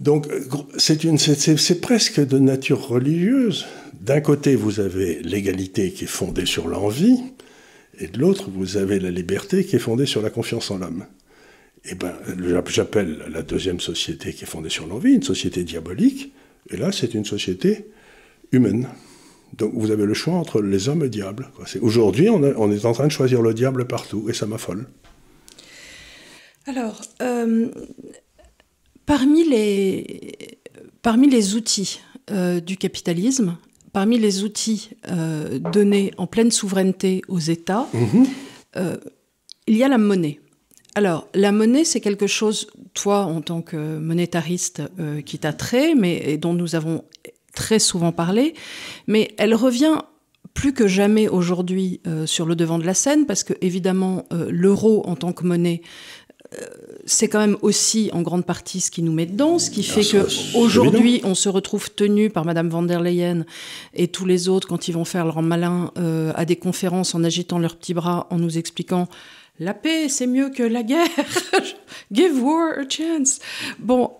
Donc, 0.00 0.26
c'est 0.76 1.80
presque 1.80 2.26
de 2.26 2.38
nature 2.38 2.88
religieuse. 2.88 3.66
D'un 4.00 4.20
côté, 4.20 4.56
vous 4.56 4.80
avez 4.80 5.22
l'égalité 5.22 5.92
qui 5.92 6.04
est 6.04 6.08
fondée 6.08 6.46
sur 6.46 6.66
l'envie, 6.66 7.20
et 8.00 8.08
de 8.08 8.18
l'autre, 8.18 8.50
vous 8.52 8.76
avez 8.76 8.98
la 8.98 9.12
liberté 9.12 9.64
qui 9.64 9.76
est 9.76 9.80
fondée 9.80 10.06
sur 10.06 10.20
la 10.20 10.30
confiance 10.30 10.70
en 10.72 10.78
l'homme. 10.78 11.06
Eh 11.84 11.94
ben, 11.94 12.14
j'appelle 12.66 13.18
la 13.30 13.42
deuxième 13.42 13.78
société 13.78 14.32
qui 14.32 14.44
est 14.44 14.48
fondée 14.48 14.70
sur 14.70 14.86
l'envie 14.86 15.14
une 15.14 15.22
société 15.22 15.62
diabolique, 15.62 16.32
et 16.70 16.76
là, 16.76 16.90
c'est 16.90 17.14
une 17.14 17.24
société 17.24 17.86
humaine. 18.50 18.88
Donc 19.58 19.72
vous 19.74 19.90
avez 19.90 20.04
le 20.04 20.14
choix 20.14 20.34
entre 20.34 20.60
les 20.60 20.88
hommes 20.88 21.00
et 21.00 21.04
le 21.04 21.10
diable. 21.10 21.50
Aujourd'hui, 21.80 22.28
on, 22.28 22.42
est 22.42 22.84
en 22.84 22.92
train 22.92 23.06
de 23.06 23.12
choisir 23.12 23.42
le 23.42 23.54
diable 23.54 23.86
partout, 23.86 24.26
et 24.28 24.32
ça 24.32 24.46
m'affole. 24.46 24.86
Alors, 26.66 27.02
euh, 27.22 27.68
parmi, 29.06 29.48
les, 29.48 30.58
parmi 31.02 31.28
les 31.28 31.54
outils 31.54 32.00
euh, 32.30 32.60
du 32.60 32.76
capitalisme, 32.76 33.56
parmi 33.92 34.18
les 34.18 34.42
outils 34.42 34.90
euh, 35.08 35.58
donnés 35.58 36.12
en 36.16 36.26
pleine 36.26 36.50
souveraineté 36.50 37.22
aux 37.28 37.38
États, 37.38 37.86
mhm. 37.92 38.26
il 39.66 39.76
y 39.76 39.84
a 39.84 39.88
la 39.88 39.98
monnaie. 39.98 40.40
Alors, 40.96 41.28
la 41.34 41.52
monnaie, 41.52 41.84
c'est 41.84 42.00
quelque 42.00 42.26
chose, 42.26 42.68
toi, 42.94 43.24
en 43.24 43.40
tant 43.40 43.62
que 43.62 43.98
monétariste, 43.98 44.82
qui 45.26 45.38
t'a 45.38 45.52
trait, 45.52 45.94
mais 45.96 46.38
dont 46.38 46.54
nous 46.54 46.76
avons 46.76 47.04
très 47.54 47.78
souvent 47.78 48.12
parlé, 48.12 48.54
mais 49.06 49.34
elle 49.38 49.54
revient 49.54 49.98
plus 50.54 50.72
que 50.72 50.86
jamais 50.86 51.28
aujourd'hui 51.28 52.00
euh, 52.06 52.26
sur 52.26 52.46
le 52.46 52.54
devant 52.54 52.78
de 52.78 52.86
la 52.86 52.94
scène, 52.94 53.26
parce 53.26 53.42
que 53.42 53.54
évidemment, 53.60 54.24
euh, 54.32 54.46
l'euro 54.50 55.02
en 55.06 55.16
tant 55.16 55.32
que 55.32 55.44
monnaie, 55.44 55.82
euh, 56.54 56.66
c'est 57.04 57.28
quand 57.28 57.40
même 57.40 57.56
aussi 57.62 58.10
en 58.12 58.22
grande 58.22 58.46
partie 58.46 58.80
ce 58.80 58.90
qui 58.90 59.02
nous 59.02 59.12
met 59.12 59.26
dedans, 59.26 59.58
ce 59.58 59.70
qui 59.70 59.82
fait 59.82 60.04
qu'aujourd'hui, 60.04 61.20
on 61.24 61.34
se 61.34 61.48
retrouve 61.48 61.90
tenu 61.90 62.30
par 62.30 62.44
Madame 62.44 62.68
van 62.68 62.82
der 62.82 63.00
Leyen 63.00 63.44
et 63.94 64.08
tous 64.08 64.24
les 64.24 64.48
autres 64.48 64.68
quand 64.68 64.86
ils 64.86 64.92
vont 64.92 65.04
faire 65.04 65.24
leur 65.24 65.42
malin 65.42 65.90
à 66.34 66.44
des 66.44 66.56
conférences 66.56 67.14
en 67.14 67.24
agitant 67.24 67.58
leurs 67.58 67.76
petits 67.76 67.94
bras, 67.94 68.28
en 68.30 68.38
nous 68.38 68.56
expliquant 68.56 69.08
la 69.58 69.74
paix, 69.74 70.08
c'est 70.08 70.26
mieux 70.26 70.50
que 70.50 70.62
la 70.62 70.82
guerre. 70.82 71.08
Give 72.12 72.42
war 72.42 72.78
a 72.78 72.88
chance. 72.88 73.38
Bon, 73.78 74.12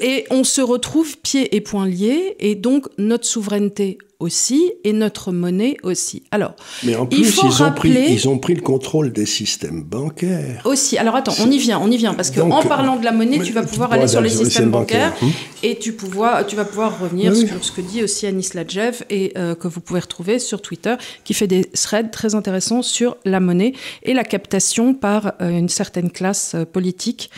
et 0.00 0.24
on 0.30 0.44
se 0.44 0.60
retrouve 0.60 1.18
pieds 1.18 1.54
et 1.54 1.60
poings 1.60 1.86
liés, 1.86 2.36
et 2.38 2.54
donc 2.54 2.86
notre 2.98 3.26
souveraineté 3.26 3.98
aussi 4.20 4.72
et 4.84 4.92
notre 4.92 5.32
monnaie 5.32 5.76
aussi. 5.82 6.22
Alors, 6.30 6.54
mais 6.84 6.94
en 6.94 7.06
plus, 7.06 7.40
ils, 7.42 7.62
ont 7.62 7.72
pris, 7.72 7.90
ils 7.90 8.28
ont 8.28 8.38
pris 8.38 8.54
le 8.54 8.60
contrôle 8.60 9.12
des 9.12 9.26
systèmes 9.26 9.82
bancaires. 9.82 10.62
Aussi. 10.66 10.98
Alors 10.98 11.16
attends, 11.16 11.34
on 11.40 11.50
y 11.50 11.58
vient, 11.58 11.80
on 11.80 11.90
y 11.90 11.96
vient, 11.96 12.14
parce 12.14 12.30
qu'en 12.30 12.62
parlant 12.62 12.96
de 12.96 13.04
la 13.04 13.12
monnaie, 13.12 13.40
tu 13.40 13.52
vas 13.52 13.62
pouvoir 13.62 13.92
aller 13.92 14.06
sur 14.06 14.20
les 14.20 14.30
systèmes 14.30 14.70
bancaires, 14.70 15.14
hum. 15.22 15.32
et 15.62 15.78
tu, 15.78 15.92
pouvoir, 15.94 16.46
tu 16.46 16.54
vas 16.54 16.64
pouvoir 16.64 17.00
revenir 17.00 17.34
sur 17.34 17.64
ce 17.64 17.72
que 17.72 17.80
dit 17.80 18.02
aussi 18.02 18.26
Anis 18.26 18.54
Ladjev 18.54 19.02
et 19.08 19.32
euh, 19.36 19.54
que 19.54 19.66
vous 19.66 19.80
pouvez 19.80 20.00
retrouver 20.00 20.38
sur 20.38 20.60
Twitter, 20.60 20.94
qui 21.24 21.34
fait 21.34 21.46
des 21.46 21.64
threads 21.64 22.10
très 22.10 22.34
intéressants 22.34 22.82
sur 22.82 23.16
la 23.24 23.40
monnaie 23.40 23.72
et 24.02 24.12
la 24.12 24.24
captation 24.24 24.94
par 24.94 25.32
euh, 25.40 25.50
une 25.50 25.68
certaine 25.70 26.10
classe 26.10 26.52
euh, 26.54 26.64
politique 26.64 27.30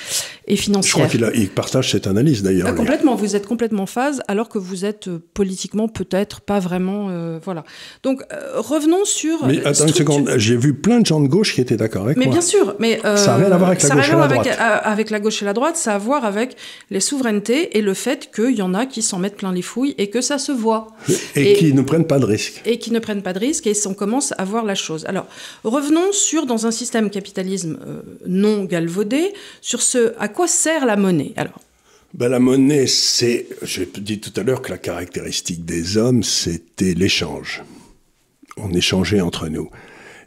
et 0.49 0.57
financière. 0.57 1.09
Je 1.09 1.17
crois 1.19 1.31
qu'il 1.31 1.49
partage 1.51 1.93
cette 1.93 2.09
analyse 2.09 2.43
d'ailleurs. 2.43 2.75
complètement, 2.75 3.15
vous 3.15 3.37
êtes 3.37 3.47
complètement 3.47 3.85
en 3.85 3.87
phase, 3.87 4.23
alors 4.27 4.49
que 4.49 4.59
vous 4.59 4.85
êtes 4.85 5.09
politiquement 5.35 5.89
peut-être 5.89 6.41
pas 6.41 6.59
vraiment 6.59 6.72
vraiment. 6.73 7.09
Euh, 7.11 7.39
voilà. 7.45 7.65
Donc, 8.03 8.23
euh, 8.33 8.53
revenons 8.57 9.05
sur. 9.05 9.47
Mais 9.47 9.65
attends 9.65 9.87
une 9.87 9.93
seconde, 9.93 10.31
j'ai 10.37 10.57
vu 10.57 10.73
plein 10.73 11.01
de 11.01 11.07
gens 11.07 11.21
de 11.21 11.29
gauche 11.29 11.55
qui 11.55 11.61
étaient 11.61 11.77
d'accord 11.77 12.05
avec 12.05 12.17
mais 12.17 12.27
moi. 12.27 12.35
Mais 12.35 12.41
bien 12.41 12.49
sûr, 12.49 12.75
mais. 12.79 13.01
Euh, 13.05 13.17
ça 13.17 13.33
n'a 13.33 13.45
rien 13.45 13.53
à 13.53 13.59
voir 13.59 13.71
avec 13.71 13.83
la 13.83 13.95
gauche 13.95 14.09
et 14.09 14.17
la 14.17 14.29
droite. 14.29 14.47
Avec, 14.47 14.59
avec, 14.85 15.11
la 15.11 15.21
gauche 15.21 15.43
et 15.43 15.45
la 15.45 15.53
droite, 15.53 15.77
ça 15.77 15.93
a 15.93 15.95
à 15.97 15.99
voir 15.99 16.25
avec 16.25 16.57
les 16.91 17.01
souverainetés 17.01 17.77
et 17.77 17.83
le 17.83 17.93
fait 17.93 18.31
qu'il 18.35 18.55
y 18.55 18.63
en 18.63 18.73
a 18.73 18.87
qui 18.87 19.03
s'en 19.03 19.19
mettent 19.19 19.37
plein 19.37 19.53
les 19.53 19.61
fouilles 19.61 19.95
et 19.99 20.09
que 20.09 20.23
ça 20.23 20.39
se 20.39 20.53
voit. 20.53 20.89
Et, 21.37 21.53
qui 21.53 21.75
ne 21.75 21.83
prennent 21.83 22.07
pas 22.07 22.19
de 22.19 22.25
risques. 22.25 22.63
Et 22.65 22.79
qui 22.79 22.91
ne 22.93 22.99
prennent 22.99 23.23
pas 23.23 23.35
de 23.35 23.39
risques 23.39 23.67
et 23.67 23.75
on 23.87 23.95
commence 23.95 24.33
à 24.39 24.45
voir 24.45 24.65
la 24.65 24.75
chose. 24.75 25.05
Alors, 25.07 25.27
revenons 25.65 26.13
sur, 26.13 26.47
dans 26.47 26.67
un 26.67 26.71
système 26.71 27.11
capitalisme 27.11 27.79
non 28.27 28.65
galvaudé, 28.65 29.35
sur 29.61 29.83
ce 29.83 30.15
à 30.19 30.29
quoi 30.29 30.49
sert 30.49 30.87
la 30.87 30.97
monnaie. 30.97 31.33
Alors, 31.37 31.59
ben, 32.15 32.29
la 32.29 32.39
monnaie, 32.39 32.87
c'est, 32.87 33.47
j'ai 33.63 33.87
dit 33.87 34.21
tout 34.21 34.33
à 34.39 34.43
l'heure 34.43 34.63
que 34.63 34.71
la 34.71 34.79
caractéristique 34.79 35.65
des 35.65 35.97
hommes, 35.97 36.23
c'était 36.23 36.95
l'échange. 36.95 37.63
On 38.57 38.73
échangeait 38.73 39.21
entre 39.21 39.49
nous. 39.49 39.71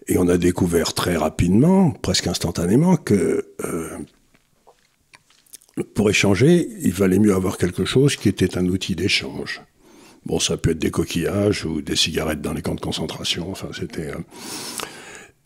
Et 0.07 0.17
on 0.17 0.27
a 0.27 0.37
découvert 0.37 0.93
très 0.93 1.15
rapidement, 1.15 1.91
presque 1.91 2.27
instantanément, 2.27 2.95
que 2.95 3.45
euh, 3.63 3.97
pour 5.93 6.09
échanger, 6.09 6.67
il 6.81 6.93
valait 6.93 7.19
mieux 7.19 7.33
avoir 7.33 7.57
quelque 7.57 7.85
chose 7.85 8.15
qui 8.15 8.29
était 8.29 8.57
un 8.57 8.67
outil 8.67 8.95
d'échange. 8.95 9.61
Bon, 10.25 10.39
ça 10.39 10.57
peut 10.57 10.71
être 10.71 10.79
des 10.79 10.91
coquillages 10.91 11.65
ou 11.65 11.81
des 11.81 11.95
cigarettes 11.95 12.41
dans 12.41 12.53
les 12.53 12.61
camps 12.61 12.75
de 12.75 12.81
concentration. 12.81 13.51
Enfin, 13.51 13.69
c'était. 13.77 14.07
Euh, 14.07 14.17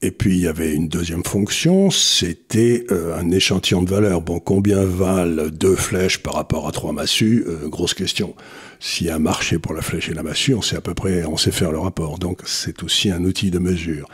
et 0.01 0.11
puis 0.11 0.35
il 0.35 0.41
y 0.41 0.47
avait 0.47 0.73
une 0.73 0.87
deuxième 0.87 1.23
fonction, 1.25 1.91
c'était 1.91 2.85
euh, 2.89 3.17
un 3.19 3.31
échantillon 3.31 3.81
de 3.81 3.89
valeur. 3.89 4.21
Bon, 4.21 4.39
combien 4.39 4.83
valent 4.85 5.47
deux 5.49 5.75
flèches 5.75 6.19
par 6.19 6.35
rapport 6.35 6.67
à 6.67 6.71
trois 6.71 6.93
massues 6.93 7.43
euh, 7.47 7.67
Grosse 7.67 7.93
question. 7.93 8.33
S'il 8.79 9.07
y 9.07 9.09
a 9.09 9.15
un 9.15 9.19
marché 9.19 9.59
pour 9.59 9.73
la 9.73 9.81
flèche 9.81 10.07
et 10.07 10.13
la 10.13 10.23
massue, 10.23 10.53
on 10.53 10.61
sait 10.61 10.77
à 10.77 10.81
peu 10.81 10.93
près, 10.93 11.25
on 11.25 11.35
sait 11.35 11.51
faire 11.51 11.73
le 11.73 11.79
rapport. 11.79 12.17
Donc 12.17 12.41
c'est 12.45 12.81
aussi 12.83 13.11
un 13.11 13.25
outil 13.25 13.51
de 13.51 13.59
mesure. 13.59 14.07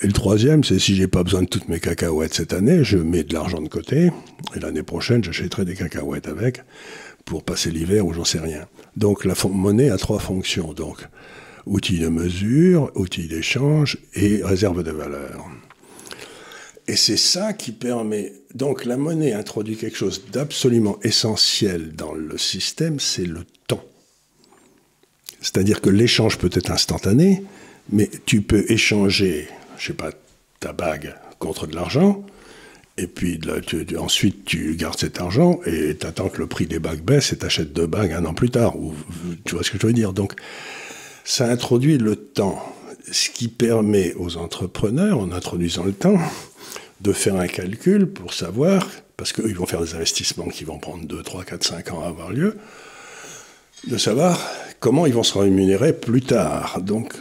Et 0.00 0.06
le 0.06 0.14
troisième, 0.14 0.64
c'est 0.64 0.78
si 0.78 0.94
j'ai 0.94 1.08
pas 1.08 1.24
besoin 1.24 1.42
de 1.42 1.48
toutes 1.48 1.68
mes 1.68 1.80
cacahuètes 1.80 2.32
cette 2.32 2.54
année, 2.54 2.82
je 2.82 2.96
mets 2.96 3.24
de 3.24 3.34
l'argent 3.34 3.60
de 3.60 3.68
côté, 3.68 4.10
et 4.54 4.60
l'année 4.60 4.84
prochaine, 4.84 5.22
j'achèterai 5.22 5.64
des 5.64 5.74
cacahuètes 5.74 6.28
avec 6.28 6.62
pour 7.26 7.42
passer 7.42 7.70
l'hiver 7.70 8.06
ou 8.06 8.14
j'en 8.14 8.24
sais 8.24 8.38
rien. 8.38 8.66
Donc 8.96 9.26
la 9.26 9.34
monnaie 9.50 9.90
a 9.90 9.98
trois 9.98 10.20
fonctions. 10.20 10.72
Donc 10.72 11.06
outils 11.68 11.98
de 11.98 12.08
mesure, 12.08 12.90
outils 12.94 13.28
d'échange 13.28 13.98
et 14.14 14.42
réserve 14.42 14.82
de 14.82 14.90
valeur. 14.90 15.46
Et 16.86 16.96
c'est 16.96 17.18
ça 17.18 17.52
qui 17.52 17.72
permet. 17.72 18.32
Donc 18.54 18.84
la 18.86 18.96
monnaie 18.96 19.34
introduit 19.34 19.76
quelque 19.76 19.96
chose 19.96 20.24
d'absolument 20.32 20.98
essentiel 21.02 21.94
dans 21.94 22.14
le 22.14 22.38
système, 22.38 22.98
c'est 22.98 23.26
le 23.26 23.44
temps. 23.66 23.84
C'est-à-dire 25.40 25.80
que 25.80 25.90
l'échange 25.90 26.38
peut 26.38 26.50
être 26.52 26.70
instantané, 26.70 27.44
mais 27.90 28.10
tu 28.26 28.40
peux 28.40 28.64
échanger, 28.70 29.48
je 29.78 29.88
sais 29.88 29.92
pas, 29.92 30.10
ta 30.60 30.72
bague 30.72 31.14
contre 31.38 31.66
de 31.66 31.74
l'argent, 31.76 32.24
et 32.96 33.06
puis 33.06 33.38
ensuite 33.96 34.44
tu 34.44 34.74
gardes 34.74 34.98
cet 34.98 35.20
argent 35.20 35.60
et 35.66 35.96
tu 35.96 36.06
attends 36.06 36.28
que 36.30 36.38
le 36.38 36.48
prix 36.48 36.66
des 36.66 36.80
bagues 36.80 37.02
baisse 37.02 37.32
et 37.32 37.38
t'achètes 37.38 37.72
deux 37.72 37.86
bagues 37.86 38.12
un 38.12 38.24
an 38.24 38.34
plus 38.34 38.50
tard. 38.50 38.76
Ou, 38.76 38.94
tu 39.44 39.54
vois 39.54 39.62
ce 39.62 39.70
que 39.70 39.78
je 39.78 39.86
veux 39.86 39.92
dire? 39.92 40.12
Donc 40.12 40.34
ça 41.28 41.46
introduit 41.46 41.98
le 41.98 42.16
temps, 42.16 42.58
ce 43.12 43.28
qui 43.28 43.48
permet 43.48 44.14
aux 44.14 44.38
entrepreneurs, 44.38 45.18
en 45.18 45.30
introduisant 45.30 45.84
le 45.84 45.92
temps, 45.92 46.16
de 47.02 47.12
faire 47.12 47.36
un 47.36 47.46
calcul 47.46 48.06
pour 48.06 48.32
savoir, 48.32 48.88
parce 49.18 49.34
qu'ils 49.34 49.54
vont 49.54 49.66
faire 49.66 49.82
des 49.82 49.94
investissements 49.94 50.48
qui 50.48 50.64
vont 50.64 50.78
prendre 50.78 51.04
2, 51.04 51.22
3, 51.22 51.44
4, 51.44 51.64
5 51.64 51.92
ans 51.92 52.02
à 52.02 52.08
avoir 52.08 52.30
lieu, 52.30 52.56
de 53.86 53.98
savoir 53.98 54.40
comment 54.80 55.04
ils 55.04 55.12
vont 55.12 55.22
se 55.22 55.36
rémunérer 55.36 55.92
plus 55.92 56.22
tard. 56.22 56.80
Donc, 56.80 57.12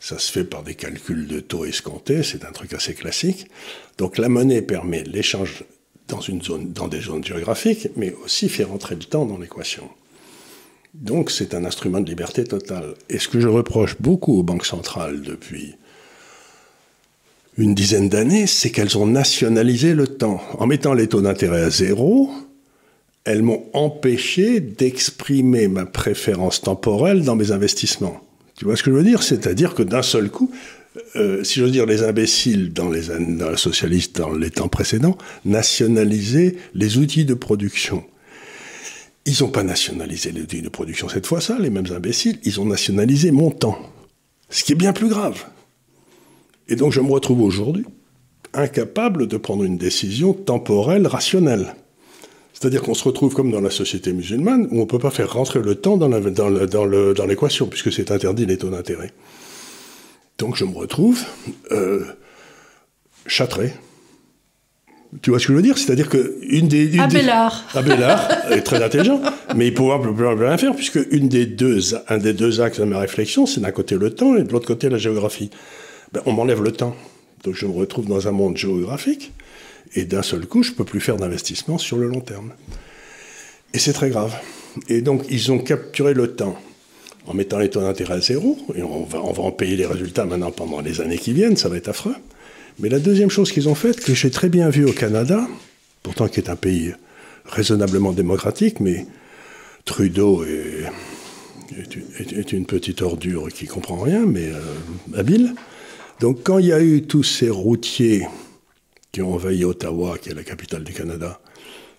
ça 0.00 0.18
se 0.18 0.30
fait 0.30 0.44
par 0.44 0.62
des 0.62 0.74
calculs 0.74 1.26
de 1.26 1.40
taux 1.40 1.64
escomptés, 1.64 2.22
c'est 2.22 2.44
un 2.44 2.52
truc 2.52 2.74
assez 2.74 2.92
classique. 2.92 3.46
Donc, 3.96 4.18
la 4.18 4.28
monnaie 4.28 4.60
permet 4.60 5.02
l'échange 5.02 5.64
dans, 6.08 6.20
une 6.20 6.42
zone, 6.42 6.74
dans 6.74 6.88
des 6.88 7.00
zones 7.00 7.24
géographiques, 7.24 7.88
mais 7.96 8.14
aussi 8.22 8.50
fait 8.50 8.64
rentrer 8.64 8.96
le 8.96 9.04
temps 9.04 9.24
dans 9.24 9.38
l'équation. 9.38 9.88
Donc 11.00 11.30
c'est 11.30 11.54
un 11.54 11.64
instrument 11.64 12.00
de 12.00 12.08
liberté 12.08 12.44
totale. 12.44 12.94
Et 13.10 13.18
ce 13.18 13.28
que 13.28 13.40
je 13.40 13.48
reproche 13.48 13.96
beaucoup 14.00 14.38
aux 14.38 14.42
banques 14.42 14.66
centrales 14.66 15.20
depuis 15.20 15.74
une 17.58 17.74
dizaine 17.74 18.08
d'années, 18.08 18.46
c'est 18.46 18.70
qu'elles 18.70 18.96
ont 18.98 19.06
nationalisé 19.06 19.94
le 19.94 20.06
temps. 20.06 20.40
En 20.58 20.66
mettant 20.66 20.94
les 20.94 21.06
taux 21.06 21.20
d'intérêt 21.20 21.62
à 21.62 21.70
zéro, 21.70 22.30
elles 23.24 23.42
m'ont 23.42 23.64
empêché 23.72 24.60
d'exprimer 24.60 25.68
ma 25.68 25.84
préférence 25.84 26.60
temporelle 26.60 27.24
dans 27.24 27.36
mes 27.36 27.52
investissements. 27.52 28.20
Tu 28.56 28.64
vois 28.64 28.76
ce 28.76 28.82
que 28.82 28.90
je 28.90 28.96
veux 28.96 29.04
dire? 29.04 29.22
C'est-à-dire 29.22 29.74
que 29.74 29.82
d'un 29.82 30.02
seul 30.02 30.30
coup, 30.30 30.50
euh, 31.16 31.44
si 31.44 31.60
j'ose 31.60 31.72
dire, 31.72 31.84
les 31.84 32.02
imbéciles 32.02 32.72
dans 32.72 32.88
les, 32.88 33.08
dans 33.36 33.54
socialistes 33.56 34.16
dans 34.16 34.32
les 34.32 34.50
temps 34.50 34.68
précédents 34.68 35.18
nationalisaient 35.44 36.56
les 36.74 36.96
outils 36.96 37.26
de 37.26 37.34
production. 37.34 38.04
Ils 39.26 39.42
n'ont 39.42 39.50
pas 39.50 39.64
nationalisé 39.64 40.30
les 40.30 40.62
de 40.62 40.68
production 40.68 41.08
cette 41.08 41.26
fois, 41.26 41.40
ça, 41.40 41.58
les 41.58 41.70
mêmes 41.70 41.92
imbéciles, 41.92 42.38
ils 42.44 42.60
ont 42.60 42.64
nationalisé 42.64 43.32
mon 43.32 43.50
temps. 43.50 43.78
Ce 44.48 44.62
qui 44.62 44.72
est 44.72 44.76
bien 44.76 44.92
plus 44.92 45.08
grave. 45.08 45.44
Et 46.68 46.76
donc 46.76 46.92
je 46.92 47.00
me 47.00 47.10
retrouve 47.10 47.42
aujourd'hui 47.42 47.84
incapable 48.54 49.26
de 49.26 49.36
prendre 49.36 49.64
une 49.64 49.76
décision 49.76 50.32
temporelle 50.32 51.06
rationnelle. 51.06 51.74
C'est-à-dire 52.54 52.82
qu'on 52.82 52.94
se 52.94 53.04
retrouve 53.04 53.34
comme 53.34 53.50
dans 53.50 53.60
la 53.60 53.70
société 53.70 54.12
musulmane, 54.14 54.66
où 54.70 54.78
on 54.78 54.80
ne 54.80 54.84
peut 54.86 54.98
pas 54.98 55.10
faire 55.10 55.30
rentrer 55.30 55.60
le 55.60 55.74
temps 55.74 55.98
dans 55.98 57.26
l'équation, 57.26 57.66
puisque 57.66 57.92
c'est 57.92 58.10
interdit 58.10 58.46
les 58.46 58.56
taux 58.56 58.70
d'intérêt. 58.70 59.12
Donc 60.38 60.56
je 60.56 60.64
me 60.64 60.74
retrouve 60.74 61.22
euh, 61.72 62.04
châtré. 63.26 63.72
Tu 65.22 65.30
vois 65.30 65.38
ce 65.38 65.46
que 65.46 65.52
je 65.52 65.56
veux 65.56 65.62
dire? 65.62 65.78
C'est-à-dire 65.78 66.08
que 66.08 66.36
une 66.42 66.68
des... 66.68 66.94
Une 66.94 67.00
Abélard. 67.00 67.64
Abélard 67.74 68.28
est 68.50 68.62
très 68.62 68.82
intelligent, 68.82 69.20
mais 69.54 69.68
il 69.68 69.74
pourra 69.74 70.00
plus 70.00 70.12
rien 70.26 70.58
faire, 70.58 70.74
puisque 70.74 70.98
une 71.10 71.28
des 71.28 71.46
deux, 71.46 71.80
un 72.08 72.18
des 72.18 72.32
deux 72.32 72.60
axes 72.60 72.80
de 72.80 72.84
ma 72.84 72.98
réflexion, 72.98 73.46
c'est 73.46 73.60
d'un 73.60 73.70
côté 73.70 73.96
le 73.96 74.10
temps 74.10 74.36
et 74.36 74.42
de 74.42 74.52
l'autre 74.52 74.66
côté 74.66 74.88
la 74.88 74.98
géographie. 74.98 75.50
Ben, 76.12 76.22
on 76.26 76.32
m'enlève 76.32 76.62
le 76.62 76.72
temps. 76.72 76.96
Donc 77.44 77.54
je 77.54 77.66
me 77.66 77.72
retrouve 77.72 78.06
dans 78.06 78.28
un 78.28 78.32
monde 78.32 78.56
géographique 78.56 79.32
et 79.94 80.04
d'un 80.04 80.22
seul 80.22 80.46
coup, 80.46 80.62
je 80.62 80.72
ne 80.72 80.76
peux 80.76 80.84
plus 80.84 81.00
faire 81.00 81.16
d'investissement 81.16 81.78
sur 81.78 81.96
le 81.96 82.08
long 82.08 82.20
terme. 82.20 82.52
Et 83.72 83.78
c'est 83.78 83.92
très 83.92 84.10
grave. 84.10 84.34
Et 84.88 85.00
donc, 85.00 85.24
ils 85.30 85.52
ont 85.52 85.58
capturé 85.58 86.14
le 86.14 86.34
temps 86.34 86.56
en 87.26 87.34
mettant 87.34 87.58
les 87.58 87.70
taux 87.70 87.80
d'intérêt 87.80 88.14
à 88.14 88.20
zéro, 88.20 88.56
et 88.74 88.82
on 88.82 89.04
va, 89.04 89.20
on 89.20 89.32
va 89.32 89.42
en 89.42 89.50
payer 89.50 89.76
les 89.76 89.86
résultats 89.86 90.24
maintenant 90.24 90.52
pendant 90.52 90.80
les 90.80 91.00
années 91.00 91.18
qui 91.18 91.32
viennent, 91.32 91.56
ça 91.56 91.68
va 91.68 91.76
être 91.76 91.88
affreux. 91.88 92.14
Mais 92.78 92.88
la 92.88 92.98
deuxième 92.98 93.30
chose 93.30 93.52
qu'ils 93.52 93.68
ont 93.68 93.74
faite, 93.74 94.00
que 94.00 94.14
j'ai 94.14 94.30
très 94.30 94.48
bien 94.48 94.68
vu 94.68 94.84
au 94.84 94.92
Canada, 94.92 95.46
pourtant 96.02 96.28
qui 96.28 96.40
est 96.40 96.50
un 96.50 96.56
pays 96.56 96.92
raisonnablement 97.46 98.12
démocratique, 98.12 98.80
mais 98.80 99.06
Trudeau 99.84 100.44
est, 100.44 100.84
est, 102.18 102.52
une 102.52 102.66
petite 102.66 103.02
ordure 103.02 103.48
qui 103.48 103.66
comprend 103.66 103.98
rien, 103.98 104.26
mais 104.26 104.48
euh, 104.48 105.18
habile. 105.18 105.54
Donc 106.20 106.42
quand 106.42 106.58
il 106.58 106.66
y 106.66 106.72
a 106.72 106.82
eu 106.82 107.02
tous 107.02 107.22
ces 107.22 107.50
routiers 107.50 108.26
qui 109.12 109.22
ont 109.22 109.32
envahi 109.32 109.64
Ottawa, 109.64 110.18
qui 110.18 110.28
est 110.28 110.34
la 110.34 110.42
capitale 110.42 110.84
du 110.84 110.92
Canada. 110.92 111.40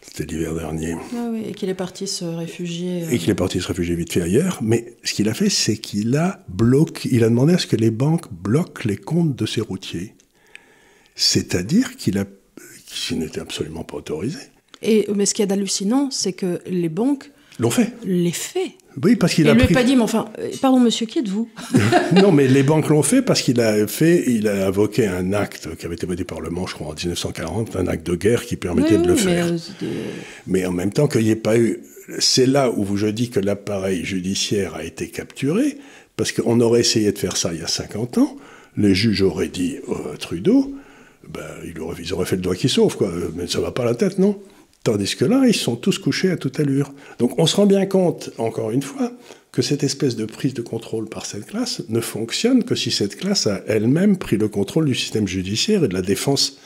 C'était 0.01 0.25
l'hiver 0.25 0.53
dernier. 0.53 0.95
Ah 1.15 1.29
oui, 1.31 1.45
et 1.49 1.53
qu'il 1.53 1.67
est 1.67 1.73
parti 1.73 2.05
se 2.05 2.23
réfugier. 2.23 3.05
Et 3.11 3.17
qu'il 3.17 3.31
est 3.31 3.35
parti 3.35 3.59
se 3.59 3.67
réfugier 3.67 3.95
vite 3.95 4.13
fait 4.13 4.21
ailleurs. 4.21 4.59
Mais 4.61 4.95
ce 5.03 5.13
qu'il 5.13 5.27
a 5.27 5.33
fait, 5.33 5.49
c'est 5.49 5.77
qu'il 5.77 6.15
a 6.15 6.45
bloqué, 6.47 7.09
il 7.11 7.23
a 7.23 7.29
demandé 7.29 7.53
à 7.53 7.57
ce 7.57 7.65
que 7.65 7.75
les 7.75 7.89
banques 7.89 8.31
bloquent 8.31 8.83
les 8.85 8.97
comptes 8.97 9.35
de 9.35 9.45
ces 9.47 9.61
routiers. 9.61 10.13
C'est-à-dire 11.17 11.97
qu'il 11.97 12.17
a, 12.19 12.25
qu'il 12.85 13.19
n'était 13.19 13.41
absolument 13.41 13.83
pas 13.83 13.97
autorisé. 13.97 14.39
Et, 14.81 15.07
mais 15.13 15.25
ce 15.25 15.33
qui 15.33 15.41
est 15.41 15.51
hallucinant, 15.51 16.09
c'est 16.11 16.33
que 16.33 16.61
les 16.67 16.89
banques 16.89 17.31
l'ont 17.59 17.71
fait. 17.71 17.91
Les 18.05 18.31
fait. 18.31 18.73
Oui, 19.01 19.15
parce 19.15 19.33
qu'il 19.33 19.49
a. 19.49 19.53
Lui 19.55 19.63
a 19.63 19.67
pas 19.67 19.83
dit, 19.83 19.95
mais 19.95 20.03
enfin, 20.03 20.25
euh, 20.37 20.49
pardon, 20.61 20.79
monsieur, 20.79 21.07
qui 21.07 21.19
êtes-vous? 21.19 21.49
Non, 22.13 22.31
mais 22.31 22.47
les 22.47 22.63
banques 22.63 22.89
l'ont 22.89 23.01
fait 23.01 23.21
parce 23.21 23.41
qu'il 23.41 23.59
a 23.61 23.87
fait, 23.87 24.23
il 24.27 24.47
a 24.47 24.67
invoqué 24.67 25.07
un 25.07 25.33
acte 25.33 25.75
qui 25.75 25.85
avait 25.85 25.95
été 25.95 26.05
voté 26.05 26.23
par 26.23 26.39
le 26.39 26.45
Parlement, 26.45 26.67
je 26.67 26.75
crois, 26.75 26.87
en 26.87 26.93
1940, 26.93 27.75
un 27.75 27.87
acte 27.87 28.05
de 28.05 28.15
guerre 28.15 28.45
qui 28.45 28.55
permettait 28.55 28.97
de 28.97 29.07
le 29.07 29.15
faire. 29.15 29.47
Euh, 29.47 29.87
mais, 30.45 30.65
en 30.65 30.71
même 30.71 30.91
temps 30.91 31.07
qu'il 31.07 31.23
n'y 31.23 31.31
ait 31.31 31.35
pas 31.35 31.57
eu. 31.57 31.81
C'est 32.19 32.45
là 32.45 32.71
où 32.71 32.95
je 32.95 33.07
dis 33.07 33.29
que 33.29 33.39
l'appareil 33.39 34.05
judiciaire 34.05 34.75
a 34.75 34.83
été 34.83 35.09
capturé, 35.09 35.77
parce 36.15 36.31
qu'on 36.31 36.59
aurait 36.61 36.79
essayé 36.79 37.11
de 37.11 37.17
faire 37.17 37.35
ça 37.35 37.53
il 37.53 37.59
y 37.59 37.63
a 37.63 37.67
50 37.67 38.19
ans. 38.19 38.37
Les 38.77 38.95
juges 38.95 39.23
auraient 39.23 39.49
dit 39.49 39.77
à 40.13 40.17
Trudeau, 40.17 40.73
ben, 41.33 41.43
ils 41.99 42.13
auraient 42.13 42.25
fait 42.25 42.35
le 42.35 42.41
doigt 42.41 42.55
qui 42.55 42.69
sauve, 42.69 42.97
quoi. 42.97 43.11
Mais 43.35 43.47
ça 43.47 43.59
va 43.59 43.71
pas 43.71 43.85
la 43.85 43.95
tête, 43.95 44.19
non? 44.19 44.39
Tandis 44.83 45.15
que 45.15 45.25
là, 45.25 45.43
ils 45.47 45.55
sont 45.55 45.75
tous 45.75 45.97
couchés 45.99 46.31
à 46.31 46.37
toute 46.37 46.59
allure. 46.59 46.93
Donc 47.19 47.37
on 47.39 47.45
se 47.45 47.55
rend 47.57 47.65
bien 47.65 47.85
compte, 47.85 48.29
encore 48.37 48.71
une 48.71 48.81
fois, 48.81 49.11
que 49.51 49.61
cette 49.61 49.83
espèce 49.83 50.15
de 50.15 50.25
prise 50.25 50.53
de 50.53 50.61
contrôle 50.61 51.09
par 51.09 51.25
cette 51.25 51.47
classe 51.47 51.81
ne 51.89 51.99
fonctionne 51.99 52.63
que 52.63 52.75
si 52.75 52.91
cette 52.91 53.17
classe 53.17 53.47
a 53.47 53.61
elle-même 53.67 54.17
pris 54.17 54.37
le 54.37 54.47
contrôle 54.47 54.85
du 54.85 54.95
système 54.95 55.27
judiciaire 55.27 55.83
et 55.83 55.87
de 55.87 55.93
la 55.93 56.01
défense. 56.01 56.57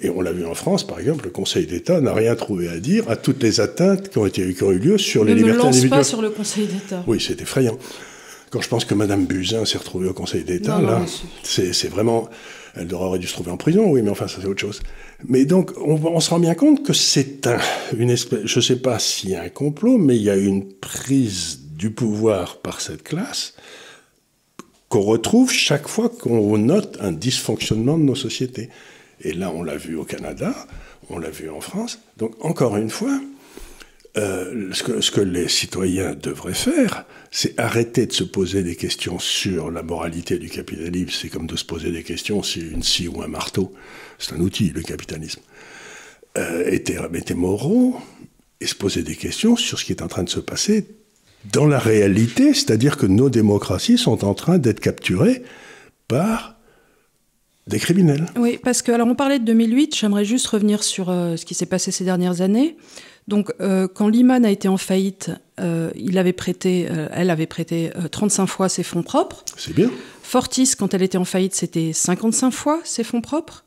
Et 0.00 0.10
on 0.10 0.20
l'a 0.20 0.32
vu 0.32 0.44
en 0.44 0.54
France, 0.54 0.84
par 0.84 0.98
exemple, 0.98 1.26
le 1.26 1.30
Conseil 1.30 1.66
d'État 1.66 2.00
n'a 2.00 2.12
rien 2.12 2.34
trouvé 2.34 2.68
à 2.68 2.80
dire 2.80 3.08
à 3.08 3.14
toutes 3.14 3.40
les 3.42 3.60
atteintes 3.60 4.08
qui 4.08 4.18
ont, 4.18 4.26
été, 4.26 4.52
qui 4.52 4.62
ont 4.64 4.72
eu 4.72 4.78
lieu 4.78 4.98
sur 4.98 5.24
les 5.24 5.36
libertés 5.36 5.66
individuelles. 5.66 5.90
Ne 5.90 5.96
lance 5.96 6.04
pas 6.04 6.10
sur 6.10 6.22
le 6.22 6.30
Conseil 6.30 6.66
d'État. 6.66 7.04
Oui, 7.06 7.20
c'est 7.24 7.40
effrayant. 7.40 7.78
Quand 8.50 8.60
je 8.60 8.68
pense 8.68 8.84
que 8.84 8.94
Mme 8.94 9.26
Buzyn 9.26 9.64
s'est 9.64 9.78
retrouvée 9.78 10.08
au 10.08 10.12
Conseil 10.12 10.42
d'État, 10.42 10.80
là, 10.80 11.02
c'est 11.44 11.88
vraiment... 11.88 12.28
Elle 12.76 12.92
aurait 12.94 13.18
dû 13.18 13.26
se 13.26 13.34
trouver 13.34 13.50
en 13.50 13.56
prison, 13.56 13.90
oui, 13.90 14.02
mais 14.02 14.10
enfin, 14.10 14.26
ça 14.26 14.38
c'est 14.40 14.48
autre 14.48 14.60
chose. 14.60 14.82
Mais 15.28 15.44
donc, 15.44 15.70
on, 15.78 16.20
se 16.20 16.30
rend 16.30 16.40
bien 16.40 16.54
compte 16.54 16.84
que 16.84 16.92
c'est 16.92 17.46
un, 17.46 17.58
une 17.96 18.10
espèce, 18.10 18.40
je 18.44 18.58
ne 18.58 18.62
sais 18.62 18.76
pas 18.76 18.98
s'il 18.98 19.30
y 19.30 19.34
a 19.36 19.42
un 19.42 19.48
complot, 19.48 19.96
mais 19.96 20.16
il 20.16 20.22
y 20.22 20.30
a 20.30 20.36
une 20.36 20.72
prise 20.72 21.60
du 21.76 21.90
pouvoir 21.90 22.58
par 22.58 22.80
cette 22.80 23.02
classe 23.02 23.54
qu'on 24.88 25.02
retrouve 25.02 25.50
chaque 25.50 25.88
fois 25.88 26.08
qu'on 26.08 26.58
note 26.58 26.98
un 27.00 27.12
dysfonctionnement 27.12 27.98
de 27.98 28.04
nos 28.04 28.14
sociétés. 28.14 28.70
Et 29.20 29.32
là, 29.32 29.50
on 29.54 29.62
l'a 29.62 29.76
vu 29.76 29.96
au 29.96 30.04
Canada, 30.04 30.54
on 31.10 31.18
l'a 31.18 31.30
vu 31.30 31.50
en 31.50 31.60
France. 31.60 31.98
Donc, 32.16 32.32
encore 32.44 32.76
une 32.76 32.90
fois, 32.90 33.20
euh, 34.16 34.72
ce, 34.72 34.82
que, 34.82 35.00
ce, 35.00 35.10
que, 35.10 35.20
les 35.20 35.48
citoyens 35.48 36.14
devraient 36.14 36.54
faire, 36.54 37.04
c'est 37.30 37.58
arrêter 37.58 38.06
de 38.06 38.12
se 38.12 38.24
poser 38.24 38.62
des 38.62 38.76
questions 38.76 39.18
sur 39.18 39.70
la 39.70 39.82
moralité 39.82 40.38
du 40.38 40.48
capitalisme. 40.48 41.10
C'est 41.10 41.28
comme 41.28 41.46
de 41.46 41.56
se 41.56 41.64
poser 41.64 41.90
des 41.90 42.04
questions 42.04 42.42
si 42.42 42.60
une 42.60 42.82
scie 42.82 43.08
ou 43.08 43.22
un 43.22 43.28
marteau, 43.28 43.72
c'est 44.18 44.34
un 44.34 44.40
outil, 44.40 44.70
le 44.70 44.82
capitalisme, 44.82 45.40
euh, 46.38 46.70
étaient, 46.70 46.98
étaient 47.14 47.34
moraux, 47.34 47.96
et 48.60 48.66
se 48.66 48.74
poser 48.74 49.02
des 49.02 49.16
questions 49.16 49.56
sur 49.56 49.78
ce 49.78 49.84
qui 49.84 49.92
est 49.92 50.02
en 50.02 50.08
train 50.08 50.22
de 50.22 50.30
se 50.30 50.40
passer 50.40 50.86
dans 51.52 51.66
la 51.66 51.78
réalité, 51.78 52.54
c'est-à-dire 52.54 52.96
que 52.96 53.06
nos 53.06 53.28
démocraties 53.28 53.98
sont 53.98 54.24
en 54.24 54.34
train 54.34 54.58
d'être 54.58 54.80
capturées 54.80 55.42
par 56.08 56.53
des 57.66 57.78
criminels. 57.78 58.26
Oui, 58.36 58.58
parce 58.62 58.82
que, 58.82 58.92
alors 58.92 59.08
on 59.08 59.14
parlait 59.14 59.38
de 59.38 59.44
2008, 59.44 59.96
j'aimerais 59.96 60.24
juste 60.24 60.46
revenir 60.46 60.82
sur 60.82 61.10
euh, 61.10 61.36
ce 61.36 61.44
qui 61.44 61.54
s'est 61.54 61.66
passé 61.66 61.90
ces 61.90 62.04
dernières 62.04 62.40
années. 62.40 62.76
Donc, 63.26 63.52
euh, 63.60 63.88
quand 63.88 64.08
Lehman 64.08 64.44
a 64.44 64.50
été 64.50 64.68
en 64.68 64.76
faillite, 64.76 65.30
euh, 65.58 65.90
il 65.94 66.18
avait 66.18 66.34
prêté, 66.34 66.86
euh, 66.90 67.08
elle 67.12 67.30
avait 67.30 67.46
prêté 67.46 67.90
35 68.10 68.46
fois 68.46 68.68
ses 68.68 68.82
fonds 68.82 69.02
propres. 69.02 69.44
C'est 69.56 69.74
bien. 69.74 69.90
Fortis, 70.22 70.74
quand 70.78 70.92
elle 70.94 71.02
était 71.02 71.18
en 71.18 71.24
faillite, 71.24 71.54
c'était 71.54 71.92
55 71.92 72.50
fois 72.50 72.80
ses 72.84 73.04
fonds 73.04 73.20
propres. 73.20 73.64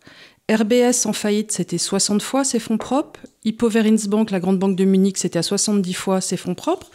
RBS 0.49 1.05
en 1.05 1.11
faillite, 1.11 1.51
c'était 1.51 1.77
60 1.77 2.21
fois 2.21 2.45
ses 2.45 2.59
fonds 2.59 2.77
propres. 2.77 3.19
Hippo 3.43 3.69
Bank, 4.07 4.31
la 4.31 4.39
grande 4.39 4.57
banque 4.57 4.77
de 4.77 4.85
Munich, 4.85 5.17
c'était 5.17 5.39
à 5.39 5.43
70 5.43 5.93
fois 5.93 6.21
ses 6.21 6.37
fonds 6.37 6.55
propres. 6.55 6.89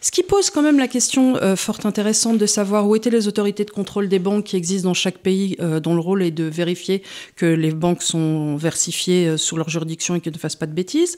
Ce 0.00 0.10
qui 0.10 0.24
pose 0.24 0.50
quand 0.50 0.62
même 0.62 0.78
la 0.78 0.88
question 0.88 1.36
euh, 1.36 1.54
fort 1.54 1.78
intéressante 1.84 2.38
de 2.38 2.46
savoir 2.46 2.88
où 2.88 2.96
étaient 2.96 3.10
les 3.10 3.28
autorités 3.28 3.64
de 3.64 3.70
contrôle 3.70 4.08
des 4.08 4.18
banques 4.18 4.44
qui 4.44 4.56
existent 4.56 4.88
dans 4.88 4.94
chaque 4.94 5.18
pays, 5.18 5.56
euh, 5.60 5.78
dont 5.78 5.94
le 5.94 6.00
rôle 6.00 6.24
est 6.24 6.32
de 6.32 6.44
vérifier 6.44 7.04
que 7.36 7.46
les 7.46 7.70
banques 7.70 8.02
sont 8.02 8.56
versifiées 8.56 9.28
euh, 9.28 9.36
sous 9.36 9.56
leur 9.56 9.68
juridiction 9.68 10.16
et 10.16 10.20
qu'elles 10.20 10.34
ne 10.34 10.38
fassent 10.38 10.56
pas 10.56 10.66
de 10.66 10.74
bêtises. 10.74 11.16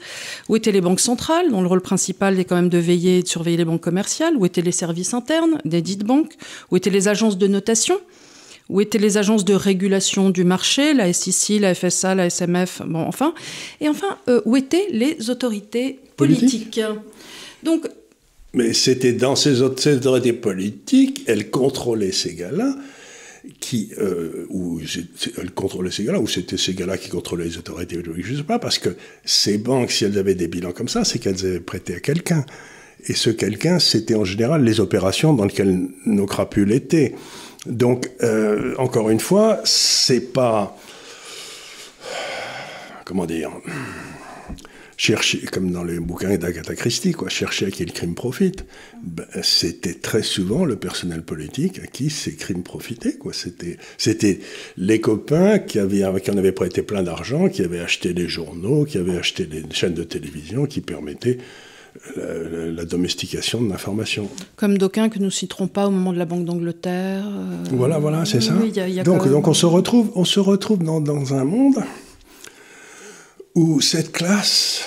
Où 0.50 0.56
étaient 0.56 0.72
les 0.72 0.82
banques 0.82 1.00
centrales, 1.00 1.50
dont 1.50 1.62
le 1.62 1.68
rôle 1.68 1.80
principal 1.80 2.38
est 2.38 2.44
quand 2.44 2.56
même 2.56 2.68
de 2.68 2.78
veiller 2.78 3.18
et 3.18 3.22
de 3.22 3.28
surveiller 3.28 3.56
les 3.56 3.64
banques 3.64 3.82
commerciales? 3.82 4.36
Où 4.36 4.44
étaient 4.44 4.60
les 4.60 4.72
services 4.72 5.14
internes 5.14 5.58
des 5.64 5.80
dites 5.80 6.04
banques? 6.04 6.34
Où 6.70 6.76
étaient 6.76 6.90
les 6.90 7.08
agences 7.08 7.38
de 7.38 7.46
notation? 7.46 7.98
Où 8.68 8.80
étaient 8.80 8.98
les 8.98 9.16
agences 9.16 9.44
de 9.44 9.54
régulation 9.54 10.30
du 10.30 10.44
marché, 10.44 10.94
la 10.94 11.12
SIC, 11.12 11.60
la 11.60 11.74
FSA, 11.74 12.14
la 12.14 12.26
SMF, 12.26 12.82
bon, 12.84 13.00
enfin. 13.00 13.34
Et 13.80 13.88
enfin, 13.88 14.18
euh, 14.28 14.40
où 14.44 14.56
étaient 14.56 14.86
les 14.90 15.30
autorités 15.30 15.98
politiques 16.16 16.80
Donc. 17.62 17.88
Mais 18.54 18.72
c'était 18.72 19.12
dans 19.12 19.36
ces 19.36 19.62
autorités 19.62 20.32
politiques, 20.32 21.22
elles 21.26 21.50
contrôlaient 21.50 22.12
ces 22.12 22.34
gars-là, 22.34 22.76
qui, 23.60 23.90
euh, 23.98 24.46
ou 24.48 24.80
elles 25.38 25.50
contrôlaient 25.52 25.90
ces 25.90 26.04
gars-là, 26.04 26.20
ou 26.20 26.26
c'était 26.26 26.56
ces 26.56 26.74
gars-là 26.74 26.98
qui 26.98 27.08
contrôlaient 27.08 27.44
les 27.44 27.58
autorités 27.58 27.98
je 28.18 28.32
ne 28.32 28.36
sais 28.36 28.42
pas, 28.42 28.58
parce 28.58 28.78
que 28.78 28.90
ces 29.24 29.58
banques, 29.58 29.90
si 29.90 30.04
elles 30.04 30.18
avaient 30.18 30.34
des 30.34 30.48
bilans 30.48 30.72
comme 30.72 30.88
ça, 30.88 31.04
c'est 31.04 31.18
qu'elles 31.18 31.44
avaient 31.46 31.60
prêté 31.60 31.94
à 31.94 32.00
quelqu'un. 32.00 32.44
Et 33.06 33.14
ce 33.14 33.30
quelqu'un, 33.30 33.78
c'était 33.78 34.14
en 34.14 34.24
général 34.24 34.64
les 34.64 34.80
opérations 34.80 35.32
dans 35.32 35.44
lesquelles 35.44 35.88
nos 36.04 36.26
crapules 36.26 36.72
étaient. 36.72 37.14
Donc, 37.66 38.10
euh, 38.22 38.74
encore 38.78 39.10
une 39.10 39.20
fois, 39.20 39.60
c'est 39.64 40.32
pas. 40.32 40.76
Comment 43.04 43.26
dire 43.26 43.50
chercher, 44.98 45.38
comme 45.52 45.70
dans 45.70 45.84
les 45.84 46.00
bouquins 46.00 46.36
d'Agatha 46.36 46.74
Christie, 46.74 47.12
quoi, 47.12 47.28
chercher 47.28 47.66
à 47.66 47.70
qui 47.70 47.84
le 47.84 47.92
crime 47.92 48.14
profite, 48.14 48.66
ben, 49.02 49.24
c'était 49.42 49.94
très 49.94 50.22
souvent 50.22 50.64
le 50.64 50.76
personnel 50.76 51.22
politique 51.22 51.78
à 51.78 51.86
qui 51.86 52.10
ces 52.10 52.34
crimes 52.34 52.64
profitaient. 52.64 53.14
Quoi. 53.14 53.32
C'était, 53.32 53.78
c'était 53.96 54.40
les 54.76 55.00
copains 55.00 55.60
qui, 55.60 55.78
avaient, 55.78 56.20
qui 56.20 56.30
en 56.30 56.36
avaient 56.36 56.52
prêté 56.52 56.82
plein 56.82 57.04
d'argent, 57.04 57.48
qui 57.48 57.62
avaient 57.62 57.80
acheté 57.80 58.12
des 58.12 58.28
journaux, 58.28 58.84
qui 58.84 58.98
avaient 58.98 59.16
acheté 59.16 59.46
des 59.46 59.62
chaînes 59.70 59.94
de 59.94 60.04
télévision 60.04 60.66
qui 60.66 60.80
permettaient 60.80 61.38
la, 62.16 62.84
domestication 62.84 63.62
de 63.62 63.68
l'information. 63.68 64.28
Comme 64.56 64.78
d'aucuns 64.78 65.08
que 65.08 65.18
nous 65.18 65.30
citerons 65.30 65.68
pas 65.68 65.86
au 65.86 65.90
moment 65.90 66.12
de 66.12 66.18
la 66.18 66.24
Banque 66.24 66.44
d'Angleterre. 66.44 67.24
Euh, 67.26 67.64
voilà, 67.72 67.98
voilà, 67.98 68.24
c'est 68.24 68.40
ça. 68.40 68.54
donc, 69.04 69.28
donc 69.28 69.48
on 69.48 69.54
se 69.54 69.66
retrouve, 69.66 70.10
on 70.14 70.24
se 70.24 70.40
retrouve 70.40 70.82
dans, 70.82 71.00
dans, 71.00 71.34
un 71.34 71.44
monde 71.44 71.82
où 73.54 73.80
cette 73.80 74.12
classe 74.12 74.84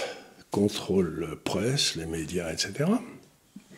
contrôle 0.50 1.28
la 1.30 1.36
presse, 1.36 1.96
les 1.96 2.06
médias, 2.06 2.52
etc., 2.52 2.90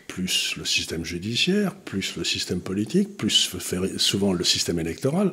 plus 0.07 0.55
le 0.57 0.65
système 0.65 1.03
judiciaire, 1.03 1.75
plus 1.75 2.15
le 2.17 2.23
système 2.23 2.59
politique, 2.59 3.17
plus 3.17 3.49
souvent 3.97 4.33
le 4.33 4.43
système 4.43 4.79
électoral, 4.79 5.31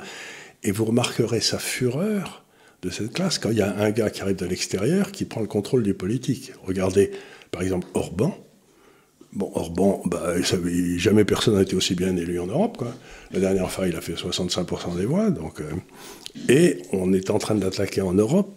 et 0.62 0.72
vous 0.72 0.86
remarquerez 0.86 1.40
sa 1.40 1.58
fureur 1.58 2.44
de 2.82 2.90
cette 2.90 3.12
classe 3.12 3.38
quand 3.38 3.50
il 3.50 3.58
y 3.58 3.62
a 3.62 3.76
un 3.76 3.90
gars 3.90 4.10
qui 4.10 4.22
arrive 4.22 4.36
de 4.36 4.46
l'extérieur 4.46 5.12
qui 5.12 5.24
prend 5.24 5.40
le 5.40 5.46
contrôle 5.46 5.82
du 5.82 5.94
politique. 5.94 6.52
Regardez, 6.64 7.10
par 7.50 7.62
exemple, 7.62 7.86
Orban. 7.94 8.34
Bon, 9.32 9.50
Orban, 9.54 10.02
bah, 10.06 10.34
jamais 10.96 11.24
personne 11.24 11.54
n'a 11.54 11.62
été 11.62 11.76
aussi 11.76 11.94
bien 11.94 12.16
élu 12.16 12.40
en 12.40 12.46
Europe. 12.46 12.84
La 13.30 13.38
dernière 13.38 13.70
fois, 13.70 13.86
il 13.86 13.94
a 13.94 14.00
fait 14.00 14.14
65% 14.14 14.96
des 14.96 15.06
voix. 15.06 15.26
Euh, 15.26 15.62
et 16.48 16.78
on 16.92 17.12
est 17.12 17.30
en 17.30 17.38
train 17.38 17.54
d'attaquer 17.54 18.00
en 18.00 18.14
Europe. 18.14 18.52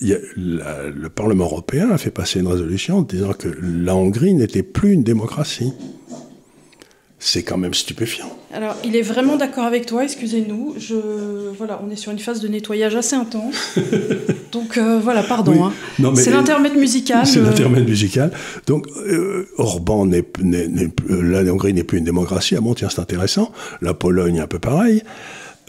le 0.00 1.08
Parlement 1.08 1.46
européen 1.46 1.90
a 1.90 1.98
fait 1.98 2.12
passer 2.12 2.38
une 2.38 2.46
résolution 2.46 3.02
disant 3.02 3.32
que 3.32 3.48
la 3.48 3.96
Hongrie 3.96 4.34
n'était 4.34 4.62
plus 4.62 4.92
une 4.92 5.02
démocratie 5.02 5.72
c'est 7.20 7.42
quand 7.42 7.58
même 7.58 7.74
stupéfiant. 7.74 8.30
Alors, 8.52 8.76
il 8.84 8.94
est 8.94 9.02
vraiment 9.02 9.36
d'accord 9.36 9.64
avec 9.64 9.86
toi, 9.86 10.04
excusez-nous. 10.04 10.76
Je... 10.78 10.94
Voilà, 11.56 11.80
on 11.84 11.90
est 11.90 11.96
sur 11.96 12.12
une 12.12 12.18
phase 12.20 12.40
de 12.40 12.46
nettoyage 12.46 12.94
assez 12.94 13.16
intense. 13.16 13.76
Donc, 14.52 14.78
euh, 14.78 15.00
voilà, 15.02 15.24
pardon. 15.24 15.66
Hein. 15.66 16.14
C'est 16.14 16.30
l'intermède 16.30 16.76
musical. 16.76 17.26
C'est 17.26 17.40
euh. 17.40 17.44
l'intermède 17.44 17.88
musical. 17.88 18.30
Donc, 18.66 18.86
euh, 18.96 19.48
Orban 19.58 20.06
n'est, 20.06 20.24
la 21.08 21.42
Hongrie 21.52 21.74
n'est 21.74 21.82
plus 21.82 21.98
une 21.98 22.04
démocratie. 22.04 22.54
Ah 22.56 22.60
bon, 22.60 22.74
tiens, 22.74 22.88
c'est 22.88 23.00
intéressant. 23.00 23.52
La 23.82 23.94
Pologne, 23.94 24.38
un 24.38 24.46
peu 24.46 24.60
pareil. 24.60 25.02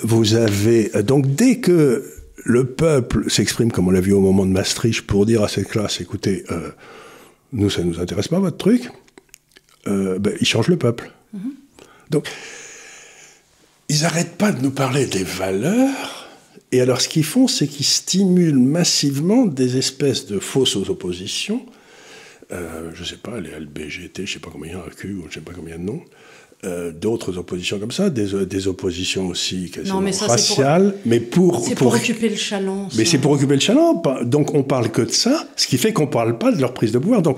Vous 0.03 0.35
avez. 0.35 0.91
Donc, 1.03 1.33
dès 1.33 1.57
que 1.57 2.05
le 2.45 2.65
peuple 2.65 3.29
s'exprime, 3.29 3.71
comme 3.71 3.87
on 3.87 3.91
l'a 3.91 4.01
vu 4.01 4.13
au 4.13 4.21
moment 4.21 4.45
de 4.45 4.51
Maastricht, 4.51 5.01
pour 5.01 5.25
dire 5.25 5.43
à 5.43 5.47
cette 5.47 5.67
classe 5.67 5.99
écoutez, 5.99 6.45
nous, 7.51 7.71
ça 7.71 7.83
ne 7.83 7.87
nous 7.89 7.99
intéresse 7.99 8.27
pas, 8.27 8.39
votre 8.39 8.57
truc, 8.57 8.91
ben, 9.85 10.31
il 10.39 10.47
change 10.47 10.67
le 10.67 10.77
peuple. 10.77 11.11
Donc, 12.09 12.27
ils 13.89 14.01
n'arrêtent 14.01 14.37
pas 14.37 14.51
de 14.51 14.61
nous 14.61 14.71
parler 14.71 15.05
des 15.05 15.23
valeurs. 15.23 16.27
Et 16.71 16.81
alors, 16.81 17.01
ce 17.01 17.09
qu'ils 17.09 17.25
font, 17.25 17.47
c'est 17.47 17.67
qu'ils 17.67 17.85
stimulent 17.85 18.59
massivement 18.59 19.45
des 19.45 19.77
espèces 19.77 20.27
de 20.27 20.39
fausses 20.39 20.75
oppositions. 20.75 21.65
Euh, 22.51 22.91
je 22.93 23.01
ne 23.01 23.05
sais 23.05 23.17
pas, 23.17 23.39
les 23.39 23.51
LBGT, 23.51 24.17
je 24.17 24.21
ne 24.21 24.27
sais 24.27 24.39
pas 24.39 24.49
combien, 24.51 24.79
Q, 24.95 25.17
je 25.21 25.27
ne 25.27 25.31
sais 25.31 25.41
pas 25.41 25.53
combien 25.53 25.77
de 25.77 25.83
noms. 25.83 26.03
Euh, 26.65 26.91
d'autres 26.91 27.37
oppositions 27.37 27.79
comme 27.79 27.93
ça, 27.93 28.09
des, 28.09 28.45
des 28.45 28.67
oppositions 28.67 29.27
aussi 29.27 29.71
quasiment 29.71 30.01
mais 30.01 30.11
raciales, 30.11 30.93
mais 31.05 31.21
pour... 31.21 31.63
C'est 31.65 31.73
pour, 31.73 31.93
occuper 31.93 32.27
le 32.27 32.35
chaland. 32.35 32.89
Mais 32.97 33.05
c'est 33.05 33.17
pour 33.17 33.31
occuper 33.31 33.53
le 33.53 33.61
chaland, 33.61 34.03
donc 34.25 34.53
on 34.53 34.63
parle 34.63 34.89
que 34.89 35.01
de 35.01 35.09
ça, 35.09 35.47
ce 35.55 35.67
qui 35.67 35.77
fait 35.77 35.93
qu'on 35.93 36.07
ne 36.07 36.11
parle 36.11 36.37
pas 36.37 36.51
de 36.51 36.59
leur 36.59 36.73
prise 36.73 36.91
de 36.91 36.99
pouvoir. 36.99 37.21
Donc 37.21 37.37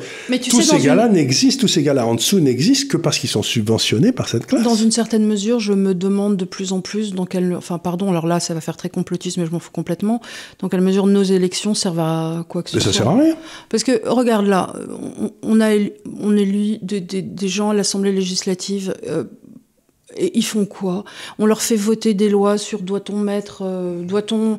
tous 0.49 0.63
ces 0.63 0.79
gars-là 0.79 1.07
n'existent, 1.07 1.61
tous 1.61 1.67
ces 1.67 1.83
gars-là 1.83 2.07
en 2.07 2.15
dessous 2.15 2.39
n'existent 2.39 2.87
que 2.89 2.97
parce 2.97 3.19
qu'ils 3.19 3.29
sont 3.29 3.43
subventionnés 3.43 4.11
par 4.11 4.27
cette 4.27 4.47
classe. 4.47 4.63
Dans 4.63 4.73
une 4.73 4.89
certaine 4.89 5.27
mesure, 5.27 5.59
je 5.59 5.73
me 5.73 5.93
demande 5.93 6.35
de 6.35 6.45
plus 6.45 6.73
en 6.73 6.81
plus 6.81 7.13
dans 7.13 7.27
quelle... 7.27 7.53
Enfin 7.53 7.77
pardon, 7.77 8.09
alors 8.09 8.25
là 8.25 8.39
ça 8.39 8.55
va 8.55 8.59
faire 8.59 8.75
très 8.75 8.89
complotiste, 8.89 9.37
mais 9.37 9.45
je 9.45 9.51
m'en 9.51 9.59
fous 9.59 9.69
complètement. 9.71 10.19
Dans 10.57 10.67
quelle 10.67 10.81
mesure 10.81 11.05
nos 11.05 11.21
élections 11.21 11.75
servent 11.75 11.99
à 11.99 12.43
quoi 12.49 12.63
que 12.63 12.71
ce 12.71 12.77
mais 12.77 12.81
soit 12.81 12.91
Ça 12.91 12.97
sert 12.97 13.07
à 13.07 13.19
rien. 13.19 13.35
Parce 13.69 13.83
que 13.83 14.01
regarde 14.09 14.47
là, 14.47 14.73
on, 15.43 15.61
a 15.61 15.75
on 16.19 16.35
élu 16.35 16.79
des, 16.81 17.01
des 17.01 17.47
gens 17.47 17.69
à 17.69 17.75
l'Assemblée 17.75 18.11
législative 18.11 18.95
euh, 19.11 19.23
et 20.17 20.37
ils 20.37 20.43
font 20.43 20.65
quoi? 20.65 21.05
On 21.39 21.45
leur 21.45 21.61
fait 21.61 21.77
voter 21.77 22.13
des 22.13 22.29
lois 22.29 22.57
sur 22.57 22.81
doit-on 22.81 23.15
mettre, 23.15 23.61
euh, 23.63 24.03
doit-on, 24.03 24.57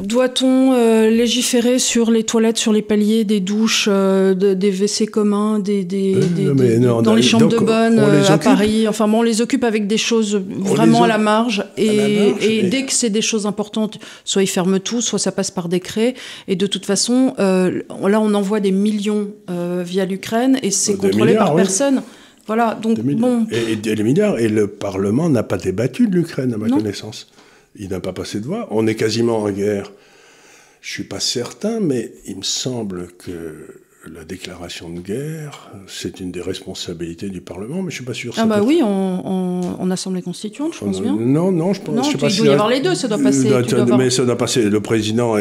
doit-on 0.00 0.72
euh, 0.72 1.10
légiférer 1.10 1.78
sur 1.78 2.10
les 2.10 2.24
toilettes, 2.24 2.58
sur 2.58 2.72
les 2.72 2.82
paliers 2.82 3.22
des 3.22 3.38
douches, 3.38 3.88
des 3.88 4.56
WC 4.56 5.06
communs, 5.06 5.60
des, 5.60 5.84
des, 5.84 6.16
dans 7.04 7.14
les 7.14 7.22
chambres 7.22 7.46
de 7.46 7.58
bonne 7.58 8.00
à 8.00 8.36
Paris. 8.36 8.88
Enfin 8.88 9.06
bon, 9.06 9.20
on 9.20 9.22
les 9.22 9.42
occupe 9.42 9.62
avec 9.62 9.86
des 9.86 9.96
choses 9.96 10.34
vraiment 10.34 11.04
à 11.04 11.08
la 11.08 11.18
marge. 11.18 11.64
Et, 11.76 12.62
dès 12.68 12.84
que 12.84 12.92
c'est 12.92 13.10
des 13.10 13.22
choses 13.22 13.46
importantes, 13.46 14.00
soit 14.24 14.42
ils 14.42 14.48
ferment 14.48 14.80
tout, 14.80 15.00
soit 15.00 15.20
ça 15.20 15.30
passe 15.30 15.52
par 15.52 15.68
décret. 15.68 16.14
Et 16.48 16.56
de 16.56 16.66
toute 16.66 16.84
façon, 16.84 17.34
là, 17.38 18.20
on 18.20 18.34
envoie 18.34 18.58
des 18.58 18.72
millions 18.72 19.28
via 19.48 20.04
l'Ukraine 20.04 20.58
et 20.64 20.72
c'est 20.72 20.96
contrôlé 20.96 21.36
par 21.36 21.54
personne. 21.54 22.02
Voilà, 22.46 22.74
donc 22.74 22.98
bon. 23.00 23.46
Et, 23.50 23.72
et, 23.72 23.94
les 23.94 24.02
milliards, 24.02 24.38
et 24.38 24.48
le 24.48 24.66
Parlement 24.66 25.28
n'a 25.28 25.42
pas 25.42 25.56
débattu 25.56 26.08
de 26.08 26.16
l'Ukraine, 26.16 26.52
à 26.54 26.56
ma 26.56 26.68
connaissance. 26.68 27.30
Il 27.76 27.90
n'a 27.90 28.00
pas 28.00 28.12
passé 28.12 28.40
de 28.40 28.46
voix. 28.46 28.68
On 28.70 28.86
est 28.86 28.94
quasiment 28.94 29.38
en 29.38 29.50
guerre. 29.50 29.92
Je 30.80 30.90
suis 30.90 31.04
pas 31.04 31.20
certain, 31.20 31.80
mais 31.80 32.12
il 32.26 32.38
me 32.38 32.42
semble 32.42 33.08
que 33.18 33.82
la 34.12 34.24
déclaration 34.24 34.90
de 34.90 34.98
guerre, 34.98 35.70
c'est 35.86 36.18
une 36.18 36.32
des 36.32 36.40
responsabilités 36.40 37.28
du 37.28 37.40
Parlement, 37.40 37.82
mais 37.82 37.90
je 37.90 37.96
suis 37.96 38.04
pas 38.04 38.14
sûr. 38.14 38.34
Ah 38.36 38.46
bah 38.46 38.60
oui, 38.62 38.82
en, 38.82 39.90
assemblée 39.90 40.22
constituante, 40.22 40.74
je 40.74 40.80
pense 40.80 41.00
bien. 41.00 41.14
Non, 41.14 41.52
non, 41.52 41.72
je 41.72 41.82
pense. 41.82 41.94
Non, 41.94 42.02
je 42.02 42.12
sais 42.12 42.18
pas 42.18 42.28
il 42.28 42.36
doit 42.38 42.46
y 42.46 42.50
avoir 42.50 42.68
les 42.68 42.80
deux, 42.80 42.94
ça 42.94 43.08
doit 43.08 43.18
passer. 43.18 43.48
Mais 43.96 44.10
ça 44.10 44.24
doit 44.24 44.36
passer. 44.36 44.68
Le 44.68 44.80
président, 44.80 45.36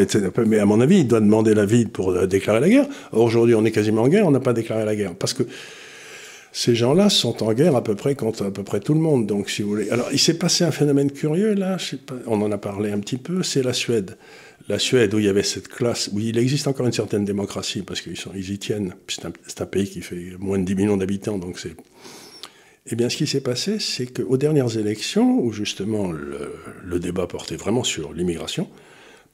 mais 0.45 0.59
à 0.59 0.65
mon 0.65 0.79
avis, 0.79 0.99
il 0.99 1.07
doit 1.07 1.21
demander 1.21 1.55
l'avis 1.55 1.85
pour 1.85 2.27
déclarer 2.27 2.59
la 2.59 2.69
guerre. 2.69 2.85
Aujourd'hui, 3.13 3.55
on 3.55 3.65
est 3.65 3.71
quasiment 3.71 4.03
en 4.03 4.09
guerre, 4.09 4.27
on 4.27 4.31
n'a 4.31 4.39
pas 4.39 4.53
déclaré 4.53 4.85
la 4.85 4.95
guerre, 4.95 5.15
parce 5.15 5.33
que 5.33 5.43
ces 6.53 6.75
gens-là 6.75 7.09
sont 7.09 7.43
en 7.43 7.53
guerre 7.53 7.75
à 7.75 7.83
peu 7.83 7.95
près 7.95 8.15
contre 8.15 8.45
à 8.45 8.51
peu 8.51 8.63
près 8.63 8.81
tout 8.81 8.93
le 8.93 8.99
monde. 8.99 9.25
Donc, 9.25 9.49
si 9.49 9.61
vous 9.61 9.69
voulez. 9.69 9.89
Alors, 9.89 10.09
il 10.11 10.19
s'est 10.19 10.37
passé 10.37 10.63
un 10.63 10.71
phénomène 10.71 11.11
curieux 11.11 11.53
là. 11.53 11.77
On 12.27 12.41
en 12.41 12.51
a 12.51 12.57
parlé 12.57 12.91
un 12.91 12.99
petit 12.99 13.17
peu. 13.17 13.41
C'est 13.41 13.63
la 13.63 13.73
Suède. 13.73 14.17
La 14.67 14.77
Suède 14.77 15.13
où 15.13 15.19
il 15.19 15.25
y 15.25 15.29
avait 15.29 15.43
cette 15.43 15.69
classe, 15.69 16.09
où 16.13 16.19
il 16.19 16.37
existe 16.37 16.67
encore 16.67 16.85
une 16.85 16.93
certaine 16.93 17.25
démocratie 17.25 17.81
parce 17.83 18.01
qu'ils 18.01 18.51
y 18.51 18.59
tiennent. 18.59 18.95
C'est 19.07 19.25
un, 19.25 19.31
un, 19.59 19.65
pays 19.65 19.89
qui 19.89 20.01
fait 20.01 20.35
moins 20.39 20.59
de 20.59 20.65
10 20.65 20.75
millions 20.75 20.97
d'habitants, 20.97 21.37
donc 21.37 21.57
c'est. 21.57 21.75
Eh 22.87 22.95
bien, 22.95 23.09
ce 23.09 23.17
qui 23.17 23.27
s'est 23.27 23.41
passé, 23.41 23.79
c'est 23.79 24.07
qu'aux 24.07 24.37
dernières 24.37 24.75
élections, 24.75 25.39
où 25.39 25.53
justement 25.53 26.11
le, 26.11 26.55
le, 26.83 26.99
débat 26.99 27.27
portait 27.27 27.55
vraiment 27.55 27.83
sur 27.83 28.11
l'immigration, 28.11 28.67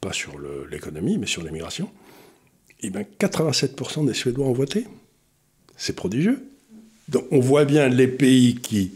pas 0.02 0.12
sur 0.12 0.34
l'économie, 0.70 1.18
mais 1.18 1.28
sur 1.28 1.44
l'immigration, 1.44 1.90
eh 2.82 2.90
bien, 2.90 3.04
87% 3.20 4.06
des 4.06 4.14
Suédois 4.14 4.46
ont 4.46 4.54
voté. 4.54 4.86
C'est 5.78 5.96
prodigieux. 5.96 6.44
Donc 7.10 7.26
on 7.32 7.40
voit 7.40 7.66
bien 7.66 7.88
les 7.90 8.08
pays 8.08 8.56
qui 8.56 8.92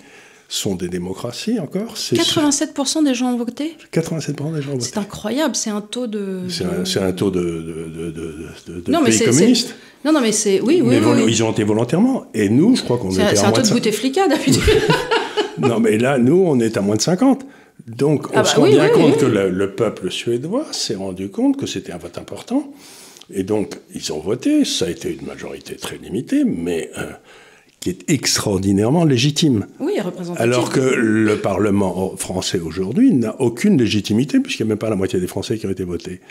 sont 0.51 0.75
des 0.75 0.89
démocraties 0.89 1.59
encore. 1.59 1.95
87% 1.95 3.05
des 3.05 3.13
gens 3.13 3.33
ont 3.33 3.37
voté 3.37 3.77
87% 3.93 4.53
des 4.53 4.61
gens 4.61 4.71
ont 4.71 4.73
voté. 4.73 4.85
C'est 4.85 4.97
incroyable, 4.97 5.55
c'est 5.55 5.69
un 5.69 5.79
taux 5.79 6.07
de... 6.07 6.41
C'est 6.49 6.99
un, 6.99 7.13
taux 7.13 7.31
de, 7.31 7.39
de, 7.39 8.11
de, 8.11 8.81
de 8.81 8.91
non, 8.91 9.01
pays 9.01 9.17
communistes. 9.23 9.75
Non, 10.03 10.11
non, 10.11 10.19
mais 10.19 10.33
c'est... 10.33 10.59
Oui, 10.59 10.81
oui, 10.83 10.97
oui, 11.01 11.23
Ils 11.27 11.43
ont 11.43 11.51
été 11.51 11.63
volontairement. 11.63 12.25
Et 12.33 12.49
nous, 12.49 12.75
je 12.75 12.83
crois 12.83 12.97
qu'on 12.97 13.11
était 13.11 13.21
à 13.21 13.35
C'est 13.35 13.45
un 13.45 13.51
taux 13.53 13.61
de 13.61 13.69
Bouteflika, 13.69 14.27
d'habitude. 14.27 14.61
non, 15.57 15.79
mais 15.79 15.97
là, 15.97 16.17
nous, 16.17 16.43
on 16.45 16.59
est 16.59 16.75
à 16.75 16.81
moins 16.81 16.97
de 16.97 17.01
50. 17.01 17.45
Donc, 17.87 18.27
on 18.33 18.39
ah 18.39 18.43
se 18.43 18.55
bah 18.55 18.63
rend 18.63 18.67
bien 18.67 18.89
compte 18.89 19.17
que 19.17 19.25
le, 19.25 19.71
peuple 19.71 20.11
suédois 20.11 20.65
s'est 20.73 20.95
rendu 20.95 21.29
compte 21.29 21.55
que 21.55 21.65
c'était 21.65 21.93
un 21.93 21.97
vote 21.97 22.17
important. 22.17 22.73
Et 23.33 23.43
donc, 23.43 23.77
ils 23.95 24.11
ont 24.11 24.19
voté. 24.19 24.65
Ça 24.65 24.85
a 24.85 24.89
été 24.89 25.17
une 25.17 25.25
majorité 25.25 25.75
très 25.75 25.97
limitée, 25.97 26.43
mais... 26.43 26.91
Euh, 26.97 27.05
qui 27.81 27.89
est 27.89 28.09
extraordinairement 28.09 29.03
légitime. 29.03 29.65
Oui, 29.79 29.99
représentatif. 29.99 30.39
Alors 30.39 30.69
que 30.69 30.79
le 30.79 31.37
Parlement 31.37 32.15
français 32.15 32.59
aujourd'hui 32.59 33.11
n'a 33.11 33.35
aucune 33.41 33.77
légitimité, 33.77 34.39
puisqu'il 34.39 34.63
n'y 34.63 34.69
a 34.69 34.73
même 34.73 34.77
pas 34.77 34.91
la 34.91 34.95
moitié 34.95 35.19
des 35.19 35.27
Français 35.27 35.57
qui 35.57 35.65
ont 35.65 35.71
été 35.71 35.83
votés. 35.83 36.21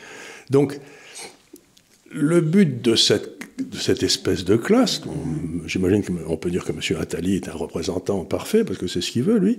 Donc, 0.48 0.78
le 2.12 2.40
but 2.40 2.80
de 2.80 2.94
cette, 2.94 3.40
de 3.58 3.76
cette 3.76 4.04
espèce 4.04 4.44
de 4.44 4.56
classe, 4.56 5.02
j'imagine 5.66 6.04
qu'on 6.04 6.36
peut 6.36 6.50
dire 6.50 6.64
que 6.64 6.70
M. 6.70 7.00
Attali 7.00 7.34
est 7.34 7.48
un 7.48 7.52
représentant 7.52 8.24
parfait, 8.24 8.64
parce 8.64 8.78
que 8.78 8.86
c'est 8.86 9.00
ce 9.00 9.10
qu'il 9.10 9.24
veut, 9.24 9.38
lui, 9.38 9.58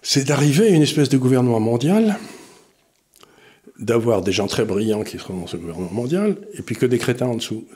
c'est 0.00 0.24
d'arriver 0.26 0.68
à 0.68 0.70
une 0.70 0.82
espèce 0.82 1.10
de 1.10 1.18
gouvernement 1.18 1.60
mondial, 1.60 2.18
d'avoir 3.78 4.22
des 4.22 4.32
gens 4.32 4.46
très 4.46 4.64
brillants 4.64 5.04
qui 5.04 5.18
seront 5.18 5.40
dans 5.40 5.46
ce 5.46 5.58
gouvernement 5.58 5.92
mondial, 5.92 6.38
et 6.54 6.62
puis 6.62 6.74
que 6.74 6.86
des 6.86 6.98
crétins 6.98 7.26
en 7.26 7.36
dessous. 7.36 7.66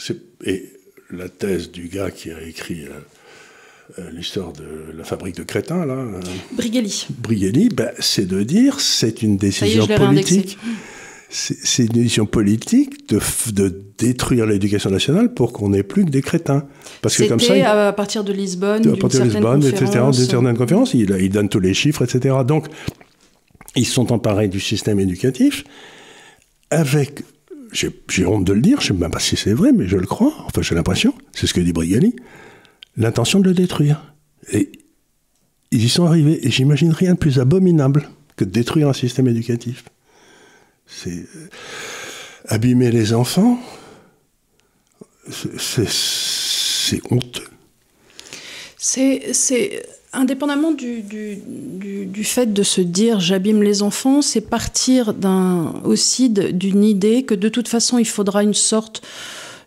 Et 0.45 0.71
la 1.11 1.29
thèse 1.29 1.71
du 1.71 1.89
gars 1.89 2.11
qui 2.11 2.31
a 2.31 2.41
écrit 2.43 2.85
euh, 2.85 3.99
euh, 3.99 4.11
l'histoire 4.13 4.53
de 4.53 4.93
la 4.97 5.05
fabrique 5.05 5.37
de 5.37 5.43
crétins, 5.43 5.87
là. 5.87 5.95
Euh, 5.95 6.21
Brigelli. 6.53 7.69
ben, 7.71 7.91
c'est 7.99 8.27
de 8.27 8.43
dire 8.43 8.81
c'est 8.81 9.23
une 9.23 9.37
décision 9.37 9.87
politique. 9.87 10.59
C'est 11.31 11.83
une 11.83 11.89
décision 11.93 12.25
politique 12.25 13.07
de, 13.11 13.21
de 13.53 13.83
détruire 13.99 14.47
l'éducation 14.47 14.89
nationale 14.89 15.35
pour 15.35 15.53
qu'on 15.53 15.69
n'ait 15.69 15.83
plus 15.83 16.07
que 16.07 16.11
des 16.11 16.23
crétins. 16.23 16.67
Parce 17.03 17.19
que 17.19 17.25
comme 17.25 17.39
ça. 17.39 17.89
à 17.89 17.93
partir 17.93 18.25
de 18.25 18.33
Lisbonne, 18.33 18.89
à 18.89 18.97
partir 18.97 19.21
de 19.21 19.25
Lisbonne, 19.27 19.63
etc., 19.63 20.01
d'une 20.41 20.57
conférence, 20.57 20.95
il, 20.95 21.15
il 21.21 21.29
donne 21.29 21.51
tous 21.51 21.61
les 21.61 21.75
chiffres, 21.75 22.03
etc. 22.03 22.35
Donc, 22.47 22.69
ils 23.77 23.87
sont 23.87 24.11
emparés 24.11 24.49
du 24.49 24.59
système 24.59 25.01
éducatif 25.01 25.65
avec 26.71 27.23
j'ai 27.73 28.27
honte 28.27 28.45
de 28.45 28.53
le 28.53 28.61
dire, 28.61 28.81
je 28.81 28.93
ne 28.93 28.99
sais 28.99 29.03
même 29.03 29.11
pas 29.11 29.19
si 29.19 29.37
c'est 29.37 29.53
vrai, 29.53 29.73
mais 29.73 29.87
je 29.89 29.97
le 29.97 30.07
crois, 30.07 30.33
enfin 30.47 30.63
j'ai 30.63 30.75
l'impression, 30.75 31.15
c'est 31.33 31.47
ce 31.47 31.55
que 31.55 31.61
dit 31.61 31.73
Brigali, 31.73 32.17
l'intention 32.97 33.41
de 33.41 33.49
le 33.49 33.55
détruire. 33.55 34.15
Et 34.53 34.73
ils 35.71 35.85
y 35.85 35.89
sont 35.89 36.07
arrivés, 36.07 36.47
et 36.47 36.51
j'imagine 36.51 36.93
rien 36.93 37.15
de 37.15 37.19
plus 37.19 37.39
abominable 37.39 38.09
que 38.37 38.45
de 38.45 38.51
détruire 38.51 38.89
un 38.89 38.93
système 38.93 39.29
éducatif. 39.29 39.85
C'est 40.87 41.11
euh, 41.11 41.49
abîmer 42.47 42.91
les 42.91 43.13
enfants, 43.13 43.59
c'est 45.31 47.01
honteux. 47.11 47.49
C'est 48.79 49.83
indépendamment 50.13 50.73
du, 50.73 51.03
du, 51.03 52.25
fait 52.25 52.53
de 52.53 52.63
se 52.63 52.81
dire 52.81 53.21
j'abîme 53.21 53.63
les 53.63 53.83
enfants, 53.83 54.23
c'est 54.23 54.41
partir 54.41 55.15
aussi 55.85 56.31
d'une 56.31 56.85
idée 56.85 57.25
que 57.25 57.35
de 57.35 57.49
toute 57.49 57.69
façon 57.69 57.99
il 57.99 58.07
faudra 58.07 58.43
une 58.43 58.55
sorte 58.55 59.03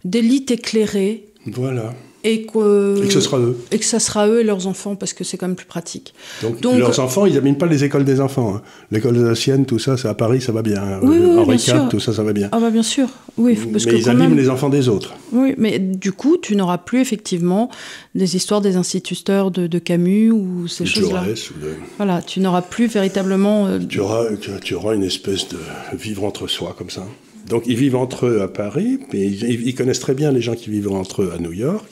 d'élite 0.04 0.52
éclairée. 0.52 1.28
Voilà. 1.46 1.94
Et 2.24 2.46
que, 2.46 3.04
et 3.04 3.08
que, 3.08 3.14
ce 3.14 3.20
sera 3.20 3.40
eux. 3.40 3.58
Et 3.72 3.80
que 3.80 3.86
ça 3.86 4.00
sera 4.00 4.28
eux 4.28 4.42
et 4.42 4.44
leurs 4.44 4.68
enfants, 4.68 4.96
parce 4.96 5.14
que 5.14 5.24
c'est 5.24 5.38
quand 5.38 5.48
même 5.48 5.56
plus 5.56 5.66
pratique. 5.66 6.14
Donc, 6.62 6.78
leurs 6.78 7.00
enfants, 7.00 7.26
ils 7.26 7.34
n'abîment 7.34 7.58
pas 7.58 7.66
les 7.66 7.84
écoles 7.84 8.06
des 8.06 8.22
enfants. 8.22 8.56
Hein. 8.56 8.62
L'école 8.92 9.16
de 9.16 9.24
la 9.24 9.36
sienne, 9.36 9.66
tout 9.66 9.80
ça, 9.80 9.98
c'est 9.98 10.08
à 10.08 10.14
Paris, 10.14 10.42
ça 10.42 10.52
va 10.52 10.62
bien. 10.62 11.00
Oui, 11.02 11.18
oui, 11.20 11.40
Henri 11.40 11.56
IV, 11.56 11.90
tout 11.90 12.00
ça, 12.00 12.14
ça 12.14 12.24
va 12.24 12.34
bien. 12.34 12.50
Ah 12.52 12.60
bah 12.60 12.70
bien 12.70 12.84
sûr, 12.84 13.08
oui. 13.38 13.58
Parce 13.72 13.86
mais 13.86 14.00
ils 14.00 14.10
abîment 14.10 14.36
les 14.36 14.50
enfants 14.50 14.70
des 14.70 14.88
autres. 14.88 15.16
Oui, 15.32 15.56
mais 15.58 15.80
du 15.80 16.12
coup, 16.12 16.38
tu 16.38 16.56
n'auras 16.56 16.78
plus 16.78 17.02
effectivement 17.02 17.70
des 18.14 18.36
histoires 18.36 18.62
des 18.62 18.76
instituteurs 18.76 19.50
de, 19.50 19.66
de 19.68 19.80
Camus 19.80 20.32
ou 20.32 20.68
ces 20.68 20.86
choses-là. 20.86 21.24
De... 21.26 21.76
Voilà, 21.98 22.22
tu 22.22 22.40
n'auras 22.40 22.62
plus 22.62 22.88
véritablement... 22.88 23.68
Euh, 23.68 23.80
tu, 23.80 24.00
auras, 24.00 24.26
tu 24.62 24.76
auras 24.76 24.94
une 24.94 25.04
espèce 25.04 25.48
de 25.48 25.58
vivre 25.98 26.24
entre 26.24 26.48
soi, 26.48 26.76
comme 26.78 26.90
ça. 26.90 27.06
Donc 27.52 27.64
ils 27.68 27.76
vivent 27.76 27.98
entre 27.98 28.28
eux 28.28 28.42
à 28.42 28.48
Paris, 28.48 28.98
mais 29.12 29.28
ils, 29.28 29.76
connaissent 29.76 30.00
très 30.00 30.14
bien 30.14 30.32
les 30.32 30.42
gens 30.42 30.56
qui 30.56 30.70
vivent 30.70 30.90
entre 30.90 31.24
eux 31.24 31.34
à 31.36 31.38
New 31.38 31.52
York. 31.52 31.86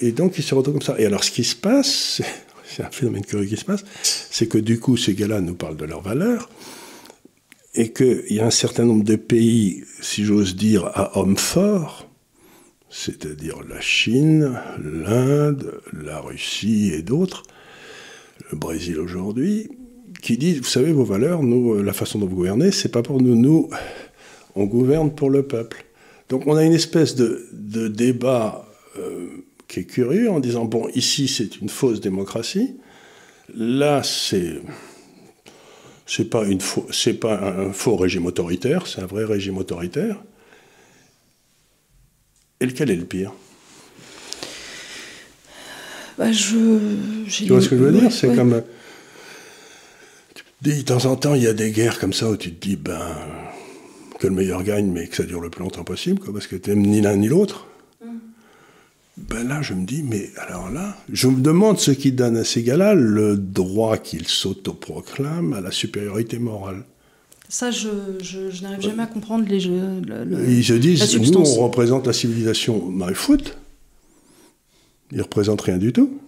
Et 0.00 0.10
donc 0.10 0.36
ils 0.36 0.42
se 0.42 0.52
retrouvent 0.52 0.74
comme 0.74 0.82
ça. 0.82 0.96
Et 0.98 1.06
alors 1.06 1.22
ce 1.22 1.30
qui 1.30 1.44
se 1.44 1.54
passe, 1.54 2.20
c'est 2.66 2.82
un 2.82 2.90
phénomène 2.90 3.24
curieux 3.24 3.46
qui 3.46 3.56
se 3.56 3.64
passe, 3.64 3.84
c'est 4.02 4.48
que 4.48 4.58
du 4.58 4.80
coup 4.80 4.96
ces 4.96 5.14
gars-là 5.14 5.40
nous 5.40 5.54
parlent 5.54 5.76
de 5.76 5.84
leurs 5.84 6.02
valeurs, 6.02 6.50
et 7.76 7.92
qu'il 7.92 8.24
y 8.30 8.40
a 8.40 8.46
un 8.46 8.50
certain 8.50 8.84
nombre 8.84 9.04
de 9.04 9.14
pays, 9.14 9.84
si 10.00 10.24
j'ose 10.24 10.56
dire, 10.56 10.86
à 10.86 11.16
hommes 11.20 11.36
forts, 11.36 12.08
c'est-à-dire 12.90 13.60
la 13.68 13.80
Chine, 13.80 14.58
l'Inde, 14.82 15.80
la 15.92 16.18
Russie 16.18 16.90
et 16.92 17.02
d'autres, 17.02 17.44
le 18.50 18.58
Brésil 18.58 18.98
aujourd'hui, 18.98 19.68
qui 20.20 20.36
disent, 20.36 20.58
vous 20.58 20.64
savez, 20.64 20.92
vos 20.92 21.04
valeurs, 21.04 21.44
nous, 21.44 21.80
la 21.80 21.92
façon 21.92 22.18
dont 22.18 22.26
vous 22.26 22.36
gouvernez, 22.36 22.72
c'est 22.72 22.88
pas 22.88 23.02
pour 23.02 23.22
nous, 23.22 23.36
nous, 23.36 23.68
on 24.56 24.64
gouverne 24.64 25.14
pour 25.14 25.30
le 25.30 25.44
peuple. 25.44 25.84
Donc 26.28 26.46
on 26.46 26.56
a 26.56 26.64
une 26.64 26.72
espèce 26.72 27.14
de, 27.14 27.88
débat 27.88 28.66
euh, 28.98 29.28
qui 29.68 29.80
est 29.80 29.84
curieux 29.84 30.30
en 30.30 30.40
disant, 30.40 30.64
bon, 30.64 30.88
ici 30.94 31.28
c'est 31.28 31.60
une 31.60 31.68
fausse 31.68 32.00
démocratie, 32.00 32.76
là 33.54 34.02
c'est... 34.02 34.60
C'est 36.08 36.30
pas, 36.30 36.44
une 36.44 36.60
c'est 36.92 37.14
pas 37.14 37.36
un 37.36 37.72
faux 37.72 37.96
régime 37.96 38.26
autoritaire, 38.26 38.86
c'est 38.86 39.00
un 39.00 39.06
vrai 39.06 39.24
régime 39.24 39.58
autoritaire. 39.58 40.22
Et 42.60 42.66
lequel 42.66 42.92
est 42.92 42.96
le 42.96 43.04
pire? 43.04 43.32
Bah, 46.16 46.30
je, 46.30 47.26
Tu 47.28 47.48
vois 47.48 47.60
ce 47.60 47.68
que 47.68 47.76
je 47.76 47.82
veux 47.82 47.92
dire? 47.92 48.12
C'est 48.12 48.34
comme. 48.36 48.62
De 50.62 50.80
temps 50.82 51.04
en 51.06 51.16
temps, 51.16 51.34
il 51.34 51.42
y 51.42 51.48
a 51.48 51.52
des 51.52 51.72
guerres 51.72 51.98
comme 51.98 52.12
ça 52.12 52.30
où 52.30 52.36
tu 52.36 52.52
te 52.52 52.66
dis, 52.66 52.76
ben, 52.76 53.16
que 54.18 54.26
le 54.26 54.34
meilleur 54.34 54.62
gagne, 54.62 54.90
mais 54.90 55.06
que 55.06 55.16
ça 55.16 55.24
dure 55.24 55.40
le 55.40 55.50
plus 55.50 55.62
longtemps 55.62 55.84
possible, 55.84 56.20
quoi, 56.20 56.32
parce 56.32 56.46
que 56.46 56.56
tu 56.56 56.70
n'aimes 56.70 56.86
ni 56.86 57.00
l'un 57.00 57.16
ni 57.16 57.28
l'autre. 57.28 57.66
Mm. 58.04 58.08
Ben 59.16 59.48
là, 59.48 59.62
je 59.62 59.74
me 59.74 59.86
dis, 59.86 60.02
mais 60.02 60.30
alors 60.36 60.70
là, 60.70 60.96
je 61.12 61.28
me 61.28 61.40
demande 61.40 61.78
ce 61.78 61.90
qui 61.90 62.12
donne 62.12 62.36
à 62.36 62.44
ces 62.44 62.62
gars-là 62.62 62.94
le 62.94 63.36
droit 63.36 63.96
qu'ils 63.96 64.26
s'autoproclament 64.26 65.54
à 65.54 65.60
la 65.60 65.70
supériorité 65.70 66.38
morale. 66.38 66.84
Ça, 67.48 67.70
je, 67.70 67.88
je, 68.20 68.62
n'arrive 68.62 68.80
jamais 68.80 69.04
à 69.04 69.06
comprendre 69.06 69.48
les 69.48 69.60
jeux. 69.60 70.02
Ils 70.48 70.64
se 70.64 70.72
disent, 70.72 71.30
nous, 71.30 71.38
on 71.38 71.64
représente 71.64 72.06
la 72.06 72.12
civilisation. 72.12 72.90
Mais 72.90 73.14
foot, 73.14 73.56
ils 75.12 75.22
représentent 75.22 75.60
rien 75.60 75.78
du 75.78 75.92
tout. 75.92 76.18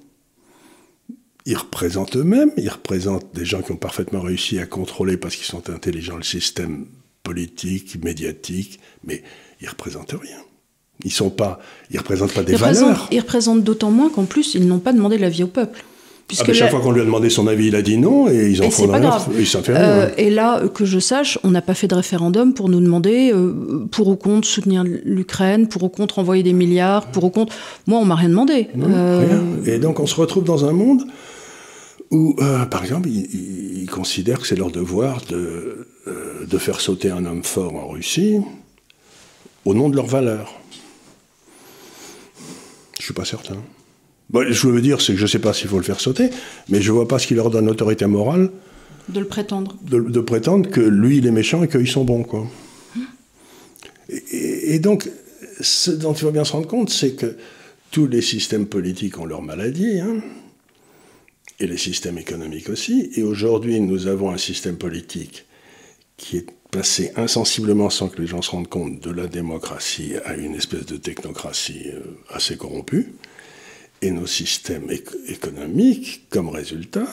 Ils 1.45 1.57
représentent 1.57 2.17
eux-mêmes, 2.17 2.53
ils 2.57 2.69
représentent 2.69 3.35
des 3.35 3.45
gens 3.45 3.63
qui 3.63 3.73
ont 3.73 3.77
parfaitement 3.77 4.21
réussi 4.21 4.59
à 4.59 4.67
contrôler, 4.67 5.17
parce 5.17 5.35
qu'ils 5.35 5.47
sont 5.47 5.71
intelligents, 5.71 6.17
le 6.17 6.23
système 6.23 6.87
politique, 7.23 8.03
médiatique, 8.03 8.81
mais 9.05 9.23
ils 9.61 9.69
représentent 9.69 10.15
rien. 10.21 10.39
Ils 11.05 11.13
sont 11.13 11.31
pas, 11.31 11.61
ils 11.91 11.99
représentent 11.99 12.33
pas 12.33 12.43
des 12.43 12.57
valeurs. 12.57 13.09
Ils 13.13 13.21
représentent 13.21 13.63
d'autant 13.63 13.91
moins 13.91 14.11
qu'en 14.11 14.25
plus 14.25 14.55
ils 14.55 14.67
n'ont 14.67 14.81
pas 14.81 14.93
demandé 14.93 15.19
l'avis 15.19 15.45
au 15.45 15.49
peuple. 15.49 15.85
Puisque 16.29 16.51
ah 16.51 16.53
chaque 16.53 16.71
fois 16.71 16.81
qu'on 16.81 16.91
lui 16.91 17.01
a 17.01 17.05
demandé 17.05 17.31
son 17.31 17.47
avis, 17.47 17.69
il 17.69 17.75
a 17.75 17.81
dit 17.81 17.97
non 17.97 18.29
et 18.29 18.51
ils 18.51 18.63
en 18.63 18.71
font 18.71 18.87
pas 18.87 19.01
grave. 19.01 19.29
Et, 19.39 19.47
ça 19.47 19.63
fait 19.63 19.73
rien. 19.73 19.83
Euh, 19.83 20.11
et 20.19 20.29
là, 20.29 20.69
que 20.69 20.85
je 20.85 20.99
sache, 20.99 21.39
on 21.43 21.51
n'a 21.51 21.63
pas 21.63 21.73
fait 21.73 21.89
de 21.89 21.95
référendum 21.95 22.53
pour 22.53 22.69
nous 22.69 22.81
demander 22.81 23.33
euh, 23.33 23.87
pour 23.91 24.09
ou 24.09 24.17
contre 24.17 24.47
soutenir 24.47 24.85
l'Ukraine, 24.85 25.69
pour 25.69 25.85
ou 25.85 25.89
contre 25.89 26.19
envoyer 26.19 26.43
des 26.43 26.53
milliards, 26.53 27.07
pour 27.07 27.25
ou 27.25 27.31
contre. 27.31 27.55
Moi, 27.87 27.99
on 27.99 28.05
m'a 28.05 28.15
rien 28.15 28.29
demandé. 28.29 28.69
Euh, 28.79 29.25
rien. 29.27 29.75
Et 29.75 29.79
donc, 29.79 30.01
on 30.01 30.07
se 30.07 30.17
retrouve 30.17 30.45
dans 30.45 30.67
un 30.67 30.73
monde 30.73 31.05
où, 32.11 32.37
par 32.71 32.83
exemple, 32.83 33.09
ils, 33.09 33.81
ils 33.83 33.91
considèrent 33.91 34.41
que 34.41 34.47
c'est 34.47 34.57
leur 34.57 34.71
devoir 34.71 35.23
de 35.31 35.88
euh, 36.07 36.47
de 36.47 36.59
faire 36.59 36.81
sauter 36.81 37.11
un 37.11 37.25
homme 37.25 37.43
fort 37.45 37.75
en 37.75 37.89
Russie 37.89 38.39
au 39.65 39.75
nom 39.75 39.89
de 39.89 39.97
leurs 39.97 40.07
valeurs. 40.07 40.55
Je 42.95 43.03
ne 43.03 43.05
suis 43.05 43.15
pas 43.15 43.25
certain. 43.25 43.57
je 44.33 44.69
veux 44.69 44.81
dire, 44.81 45.01
c'est 45.01 45.13
que 45.13 45.19
je 45.19 45.25
ne 45.25 45.29
sais 45.29 45.39
pas 45.39 45.53
s'il 45.53 45.69
faut 45.69 45.77
le 45.77 45.83
faire 45.83 46.01
sauter, 46.01 46.31
mais 46.69 46.81
je 46.81 46.91
ne 46.91 46.97
vois 46.97 47.09
pas 47.09 47.19
ce 47.19 47.27
qui 47.27 47.35
leur 47.35 47.51
donne 47.51 47.67
l'autorité 47.67 48.07
morale. 48.07 48.51
De 49.09 49.21
le 49.21 49.27
prétendre. 49.27 49.77
De, 49.83 50.21
prétendre 50.21 50.71
que 50.71 50.81
lui, 50.81 51.19
il 51.19 51.27
est 51.27 51.31
méchant 51.31 51.63
et 51.63 51.69
qu'ils 51.69 51.89
sont 51.89 52.05
bons, 52.05 52.23
quoi. 52.23 52.47
Et, 54.31 54.79
donc, 54.79 55.11
ce 55.61 55.91
dont 55.91 56.13
il 56.13 56.21
faut 56.21 56.31
bien 56.31 56.45
se 56.45 56.53
rendre 56.53 56.67
compte, 56.67 56.91
c'est 56.91 57.13
que 57.13 57.37
tous 57.91 58.07
les 58.07 58.23
systèmes 58.23 58.67
politiques 58.67 59.19
ont 59.19 59.27
leur 59.27 59.43
maladie, 59.43 60.01
hein, 60.01 60.23
et 61.61 61.67
les 61.67 61.77
systèmes 61.77 62.19
économiques 62.19 62.69
aussi. 62.69 63.11
Et 63.17 63.23
aujourd'hui, 63.23 63.81
nous 63.81 64.07
avons 64.07 64.31
un 64.31 64.39
système 64.39 64.77
politique 64.77 65.45
qui 66.19 66.37
est 66.37 66.47
passé 66.71 67.13
insensiblement 67.17 67.89
sans 67.89 68.09
que 68.09 68.21
les 68.21 68.27
gens 68.27 68.43
se 68.43 68.51
rendent 68.51 68.69
compte 68.69 69.01
de 69.01 69.11
la 69.11 69.27
démocratie 69.27 70.13
à 70.27 70.35
une 70.35 70.55
espèce 70.55 70.85
de 70.85 70.99
technocratie 70.99 71.87
euh, 71.87 72.01
assez 72.29 72.59
corrompue, 72.59 73.15
et 74.03 74.11
nos 74.11 74.27
systèmes 74.27 74.91
économiques, 75.27 76.27
comme 76.29 76.51
résultat 76.51 77.07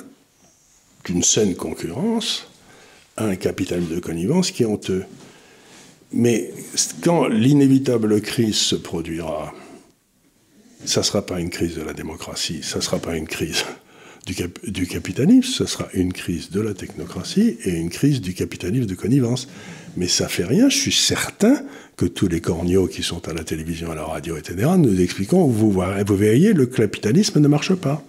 d'une 1.06 1.24
saine 1.24 1.56
concurrence, 1.56 2.48
à 3.18 3.26
un 3.26 3.36
capitalisme 3.36 3.96
de 3.96 4.00
connivence 4.00 4.52
qui 4.52 4.64
est 4.64 4.68
honteux. 4.68 5.06
Mais 6.12 6.52
quand 7.04 7.28
l'inévitable 7.28 8.22
crise 8.22 8.58
se 8.58 8.76
produira, 8.76 9.54
ça 10.84 11.00
ne 11.00 11.06
sera 11.06 11.26
pas 11.26 11.40
une 11.40 11.50
crise 11.50 11.76
de 11.76 11.82
la 11.82 11.94
démocratie, 11.94 12.62
ça 12.62 12.78
ne 12.78 12.82
sera 12.82 13.00
pas 13.00 13.16
une 13.16 13.28
crise 13.28 13.64
du, 14.26 14.88
capitalisme, 14.88 15.44
ce 15.44 15.66
sera 15.66 15.88
une 15.94 16.12
crise 16.12 16.50
de 16.50 16.60
la 16.60 16.74
technocratie 16.74 17.58
et 17.64 17.72
une 17.72 17.90
crise 17.90 18.22
du 18.22 18.34
capitalisme 18.34 18.88
de 18.88 18.96
connivence. 18.96 19.48
Mais 19.98 20.08
ça 20.08 20.28
fait 20.28 20.44
rien, 20.44 20.68
je 20.68 20.78
suis 20.78 20.92
certain 20.92 21.62
que 21.96 22.06
tous 22.06 22.28
les 22.28 22.42
corneaux 22.42 22.88
qui 22.88 23.04
sont 23.04 23.28
à 23.30 23.34
la 23.34 23.44
télévision, 23.44 23.92
à 23.92 23.96
la 23.96 24.04
radio, 24.04 24.36
etc., 24.36 24.72
nous 24.78 25.00
expliquons, 25.00 25.46
vous, 25.48 25.72
vous 25.72 26.16
verriez, 26.16 26.54
le 26.54 26.66
capitalisme 26.66 27.40
ne 27.40 27.48
marche 27.48 27.76
pas. 27.76 28.04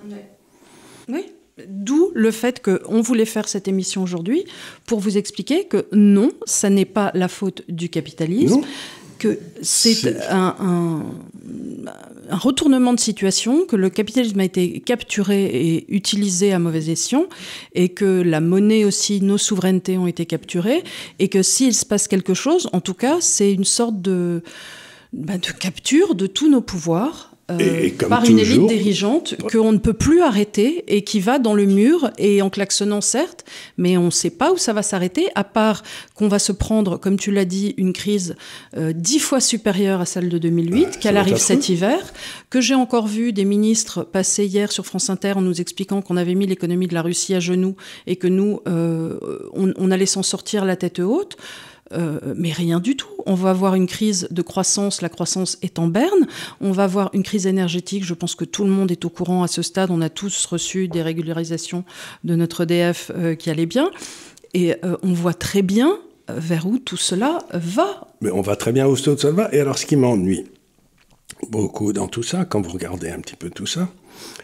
Oui. 1.08 1.26
D'où 1.68 2.10
le 2.14 2.30
fait 2.30 2.62
qu'on 2.62 3.00
voulait 3.00 3.24
faire 3.24 3.48
cette 3.48 3.68
émission 3.68 4.02
aujourd'hui 4.02 4.44
pour 4.86 5.00
vous 5.00 5.16
expliquer 5.16 5.64
que 5.64 5.86
non, 5.92 6.32
ça 6.44 6.70
n'est 6.70 6.84
pas 6.84 7.10
la 7.14 7.28
faute 7.28 7.62
du 7.68 7.88
capitalisme, 7.88 8.62
que 9.18 9.38
c'est 9.62 10.20
un, 10.28 10.56
un 10.58 11.02
retournement 12.30 12.92
de 12.92 13.00
situation, 13.00 13.66
que 13.66 13.76
le 13.76 13.90
capitalisme 13.90 14.40
a 14.40 14.44
été 14.44 14.80
capturé 14.80 15.44
et 15.44 15.94
utilisé 15.94 16.52
à 16.52 16.58
mauvais 16.58 16.90
escient, 16.90 17.26
et 17.74 17.90
que 17.90 18.22
la 18.22 18.40
monnaie 18.40 18.84
aussi, 18.84 19.20
nos 19.20 19.38
souverainetés 19.38 19.98
ont 19.98 20.06
été 20.06 20.26
capturées, 20.26 20.82
et 21.18 21.28
que 21.28 21.42
s'il 21.42 21.74
se 21.74 21.84
passe 21.84 22.08
quelque 22.08 22.34
chose, 22.34 22.68
en 22.72 22.80
tout 22.80 22.94
cas, 22.94 23.18
c'est 23.20 23.52
une 23.52 23.64
sorte 23.64 24.00
de, 24.00 24.42
bah, 25.12 25.38
de 25.38 25.50
capture 25.52 26.14
de 26.14 26.26
tous 26.26 26.50
nos 26.50 26.60
pouvoirs 26.60 27.35
euh, 27.48 27.90
par 28.08 28.24
une 28.24 28.40
élite 28.40 28.66
dirigeante 28.66 29.36
qu'on 29.52 29.70
ne 29.70 29.78
peut 29.78 29.92
plus 29.92 30.20
arrêter 30.20 30.82
et 30.88 31.02
qui 31.02 31.20
va 31.20 31.38
dans 31.38 31.54
le 31.54 31.64
mur 31.64 32.10
et 32.18 32.42
en 32.42 32.50
klaxonnant 32.50 33.00
certes, 33.00 33.44
mais 33.78 33.96
on 33.96 34.06
ne 34.06 34.10
sait 34.10 34.30
pas 34.30 34.52
où 34.52 34.56
ça 34.56 34.72
va 34.72 34.82
s'arrêter, 34.82 35.28
à 35.36 35.44
part 35.44 35.84
qu'on 36.16 36.26
va 36.26 36.40
se 36.40 36.50
prendre, 36.50 36.96
comme 36.98 37.16
tu 37.16 37.30
l'as 37.30 37.44
dit, 37.44 37.74
une 37.76 37.92
crise 37.92 38.34
euh, 38.76 38.92
dix 38.92 39.20
fois 39.20 39.40
supérieure 39.40 40.00
à 40.00 40.06
celle 40.06 40.28
de 40.28 40.38
2008, 40.38 40.98
qu'elle 40.98 41.16
arrive 41.16 41.36
cet 41.36 41.68
hiver, 41.68 42.12
que 42.50 42.60
j'ai 42.60 42.74
encore 42.74 43.06
vu 43.06 43.32
des 43.32 43.44
ministres 43.44 44.02
passer 44.02 44.46
hier 44.46 44.72
sur 44.72 44.84
France 44.84 45.08
Inter 45.08 45.34
en 45.36 45.42
nous 45.42 45.60
expliquant 45.60 46.02
qu'on 46.02 46.16
avait 46.16 46.34
mis 46.34 46.46
l'économie 46.46 46.88
de 46.88 46.94
la 46.94 47.02
Russie 47.02 47.34
à 47.34 47.40
genoux 47.40 47.76
et 48.08 48.16
que 48.16 48.26
nous, 48.26 48.60
euh, 48.66 49.18
on 49.54 49.90
allait 49.92 50.06
s'en 50.06 50.24
sortir 50.24 50.64
la 50.64 50.74
tête 50.74 50.98
haute. 50.98 51.36
Euh, 51.92 52.34
mais 52.36 52.52
rien 52.52 52.80
du 52.80 52.96
tout. 52.96 53.08
On 53.26 53.34
va 53.34 53.50
avoir 53.50 53.74
une 53.74 53.86
crise 53.86 54.28
de 54.30 54.42
croissance, 54.42 55.02
la 55.02 55.08
croissance 55.08 55.58
est 55.62 55.78
en 55.78 55.86
berne. 55.86 56.26
On 56.60 56.72
va 56.72 56.84
avoir 56.84 57.10
une 57.12 57.22
crise 57.22 57.46
énergétique, 57.46 58.04
je 58.04 58.14
pense 58.14 58.34
que 58.34 58.44
tout 58.44 58.64
le 58.64 58.70
monde 58.70 58.90
est 58.90 59.04
au 59.04 59.10
courant 59.10 59.42
à 59.42 59.48
ce 59.48 59.62
stade. 59.62 59.90
On 59.90 60.00
a 60.00 60.08
tous 60.08 60.46
reçu 60.46 60.88
des 60.88 61.02
régularisations 61.02 61.84
de 62.24 62.34
notre 62.34 62.62
EDF 62.62 63.12
euh, 63.14 63.34
qui 63.34 63.50
allaient 63.50 63.66
bien. 63.66 63.90
Et 64.54 64.74
euh, 64.84 64.96
on 65.02 65.12
voit 65.12 65.34
très 65.34 65.62
bien 65.62 65.98
vers 66.28 66.66
où 66.66 66.78
tout 66.78 66.96
cela 66.96 67.38
va. 67.52 68.08
Mais 68.20 68.30
on 68.30 68.40
va 68.40 68.56
très 68.56 68.72
bien 68.72 68.88
où 68.88 68.96
tout 68.96 69.16
cela 69.16 69.32
va. 69.32 69.54
Et 69.54 69.60
alors 69.60 69.78
ce 69.78 69.86
qui 69.86 69.94
m'ennuie 69.96 70.44
beaucoup 71.50 71.92
dans 71.92 72.08
tout 72.08 72.24
ça, 72.24 72.44
quand 72.44 72.60
vous 72.60 72.70
regardez 72.70 73.10
un 73.10 73.20
petit 73.20 73.36
peu 73.36 73.50
tout 73.50 73.66
ça, 73.66 73.88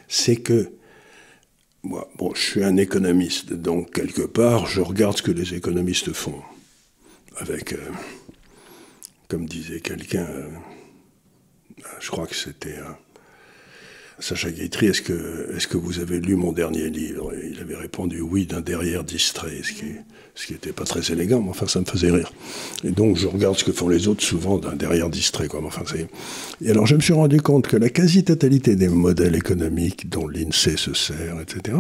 c'est 0.07 0.37
que 0.37 0.71
moi, 1.83 2.09
bon, 2.17 2.33
je 2.35 2.41
suis 2.41 2.63
un 2.63 2.77
économiste, 2.77 3.53
donc 3.53 3.93
quelque 3.93 4.23
part, 4.23 4.67
je 4.67 4.81
regarde 4.81 5.17
ce 5.17 5.23
que 5.23 5.33
les 5.33 5.55
économistes 5.55 6.13
font. 6.13 6.41
Avec, 7.39 7.73
euh, 7.73 7.79
comme 9.29 9.47
disait 9.47 9.81
quelqu'un, 9.81 10.27
euh, 10.29 10.49
je 12.01 12.11
crois 12.11 12.27
que 12.27 12.35
c'était 12.35 12.79
euh, 12.79 12.93
Sacha 14.19 14.51
Guitry, 14.51 14.87
est-ce 14.87 15.03
que, 15.03 15.57
est 15.57 15.67
que 15.67 15.77
vous 15.77 15.99
avez 15.99 16.21
lu 16.21 16.37
mon 16.37 16.53
dernier 16.53 16.91
livre? 16.91 17.33
Il 17.43 17.59
avait 17.61 17.77
répondu 17.77 18.21
oui 18.21 18.47
d'un 18.47 18.61
derrière 18.61 19.03
distrait, 19.03 19.63
ce 19.63 19.73
qui, 19.73 19.87
ce 20.35 20.47
qui 20.47 20.53
n'était 20.53 20.73
pas 20.73 20.85
très 20.85 21.11
élégant, 21.11 21.41
mais 21.41 21.51
enfin 21.51 21.67
ça 21.67 21.81
me 21.81 21.87
faisait 21.87 22.11
rire. 22.11 22.31
Et 22.85 22.91
donc 22.91 23.17
je 23.17 23.27
regarde 23.27 23.57
ce 23.57 23.65
que 23.65 23.73
font 23.73 23.89
les 23.89 24.09
autres, 24.09 24.23
souvent 24.23 24.59
d'un 24.59 24.77
derrière 24.77 25.09
distrait. 25.09 25.49
Quoi. 25.49 25.61
Enfin, 25.65 25.83
et 26.61 26.71
alors 26.71 26.87
je 26.87 26.95
me 26.95 27.01
suis 27.01 27.15
rendu 27.15 27.41
compte 27.41 27.67
que 27.67 27.77
la 27.77 27.89
quasi-totalité 27.89 28.77
des 28.77 28.89
modèles 28.89 29.35
économiques 29.35 30.09
dont 30.09 30.29
l'INSEE 30.29 30.77
se 30.77 30.95
sert, 30.95 31.41
etc., 31.41 31.79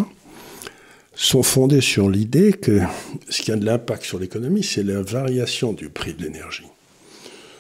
sont 1.14 1.42
fondés 1.42 1.80
sur 1.80 2.08
l'idée 2.08 2.52
que 2.52 2.80
ce 3.28 3.42
qui 3.42 3.52
a 3.52 3.56
de 3.56 3.64
l'impact 3.64 4.04
sur 4.04 4.18
l'économie, 4.18 4.62
c'est 4.62 4.82
la 4.82 5.02
variation 5.02 5.72
du 5.72 5.88
prix 5.88 6.14
de 6.14 6.22
l'énergie. 6.22 6.66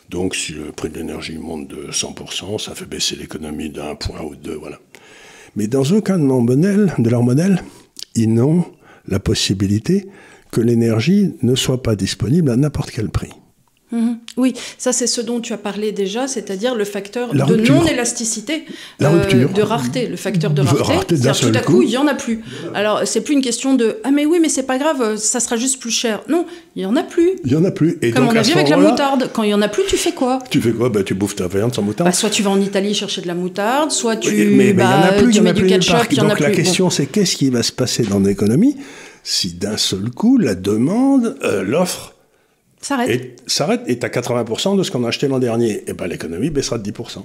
Donc 0.08 0.34
si 0.34 0.52
le 0.52 0.72
prix 0.72 0.90
de 0.90 0.98
l'énergie 0.98 1.38
monte 1.38 1.68
de 1.68 1.90
100%, 1.90 2.58
ça 2.58 2.74
fait 2.74 2.86
baisser 2.86 3.16
l'économie 3.16 3.70
d'un 3.70 3.94
point 3.94 4.20
ou 4.22 4.36
deux, 4.36 4.54
voilà. 4.54 4.78
Mais 5.56 5.66
dans 5.66 5.84
aucun 5.84 6.18
de, 6.18 6.24
modèles, 6.24 6.92
de 6.98 7.10
leurs 7.10 7.22
modèles, 7.22 7.62
ils 8.14 8.32
n'ont 8.32 8.64
la 9.08 9.18
possibilité 9.18 10.06
que 10.50 10.60
l'énergie 10.60 11.34
ne 11.42 11.54
soit 11.54 11.82
pas 11.82 11.96
disponible 11.96 12.50
à 12.50 12.56
n'importe 12.56 12.90
quel 12.90 13.08
prix. 13.08 13.32
Mhm. 13.92 14.18
Oui, 14.38 14.54
ça 14.78 14.92
c'est 14.92 15.06
ce 15.06 15.20
dont 15.20 15.40
tu 15.40 15.52
as 15.52 15.58
parlé 15.58 15.92
déjà, 15.92 16.26
c'est-à-dire 16.26 16.74
le 16.74 16.84
facteur 16.84 17.34
de 17.34 17.56
non-élasticité, 17.56 18.64
euh, 19.02 19.48
de 19.48 19.62
rareté, 19.62 20.06
le 20.08 20.16
facteur 20.16 20.52
de 20.52 20.62
rareté. 20.62 21.16
tout 21.16 21.52
à 21.54 21.60
coup, 21.60 21.82
il 21.82 21.90
y 21.90 21.98
en 21.98 22.06
a 22.06 22.14
plus. 22.14 22.40
Alors 22.74 23.02
c'est 23.04 23.20
plus 23.20 23.34
une 23.34 23.42
question 23.42 23.74
de 23.74 23.98
ah 24.04 24.10
mais 24.10 24.24
oui 24.26 24.38
mais 24.40 24.48
c'est 24.48 24.62
pas 24.62 24.78
grave, 24.78 25.16
ça 25.16 25.40
sera 25.40 25.56
juste 25.56 25.80
plus 25.80 25.90
cher. 25.90 26.22
Non, 26.28 26.46
il 26.74 26.82
y 26.82 26.86
en 26.86 26.96
a 26.96 27.02
plus. 27.02 27.32
Il 27.44 27.52
y 27.52 27.56
en 27.56 27.64
a 27.64 27.70
plus. 27.70 27.98
Et 28.00 28.10
Comme 28.10 28.28
on 28.28 28.34
a 28.34 28.42
vu 28.42 28.52
avec 28.52 28.68
la 28.70 28.78
moutarde, 28.78 29.30
quand 29.32 29.42
il 29.42 29.50
y 29.50 29.54
en 29.54 29.62
a 29.62 29.68
plus, 29.68 29.84
tu 29.86 29.96
fais 29.96 30.12
quoi? 30.12 30.38
Tu 30.50 30.60
fais 30.60 30.72
quoi? 30.72 30.88
Bah, 30.88 31.02
tu 31.02 31.14
bouffes 31.14 31.36
ta 31.36 31.46
viande 31.46 31.74
sans 31.74 31.82
moutarde. 31.82 32.08
Bah, 32.08 32.14
soit 32.14 32.30
tu 32.30 32.42
vas 32.42 32.50
en 32.50 32.60
Italie 32.60 32.94
chercher 32.94 33.20
de 33.20 33.26
la 33.26 33.34
moutarde, 33.34 33.90
soit 33.90 34.16
tu, 34.16 34.32
mais, 34.32 34.72
mais, 34.72 34.82
y 34.82 34.86
en 34.86 35.02
a 35.02 35.12
plus, 35.12 35.32
tu 35.32 35.40
mets 35.42 35.52
du 35.52 35.66
ketchup. 35.66 36.06
Il 36.10 36.16
y 36.16 36.20
en 36.20 36.30
a 36.30 36.34
plus. 36.34 36.40
Donc 36.44 36.48
la 36.48 36.50
question 36.50 36.88
c'est 36.88 37.06
qu'est-ce 37.06 37.36
qui 37.36 37.50
va 37.50 37.62
se 37.62 37.72
passer 37.72 38.04
dans 38.04 38.20
l'économie 38.20 38.76
si 39.24 39.52
d'un 39.52 39.76
seul 39.76 40.10
coup 40.10 40.36
la 40.36 40.54
demande, 40.54 41.36
euh, 41.44 41.62
l'offre 41.62 42.14
S'arrête. 42.82 43.82
Et 43.86 44.04
à 44.04 44.08
80% 44.08 44.76
de 44.76 44.82
ce 44.82 44.90
qu'on 44.90 45.04
a 45.04 45.08
acheté 45.08 45.28
l'an 45.28 45.38
dernier. 45.38 45.70
Et 45.70 45.84
eh 45.88 45.92
ben 45.92 46.06
l'économie 46.06 46.50
baissera 46.50 46.78
de 46.78 46.90
10%. 46.90 47.24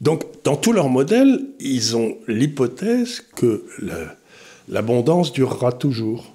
Donc, 0.00 0.24
dans 0.44 0.56
tous 0.56 0.72
leurs 0.72 0.88
modèles, 0.88 1.40
ils 1.60 1.96
ont 1.96 2.16
l'hypothèse 2.26 3.22
que 3.36 3.64
l'abondance 4.68 5.32
durera 5.32 5.72
toujours. 5.72 6.34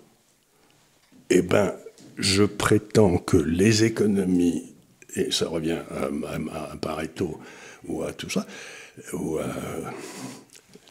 Eh 1.31 1.41
bien, 1.41 1.73
je 2.17 2.43
prétends 2.43 3.17
que 3.17 3.37
les 3.37 3.83
économies, 3.83 4.73
et 5.15 5.31
ça 5.31 5.47
revient 5.47 5.79
à, 5.89 6.71
à, 6.71 6.77
Pareto 6.77 7.39
ou 7.87 8.03
à 8.03 8.13
tout 8.13 8.29
ça, 8.29 8.45
ou 9.13 9.39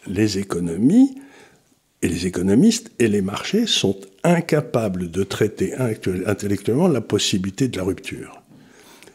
les 0.08 0.38
économies 0.38 1.14
et 2.02 2.08
les 2.08 2.26
économistes 2.26 2.90
et 2.98 3.08
les 3.08 3.22
marchés 3.22 3.66
sont 3.66 3.98
incapables 4.24 5.10
de 5.10 5.22
traiter 5.22 5.74
intellectuellement 6.26 6.88
la 6.88 7.00
possibilité 7.00 7.68
de 7.68 7.76
la 7.76 7.84
rupture. 7.84 8.40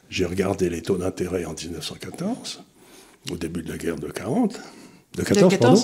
J'ai 0.10 0.26
regardé 0.26 0.70
les 0.70 0.82
taux 0.82 0.98
d'intérêt 0.98 1.46
en 1.46 1.54
1914, 1.54 2.64
au 3.32 3.38
début 3.38 3.62
de 3.62 3.70
la 3.70 3.78
guerre 3.78 3.98
de 3.98 4.08
40, 4.08 4.60
de 5.16 5.22
14, 5.24 5.58
pardon. 5.58 5.84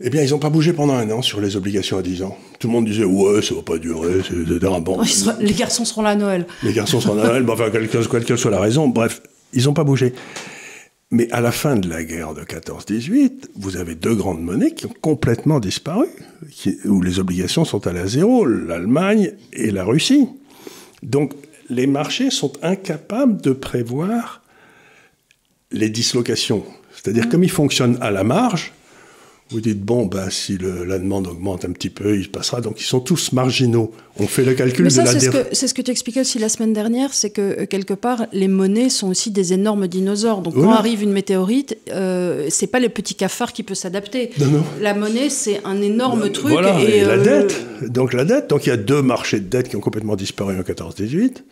Eh 0.00 0.10
bien, 0.10 0.22
ils 0.22 0.30
n'ont 0.30 0.38
pas 0.38 0.50
bougé 0.50 0.72
pendant 0.72 0.94
un 0.94 1.08
an 1.10 1.22
sur 1.22 1.40
les 1.40 1.56
obligations 1.56 1.96
à 1.96 2.02
10 2.02 2.24
ans. 2.24 2.36
Tout 2.58 2.66
le 2.66 2.72
monde 2.72 2.84
disait, 2.84 3.04
ouais, 3.04 3.40
ça 3.42 3.54
va 3.54 3.62
pas 3.62 3.78
durer, 3.78 4.22
c'est 4.26 4.34
bon. 4.80 5.00
les 5.38 5.52
garçons 5.52 5.84
seront 5.84 6.02
là 6.02 6.10
à 6.10 6.16
Noël. 6.16 6.46
Les 6.62 6.72
garçons 6.72 7.00
seront 7.00 7.14
là 7.14 7.22
à 7.22 7.26
Noël, 7.28 7.42
bon, 7.44 7.52
enfin, 7.52 7.70
quelle 7.70 7.88
que 7.88 8.36
soit 8.36 8.50
la 8.50 8.60
raison, 8.60 8.88
bref, 8.88 9.22
ils 9.52 9.64
n'ont 9.64 9.72
pas 9.72 9.84
bougé. 9.84 10.12
Mais 11.14 11.30
à 11.30 11.40
la 11.40 11.52
fin 11.52 11.76
de 11.76 11.88
la 11.88 12.02
guerre 12.02 12.34
de 12.34 12.42
14-18, 12.42 13.50
vous 13.54 13.76
avez 13.76 13.94
deux 13.94 14.16
grandes 14.16 14.42
monnaies 14.42 14.72
qui 14.72 14.86
ont 14.86 14.94
complètement 15.00 15.60
disparu, 15.60 16.08
où 16.86 17.00
les 17.02 17.20
obligations 17.20 17.64
sont 17.64 17.86
à 17.86 18.06
zéro, 18.08 18.44
l'Allemagne 18.44 19.30
et 19.52 19.70
la 19.70 19.84
Russie. 19.84 20.26
Donc 21.04 21.34
les 21.70 21.86
marchés 21.86 22.30
sont 22.30 22.52
incapables 22.62 23.40
de 23.40 23.52
prévoir 23.52 24.42
les 25.70 25.88
dislocations. 25.88 26.64
C'est-à-dire, 26.96 27.28
comme 27.28 27.44
ils 27.44 27.50
fonctionnent 27.50 27.98
à 28.00 28.10
la 28.10 28.24
marge, 28.24 28.72
vous 29.54 29.60
dites, 29.60 29.80
bon, 29.80 30.06
ben, 30.06 30.30
si 30.30 30.58
la 30.58 30.98
demande 30.98 31.28
augmente 31.28 31.64
un 31.64 31.70
petit 31.70 31.88
peu, 31.88 32.16
il 32.16 32.24
se 32.24 32.28
passera. 32.28 32.60
Donc, 32.60 32.80
ils 32.80 32.84
sont 32.84 33.00
tous 33.00 33.32
marginaux. 33.32 33.92
On 34.18 34.26
fait 34.26 34.44
le 34.44 34.54
calcul 34.54 34.88
de 34.88 34.96
la 34.96 35.06
c'est 35.06 35.54
ce, 35.54 35.66
ce 35.66 35.74
que 35.74 35.80
tu 35.80 35.90
expliquais 35.90 36.20
aussi 36.20 36.38
la 36.38 36.48
semaine 36.48 36.72
dernière, 36.72 37.14
c'est 37.14 37.30
que 37.30 37.40
euh, 37.40 37.66
quelque 37.66 37.94
part, 37.94 38.26
les 38.32 38.48
monnaies 38.48 38.88
sont 38.88 39.08
aussi 39.08 39.30
des 39.30 39.52
énormes 39.52 39.86
dinosaures. 39.86 40.40
Donc, 40.40 40.54
quand 40.54 40.70
arrive 40.70 41.02
une 41.02 41.12
météorite, 41.12 41.78
euh, 41.90 42.46
c'est 42.50 42.66
pas 42.66 42.80
les 42.80 42.88
petits 42.88 43.14
cafards 43.14 43.52
qui 43.52 43.62
peuvent 43.62 43.76
s'adapter. 43.76 44.30
La 44.80 44.94
monnaie, 44.94 45.30
c'est 45.30 45.60
un 45.64 45.80
énorme 45.80 46.30
truc. 46.30 46.52
Voilà, 46.52 46.80
et, 46.80 47.04
la 47.04 47.12
euh, 47.12 47.22
dette. 47.22 47.90
Donc, 47.92 48.12
la 48.12 48.24
dette. 48.24 48.50
Donc, 48.50 48.66
il 48.66 48.70
y 48.70 48.72
a 48.72 48.76
deux 48.76 49.02
marchés 49.02 49.38
de 49.38 49.46
dette 49.46 49.68
qui 49.68 49.76
ont 49.76 49.80
complètement 49.80 50.16
disparu 50.16 50.58
en 50.58 50.62
14-18. 50.62 51.42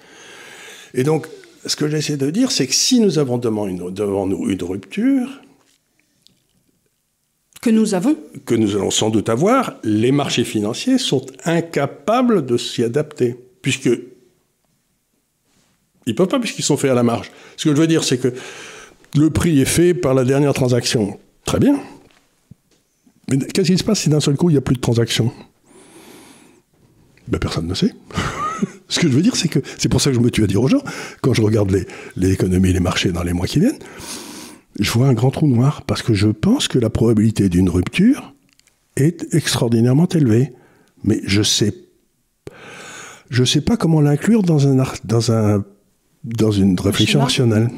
Et 0.95 1.05
donc, 1.05 1.29
ce 1.67 1.77
que 1.77 1.89
j'essaie 1.89 2.17
de 2.17 2.31
dire, 2.31 2.51
c'est 2.51 2.67
que 2.67 2.75
si 2.75 2.99
nous 2.99 3.19
avons 3.19 3.39
devant, 3.39 3.67
devant 3.67 4.27
nous 4.27 4.51
une 4.51 4.63
rupture, 4.63 5.41
que 7.63 7.71
nous 7.71 7.95
avons 7.95 8.17
Que 8.45 8.55
nous 8.55 8.77
allons 8.77 8.91
sans 8.91 9.09
doute 9.09 9.31
avoir, 9.31 9.77
les 9.85 10.13
marchés 10.13 10.45
financiers 10.45 10.99
sont 10.99 11.25
incapables 11.45 12.45
de 12.45 12.59
s'y 12.59 12.85
adapter, 12.85 13.37
puisque 13.63 13.89
ils 16.05 16.15
peuvent 16.15 16.29
pas 16.29 16.41
puisqu'ils 16.41 16.65
sont 16.65 16.77
faits 16.77 16.91
à 16.91 16.95
la 16.95 17.05
marge. 17.05 17.31
Ce 17.57 17.69
que 17.69 17.75
je 17.75 17.81
veux 17.81 17.87
dire, 17.87 18.03
c'est 18.03 18.19
que 18.19 18.35
le 19.17 19.31
prix 19.31 19.61
est 19.61 19.67
fait 19.67 19.95
par 19.95 20.13
la 20.13 20.25
dernière 20.25 20.53
transaction. 20.53 21.19
Très 21.45 21.61
bien. 21.61 21.79
Mais 23.31 23.39
qu'est-ce 23.39 23.71
qui 23.71 23.79
se 23.79 23.85
passe 23.85 24.01
si 24.01 24.09
d'un 24.09 24.21
seul 24.21 24.37
coup, 24.37 24.51
il 24.51 24.55
n'y 24.55 24.59
a 24.59 24.63
plus 24.63 24.75
de 24.75 24.81
transaction 24.81 25.33
ben, 27.29 27.39
Personne 27.39 27.69
ne 27.69 27.75
sait. 27.75 27.95
Ce 28.89 28.99
que 28.99 29.09
je 29.09 29.13
veux 29.13 29.23
dire, 29.23 29.37
c'est 29.37 29.49
que 29.49 29.61
c'est 29.79 29.89
pour 29.89 30.01
ça 30.01 30.11
que 30.11 30.17
je 30.17 30.21
me 30.21 30.31
tue 30.31 30.43
à 30.43 30.49
dire 30.49 30.61
aux 30.61 30.69
gens, 30.69 30.83
quand 31.21 31.33
je 31.33 31.43
regarde 31.43 31.71
les, 31.71 31.87
les 32.17 32.33
économies 32.33 32.71
et 32.71 32.73
les 32.73 32.81
marchés 32.81 33.13
dans 33.13 33.23
les 33.23 33.33
mois 33.33 33.47
qui 33.47 33.61
viennent, 33.61 33.79
je 34.79 34.91
vois 34.91 35.07
un 35.09 35.13
grand 35.13 35.31
trou 35.31 35.47
noir 35.47 35.83
parce 35.83 36.03
que 36.03 36.15
je 36.15 36.29
pense 36.29 36.69
que 36.69 36.79
la 36.79 36.91
probabilité 36.91 37.49
d'une 37.49 37.69
rupture 37.69 38.35
est 38.97 39.35
extraordinairement 39.35 40.09
élevée. 40.09 40.53
Mais 41.05 41.21
je 41.25 41.43
sais, 41.43 41.75
je 43.31 43.45
sais 43.45 43.61
pas 43.61 43.77
comment 43.77 44.01
l'inclure 44.01 44.43
dans 44.43 44.69
un, 44.69 44.85
dans 45.05 45.33
un, 45.33 45.65
dans 46.25 46.53
une 46.53 46.79
réflexion 46.79 47.21
rationnelle. 47.21 47.71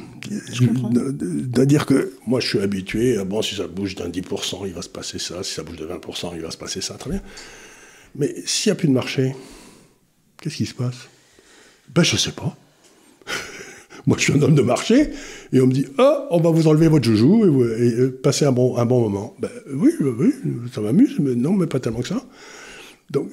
C'est-à-dire 0.53 1.87
que 1.87 2.13
moi, 2.27 2.41
je 2.41 2.49
suis 2.49 2.61
habitué, 2.61 3.23
bon, 3.25 3.43
si 3.43 3.57
ça 3.57 3.67
bouge 3.67 3.95
d'un 3.95 4.09
10%, 4.09 4.67
il 4.67 4.73
va 4.73 4.83
se 4.83 4.89
passer 4.89 5.19
ça, 5.19 5.43
si 5.43 5.55
ça 5.55 5.63
bouge 5.63 5.77
de 5.77 5.87
20%, 5.87 6.33
il 6.35 6.43
va 6.43 6.51
se 6.51 6.57
passer 6.57 6.81
ça, 6.81 6.95
très 6.95 7.11
bien. 7.11 7.21
Mais 8.17 8.35
s'il 8.47 8.71
n'y 8.71 8.73
a 8.73 8.77
plus 8.77 8.89
de 8.89 8.93
marché, 8.93 9.35
qu'est-ce 10.41 10.57
qui 10.57 10.67
se 10.67 10.75
passe? 10.75 11.09
Ben, 11.95 12.03
je 12.03 12.15
ne 12.15 12.19
sais 12.19 12.33
pas. 12.33 12.57
Moi, 14.07 14.17
je 14.19 14.25
suis 14.25 14.33
un 14.35 14.43
homme 14.43 14.55
de 14.55 14.63
marché, 14.63 15.11
et 15.53 15.61
on 15.61 15.67
me 15.67 15.73
dit 15.73 15.87
Ah, 15.99 16.27
on 16.31 16.41
va 16.41 16.51
vous 16.51 16.69
enlever 16.69 16.89
votre 16.89 17.05
joujou 17.05 17.65
et, 17.65 18.11
passer 18.11 18.45
un 18.45 18.53
bon, 18.53 18.77
un 18.77 18.85
bon 18.85 19.01
moment. 19.01 19.35
Ben, 19.39 19.51
oui, 19.73 19.93
oui, 20.01 20.33
ça 20.73 20.81
m'amuse, 20.81 21.19
mais 21.19 21.35
non, 21.35 21.53
mais 21.53 21.67
pas 21.67 21.81
tellement 21.81 22.01
que 22.01 22.09
ça. 22.09 22.23
Donc, 23.11 23.31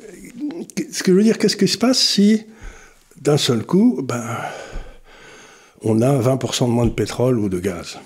ce 0.92 1.04
que 1.04 1.12
je 1.12 1.18
veux 1.18 1.24
dire, 1.24 1.38
qu'est-ce 1.38 1.58
qui 1.58 1.68
se 1.68 1.78
passe 1.78 2.00
si, 2.00 2.44
d'un 3.22 3.38
seul 3.38 3.66
coup, 3.66 4.02
ben, 4.04 4.24
on 5.82 6.02
a 6.02 6.22
20% 6.22 6.68
de 6.68 6.72
moins 6.72 6.86
de 6.86 6.92
pétrole 6.92 7.40
ou 7.40 7.50
de 7.50 7.60
gaz? 7.60 8.00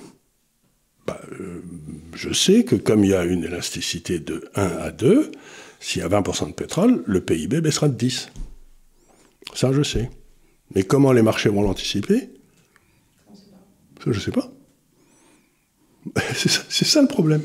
Ben, 1.06 1.18
euh, 1.40 1.62
Je 2.16 2.34
sais 2.34 2.64
que 2.64 2.76
comme 2.76 3.04
il 3.04 3.12
y 3.12 3.16
a 3.16 3.26
une 3.26 3.44
élasticité 3.44 4.20
de 4.20 4.50
1 4.56 4.64
à 4.64 4.92
2, 4.92 5.32
s'il 5.80 6.02
y 6.02 6.06
a 6.06 6.10
20% 6.10 6.48
de 6.48 6.54
pétrole, 6.54 7.04
le 7.06 7.22
PIB 7.22 7.62
baissera 7.62 7.90
de 7.90 7.96
10. 7.96 8.30
Ça, 9.54 9.72
je 9.72 9.84
sais. 9.84 10.10
Mais 10.74 10.84
comment 10.84 11.12
les 11.12 11.22
marchés 11.22 11.50
vont 11.50 11.62
l'anticiper? 11.62 12.30
Je 14.12 14.20
sais 14.20 14.32
pas. 14.32 14.52
C'est 16.36 16.86
ça, 16.86 17.02
le 17.02 17.08
problème. 17.08 17.42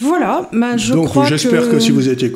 Voilà, 0.00 0.48
ben 0.52 0.78
je 0.78 0.94
Donc, 0.94 1.08
crois 1.08 1.26
j'espère 1.26 1.68
que... 1.68 1.78
si 1.78 1.90
vous 1.90 2.08
étiez 2.08 2.32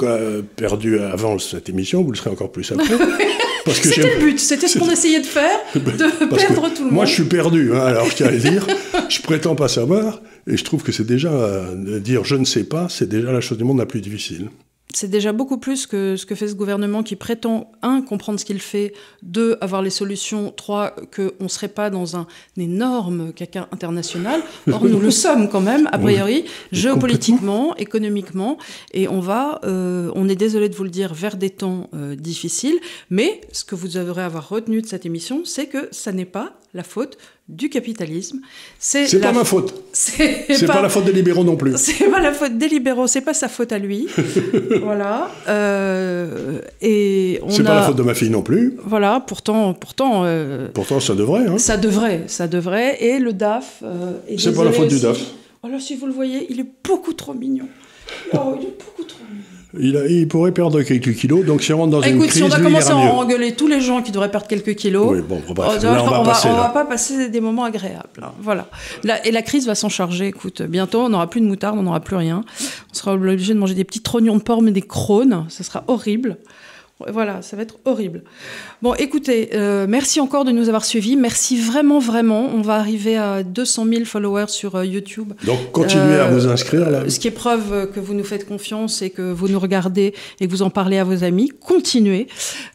perdu 0.56 0.98
avant 0.98 1.38
cette 1.38 1.68
émission, 1.70 2.02
vous 2.02 2.10
le 2.10 2.16
serez 2.16 2.30
encore 2.30 2.52
plus 2.52 2.70
après. 2.72 2.84
c'était 3.72 4.14
le 4.14 4.20
but, 4.20 4.38
c'était 4.38 4.68
ce 4.68 4.78
qu'on 4.78 4.90
essayait 4.90 5.20
de 5.20 5.26
faire, 5.26 5.58
de 5.74 5.80
perdre 5.80 6.68
tout 6.74 6.80
le 6.80 6.84
monde. 6.84 6.92
Moi, 6.92 7.06
je 7.06 7.12
suis 7.14 7.24
perdu, 7.24 7.72
hein, 7.74 7.80
alors 7.80 8.10
je 8.10 8.16
tiens 8.16 8.26
à 8.26 8.30
le 8.30 8.38
dire. 8.38 8.66
je 9.08 9.20
prétends 9.22 9.54
pas 9.54 9.68
savoir, 9.68 10.20
et 10.46 10.58
je 10.58 10.64
trouve 10.64 10.82
que 10.82 10.92
c'est 10.92 11.06
déjà, 11.06 11.30
de 11.74 11.98
dire 11.98 12.24
je 12.24 12.36
ne 12.36 12.44
sais 12.44 12.64
pas, 12.64 12.88
c'est 12.90 13.08
déjà 13.08 13.32
la 13.32 13.40
chose 13.40 13.56
du 13.56 13.64
monde 13.64 13.78
la 13.78 13.86
plus 13.86 14.02
difficile. 14.02 14.50
C'est 14.96 15.08
déjà 15.08 15.32
beaucoup 15.32 15.58
plus 15.58 15.86
que 15.86 16.16
ce 16.16 16.26
que 16.26 16.34
fait 16.34 16.48
ce 16.48 16.54
gouvernement 16.54 17.02
qui 17.02 17.16
prétend, 17.16 17.72
un, 17.82 18.00
comprendre 18.00 18.38
ce 18.38 18.44
qu'il 18.44 18.60
fait, 18.60 18.92
deux, 19.22 19.56
avoir 19.60 19.82
les 19.82 19.90
solutions, 19.90 20.52
trois, 20.56 20.94
qu'on 21.14 21.44
ne 21.44 21.48
serait 21.48 21.68
pas 21.68 21.90
dans 21.90 22.16
un 22.16 22.26
énorme 22.56 23.32
caca 23.32 23.68
international. 23.72 24.42
Or, 24.70 24.84
nous 24.84 25.00
le 25.00 25.10
sommes 25.24 25.48
quand 25.48 25.60
même, 25.60 25.88
a 25.92 25.98
priori, 25.98 26.44
géopolitiquement, 26.72 27.76
économiquement, 27.76 28.58
et 28.92 29.08
on 29.08 29.20
va, 29.20 29.60
euh, 29.64 30.10
on 30.14 30.28
est 30.28 30.36
désolé 30.36 30.68
de 30.68 30.74
vous 30.74 30.84
le 30.84 30.90
dire, 30.90 31.14
vers 31.14 31.36
des 31.36 31.50
temps 31.50 31.88
euh, 31.94 32.14
difficiles, 32.14 32.78
mais 33.10 33.40
ce 33.52 33.64
que 33.64 33.74
vous 33.74 33.88
devrez 33.88 34.22
avoir 34.22 34.48
retenu 34.48 34.80
de 34.80 34.86
cette 34.86 35.06
émission, 35.06 35.42
c'est 35.44 35.66
que 35.66 35.88
ça 35.90 36.12
n'est 36.12 36.24
pas 36.24 36.54
la 36.74 36.82
faute 36.82 37.16
du 37.48 37.68
capitalisme. 37.70 38.40
C'est 38.78 39.20
pas 39.20 39.32
ma 39.32 39.44
faute. 39.44 39.74
C'est 39.92 40.66
pas, 40.66 40.74
pas, 40.74 40.82
la 40.82 40.88
faute 40.88 41.04
des 41.04 41.12
libéraux 41.12 41.44
non 41.44 41.56
plus. 41.56 41.74
C'est 41.76 42.10
pas 42.10 42.20
la 42.20 42.32
faute 42.32 42.58
des 42.58 42.68
libéraux, 42.68 43.06
c'est 43.06 43.20
pas 43.20 43.32
sa 43.32 43.48
faute 43.48 43.70
à 43.72 43.78
lui. 43.78 44.08
voilà. 44.82 45.30
Euh, 45.48 46.60
et 46.82 47.40
c'est 47.48 47.62
pas 47.62 47.76
la 47.76 47.82
faute 47.82 47.96
de 47.96 48.02
ma 48.02 48.14
fille 48.14 48.30
non 48.30 48.42
plus. 48.42 48.76
Voilà. 48.84 49.20
Pourtant, 49.20 49.72
pourtant. 49.72 50.22
Euh, 50.24 50.68
pourtant, 50.74 50.98
ça 50.98 51.14
devrait. 51.14 51.46
Hein. 51.46 51.58
Ça 51.58 51.76
devrait, 51.76 52.24
ça 52.26 52.48
devrait. 52.48 53.02
Et 53.02 53.20
le 53.20 53.32
DAF. 53.32 53.82
Euh, 53.84 54.14
c'est 54.36 54.54
pas 54.54 54.64
la 54.64 54.72
faute 54.72 54.88
du 54.88 54.98
DAF. 54.98 55.18
Alors, 55.62 55.80
si 55.80 55.96
vous 55.96 56.06
le 56.06 56.12
voyez, 56.12 56.46
il 56.50 56.60
est 56.60 56.70
beaucoup 56.84 57.14
trop 57.14 57.34
mignon. 57.34 57.68
Oh, 58.34 58.56
il 58.60 58.66
est 58.66 58.78
beaucoup 58.78 59.04
trop 59.04 59.24
mignon. 59.30 59.53
Il, 59.78 60.28
pourrait 60.28 60.52
perdre 60.52 60.82
quelques 60.82 61.14
kilos, 61.14 61.44
donc 61.44 61.62
si 61.62 61.72
on 61.72 61.78
rentre 61.78 61.90
dans 61.90 62.02
une 62.02 62.18
crise, 62.18 62.32
si 62.32 62.42
on 62.42 62.48
va 62.48 62.60
commencer 62.60 62.90
à 62.90 62.96
engueuler 62.96 63.52
tous 63.52 63.66
les 63.66 63.80
gens 63.80 64.02
qui 64.02 64.12
devraient 64.12 64.30
perdre 64.30 64.46
quelques 64.46 64.74
kilos, 64.74 65.08
oui, 65.10 65.20
bon, 65.20 65.42
on, 65.48 65.54
va, 65.54 65.76
va, 65.76 66.68
pas 66.68 66.84
passer 66.84 67.28
des 67.28 67.40
moments 67.40 67.64
agréables. 67.64 68.22
Hein. 68.22 68.32
Voilà. 68.40 68.68
et 69.24 69.30
la 69.30 69.42
crise 69.42 69.66
va 69.66 69.74
s'en 69.74 69.88
charger. 69.88 70.28
Écoute, 70.28 70.62
bientôt, 70.62 71.00
on 71.00 71.08
n'aura 71.08 71.28
plus 71.28 71.40
de 71.40 71.46
moutarde, 71.46 71.76
on 71.78 71.82
n'aura 71.82 72.00
plus 72.00 72.16
rien. 72.16 72.44
On 72.90 72.94
sera 72.94 73.14
obligé 73.14 73.54
de 73.54 73.58
manger 73.58 73.74
des 73.74 73.84
petits 73.84 74.02
trognons 74.02 74.36
de 74.36 74.42
porc, 74.42 74.62
mais 74.62 74.72
des 74.72 74.82
crônes. 74.82 75.46
Ça 75.48 75.64
sera 75.64 75.84
horrible. 75.88 76.38
Voilà, 77.08 77.42
ça 77.42 77.56
va 77.56 77.62
être 77.62 77.78
horrible. 77.86 78.22
Bon, 78.80 78.94
écoutez, 78.94 79.50
euh, 79.54 79.86
merci 79.88 80.20
encore 80.20 80.44
de 80.44 80.52
nous 80.52 80.68
avoir 80.68 80.84
suivis. 80.84 81.16
Merci 81.16 81.60
vraiment, 81.60 81.98
vraiment. 81.98 82.48
On 82.54 82.62
va 82.62 82.76
arriver 82.76 83.16
à 83.16 83.42
200 83.42 83.86
000 83.88 84.04
followers 84.04 84.46
sur 84.46 84.76
euh, 84.76 84.86
YouTube. 84.86 85.32
Donc, 85.44 85.72
continuez 85.72 86.14
à 86.14 86.28
vous 86.30 86.46
inscrire 86.46 86.88
là. 86.90 87.02
Ce 87.08 87.18
qui 87.18 87.26
est 87.26 87.32
preuve 87.32 87.90
que 87.90 87.98
vous 87.98 88.14
nous 88.14 88.22
faites 88.22 88.46
confiance 88.46 89.02
et 89.02 89.10
que 89.10 89.22
vous 89.22 89.48
nous 89.48 89.58
regardez 89.58 90.14
et 90.38 90.46
que 90.46 90.50
vous 90.52 90.62
en 90.62 90.70
parlez 90.70 90.98
à 90.98 91.02
vos 91.02 91.24
amis. 91.24 91.50
Continuez. 91.60 92.28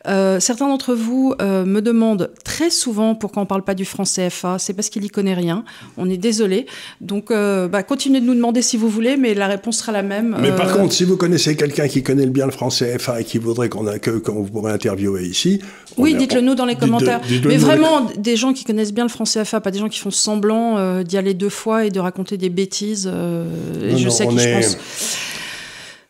Euh, 0.05 0.41
certains 0.41 0.67
d'entre 0.67 0.93
vous 0.93 1.33
me 1.39 1.79
demandent 1.79 2.31
très 2.43 2.69
souvent 2.69 3.15
pourquoi 3.15 3.41
on 3.41 3.45
ne 3.45 3.49
parle 3.49 3.63
pas 3.63 3.75
du 3.75 3.85
franc 3.85 4.03
CFA. 4.03 4.59
C'est 4.59 4.73
parce 4.73 4.89
qu'il 4.89 5.01
n'y 5.01 5.09
connaît 5.09 5.33
rien. 5.33 5.63
On 5.95 6.09
est 6.09 6.17
désolé. 6.17 6.65
Donc, 6.99 7.29
bah, 7.29 7.83
continuez 7.83 8.19
de 8.19 8.25
nous 8.25 8.35
demander 8.35 8.61
si 8.61 8.75
vous 8.75 8.89
voulez, 8.89 9.15
mais 9.15 9.33
la 9.33 9.47
réponse 9.47 9.77
sera 9.77 9.93
la 9.93 10.03
même. 10.03 10.35
Mais 10.41 10.51
par 10.51 10.73
contre, 10.75 10.93
si 10.93 11.05
vous 11.05 11.15
connaissez 11.15 11.55
quelqu'un 11.55 11.87
qui 11.87 12.03
connaît 12.03 12.25
bien 12.25 12.45
le 12.45 12.51
franc 12.51 12.67
CFA 12.67 13.21
et 13.21 13.23
qui 13.23 13.37
voudrait 13.37 13.69
qu'on 13.69 13.87
a 13.87 13.97
que 14.17 14.31
vous 14.31 14.45
pourrez 14.45 14.71
interviewer 14.71 15.25
ici. 15.25 15.59
Oui, 15.97 16.15
dites-le 16.15 16.41
nous 16.41 16.55
dans 16.55 16.65
les 16.65 16.75
commentaires. 16.75 17.21
Mais 17.45 17.57
vraiment, 17.57 18.09
des 18.17 18.35
gens 18.35 18.53
qui 18.53 18.63
connaissent 18.63 18.93
bien 18.93 19.03
le 19.03 19.09
franc 19.09 19.25
CFA, 19.25 19.61
pas 19.61 19.71
des 19.71 19.79
gens 19.79 19.89
qui 19.89 19.99
font 19.99 20.11
semblant 20.11 20.77
euh, 20.77 21.03
d'y 21.03 21.17
aller 21.17 21.33
deux 21.33 21.49
fois 21.49 21.85
et 21.85 21.89
de 21.89 21.99
raconter 21.99 22.37
des 22.37 22.49
bêtises. 22.49 23.09
Euh, 23.11 23.45
et 23.93 23.97
je 23.97 24.09
sais 24.09 24.27
qui 24.27 24.39
je 24.39 24.53
pense. 24.53 24.77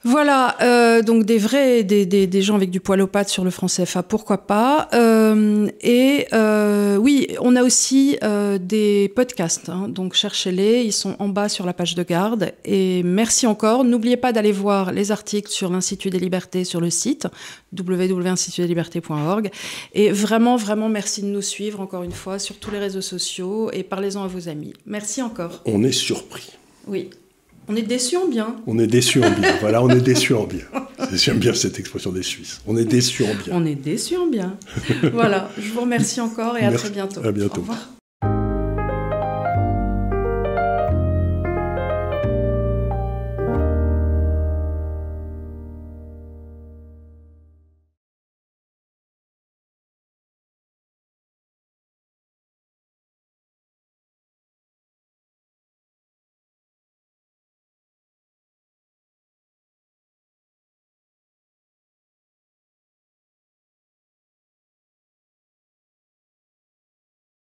Voilà, 0.06 0.56
euh, 0.62 1.02
donc 1.02 1.26
des 1.26 1.38
vrais, 1.38 1.84
des, 1.84 2.06
des, 2.06 2.26
des, 2.26 2.42
gens 2.42 2.56
avec 2.56 2.70
du 2.70 2.80
poil 2.80 3.02
aux 3.02 3.08
pattes 3.08 3.28
sur 3.28 3.44
le 3.44 3.50
franc 3.50 3.68
CFA, 3.68 4.02
pourquoi 4.02 4.48
pas. 4.48 4.88
Euh, 4.94 5.68
et 5.82 6.26
euh, 6.32 6.96
oui, 6.96 7.28
on 7.42 7.58
a 7.58 7.64
aussi 7.64 8.18
des 8.62 9.12
podcasts, 9.14 9.68
hein, 9.68 9.90
donc 9.90 10.14
cherchez-les, 10.14 10.84
ils 10.84 10.94
sont 10.94 11.18
en 11.20 11.28
bas 11.28 11.50
sur 11.50 11.66
la 11.66 11.74
page 11.74 11.96
de 11.96 12.04
garde. 12.04 12.54
Et 12.64 13.04
merci 13.04 13.46
encore. 13.46 13.84
N'oubliez 13.84 14.16
pas 14.16 14.32
d'aller 14.32 14.54
voir 14.54 14.94
les 14.94 15.12
articles 15.12 15.52
sur 15.52 15.70
l'Institut 15.70 16.10
des 16.10 16.20
libertés 16.20 16.64
sur 16.64 16.80
le 16.80 16.90
site 16.90 17.28
www.institutdeslibertés.org. 17.78 19.52
Et 19.94 20.12
vraiment, 20.12 20.56
vraiment 20.56 20.88
merci 20.88 21.24
de 21.24 21.28
nous 21.28 21.42
suivre 21.42 21.82
encore 21.82 22.04
une 22.04 22.14
fois 22.14 22.40
sur 22.40 22.58
tous 22.58 22.72
les 22.72 22.80
réseaux 22.80 23.02
sociaux 23.02 23.70
et 23.74 23.84
parlez-en 23.84 24.24
à 24.24 24.28
vos 24.28 24.48
amis. 24.48 24.74
Merci 24.86 25.22
encore. 25.22 25.62
On 25.66 25.84
est 25.84 25.92
surpris. 25.92 26.52
Oui. 26.88 27.10
On 27.72 27.76
est 27.76 27.84
déçu 27.84 28.18
en 28.18 28.28
bien. 28.28 28.56
On 28.66 28.80
est 28.80 28.88
déçu 28.88 29.24
en 29.24 29.30
bien. 29.30 29.56
voilà, 29.62 29.84
on 29.84 29.90
est 29.90 30.02
déçu 30.02 30.34
en 30.34 30.46
bien. 30.46 30.66
J'aime 31.14 31.38
bien 31.38 31.54
cette 31.54 31.80
expression 31.80 32.12
des 32.12 32.24
Suisses. 32.24 32.62
On 32.66 32.76
est 32.76 32.86
déçu 32.86 33.24
en 33.24 33.36
bien. 33.36 33.54
On 33.54 33.64
est 33.64 33.76
déçu 33.76 34.18
en 34.18 34.26
bien. 34.26 34.58
voilà, 35.14 35.52
je 35.62 35.72
vous 35.72 35.82
remercie 35.82 36.20
encore 36.20 36.58
et 36.58 36.66
à 36.66 36.72
très 36.72 36.90
bientôt. 36.90 37.22
À 37.24 37.32
bientôt. 37.32 37.58
Au 37.58 37.62
revoir. 37.62 37.99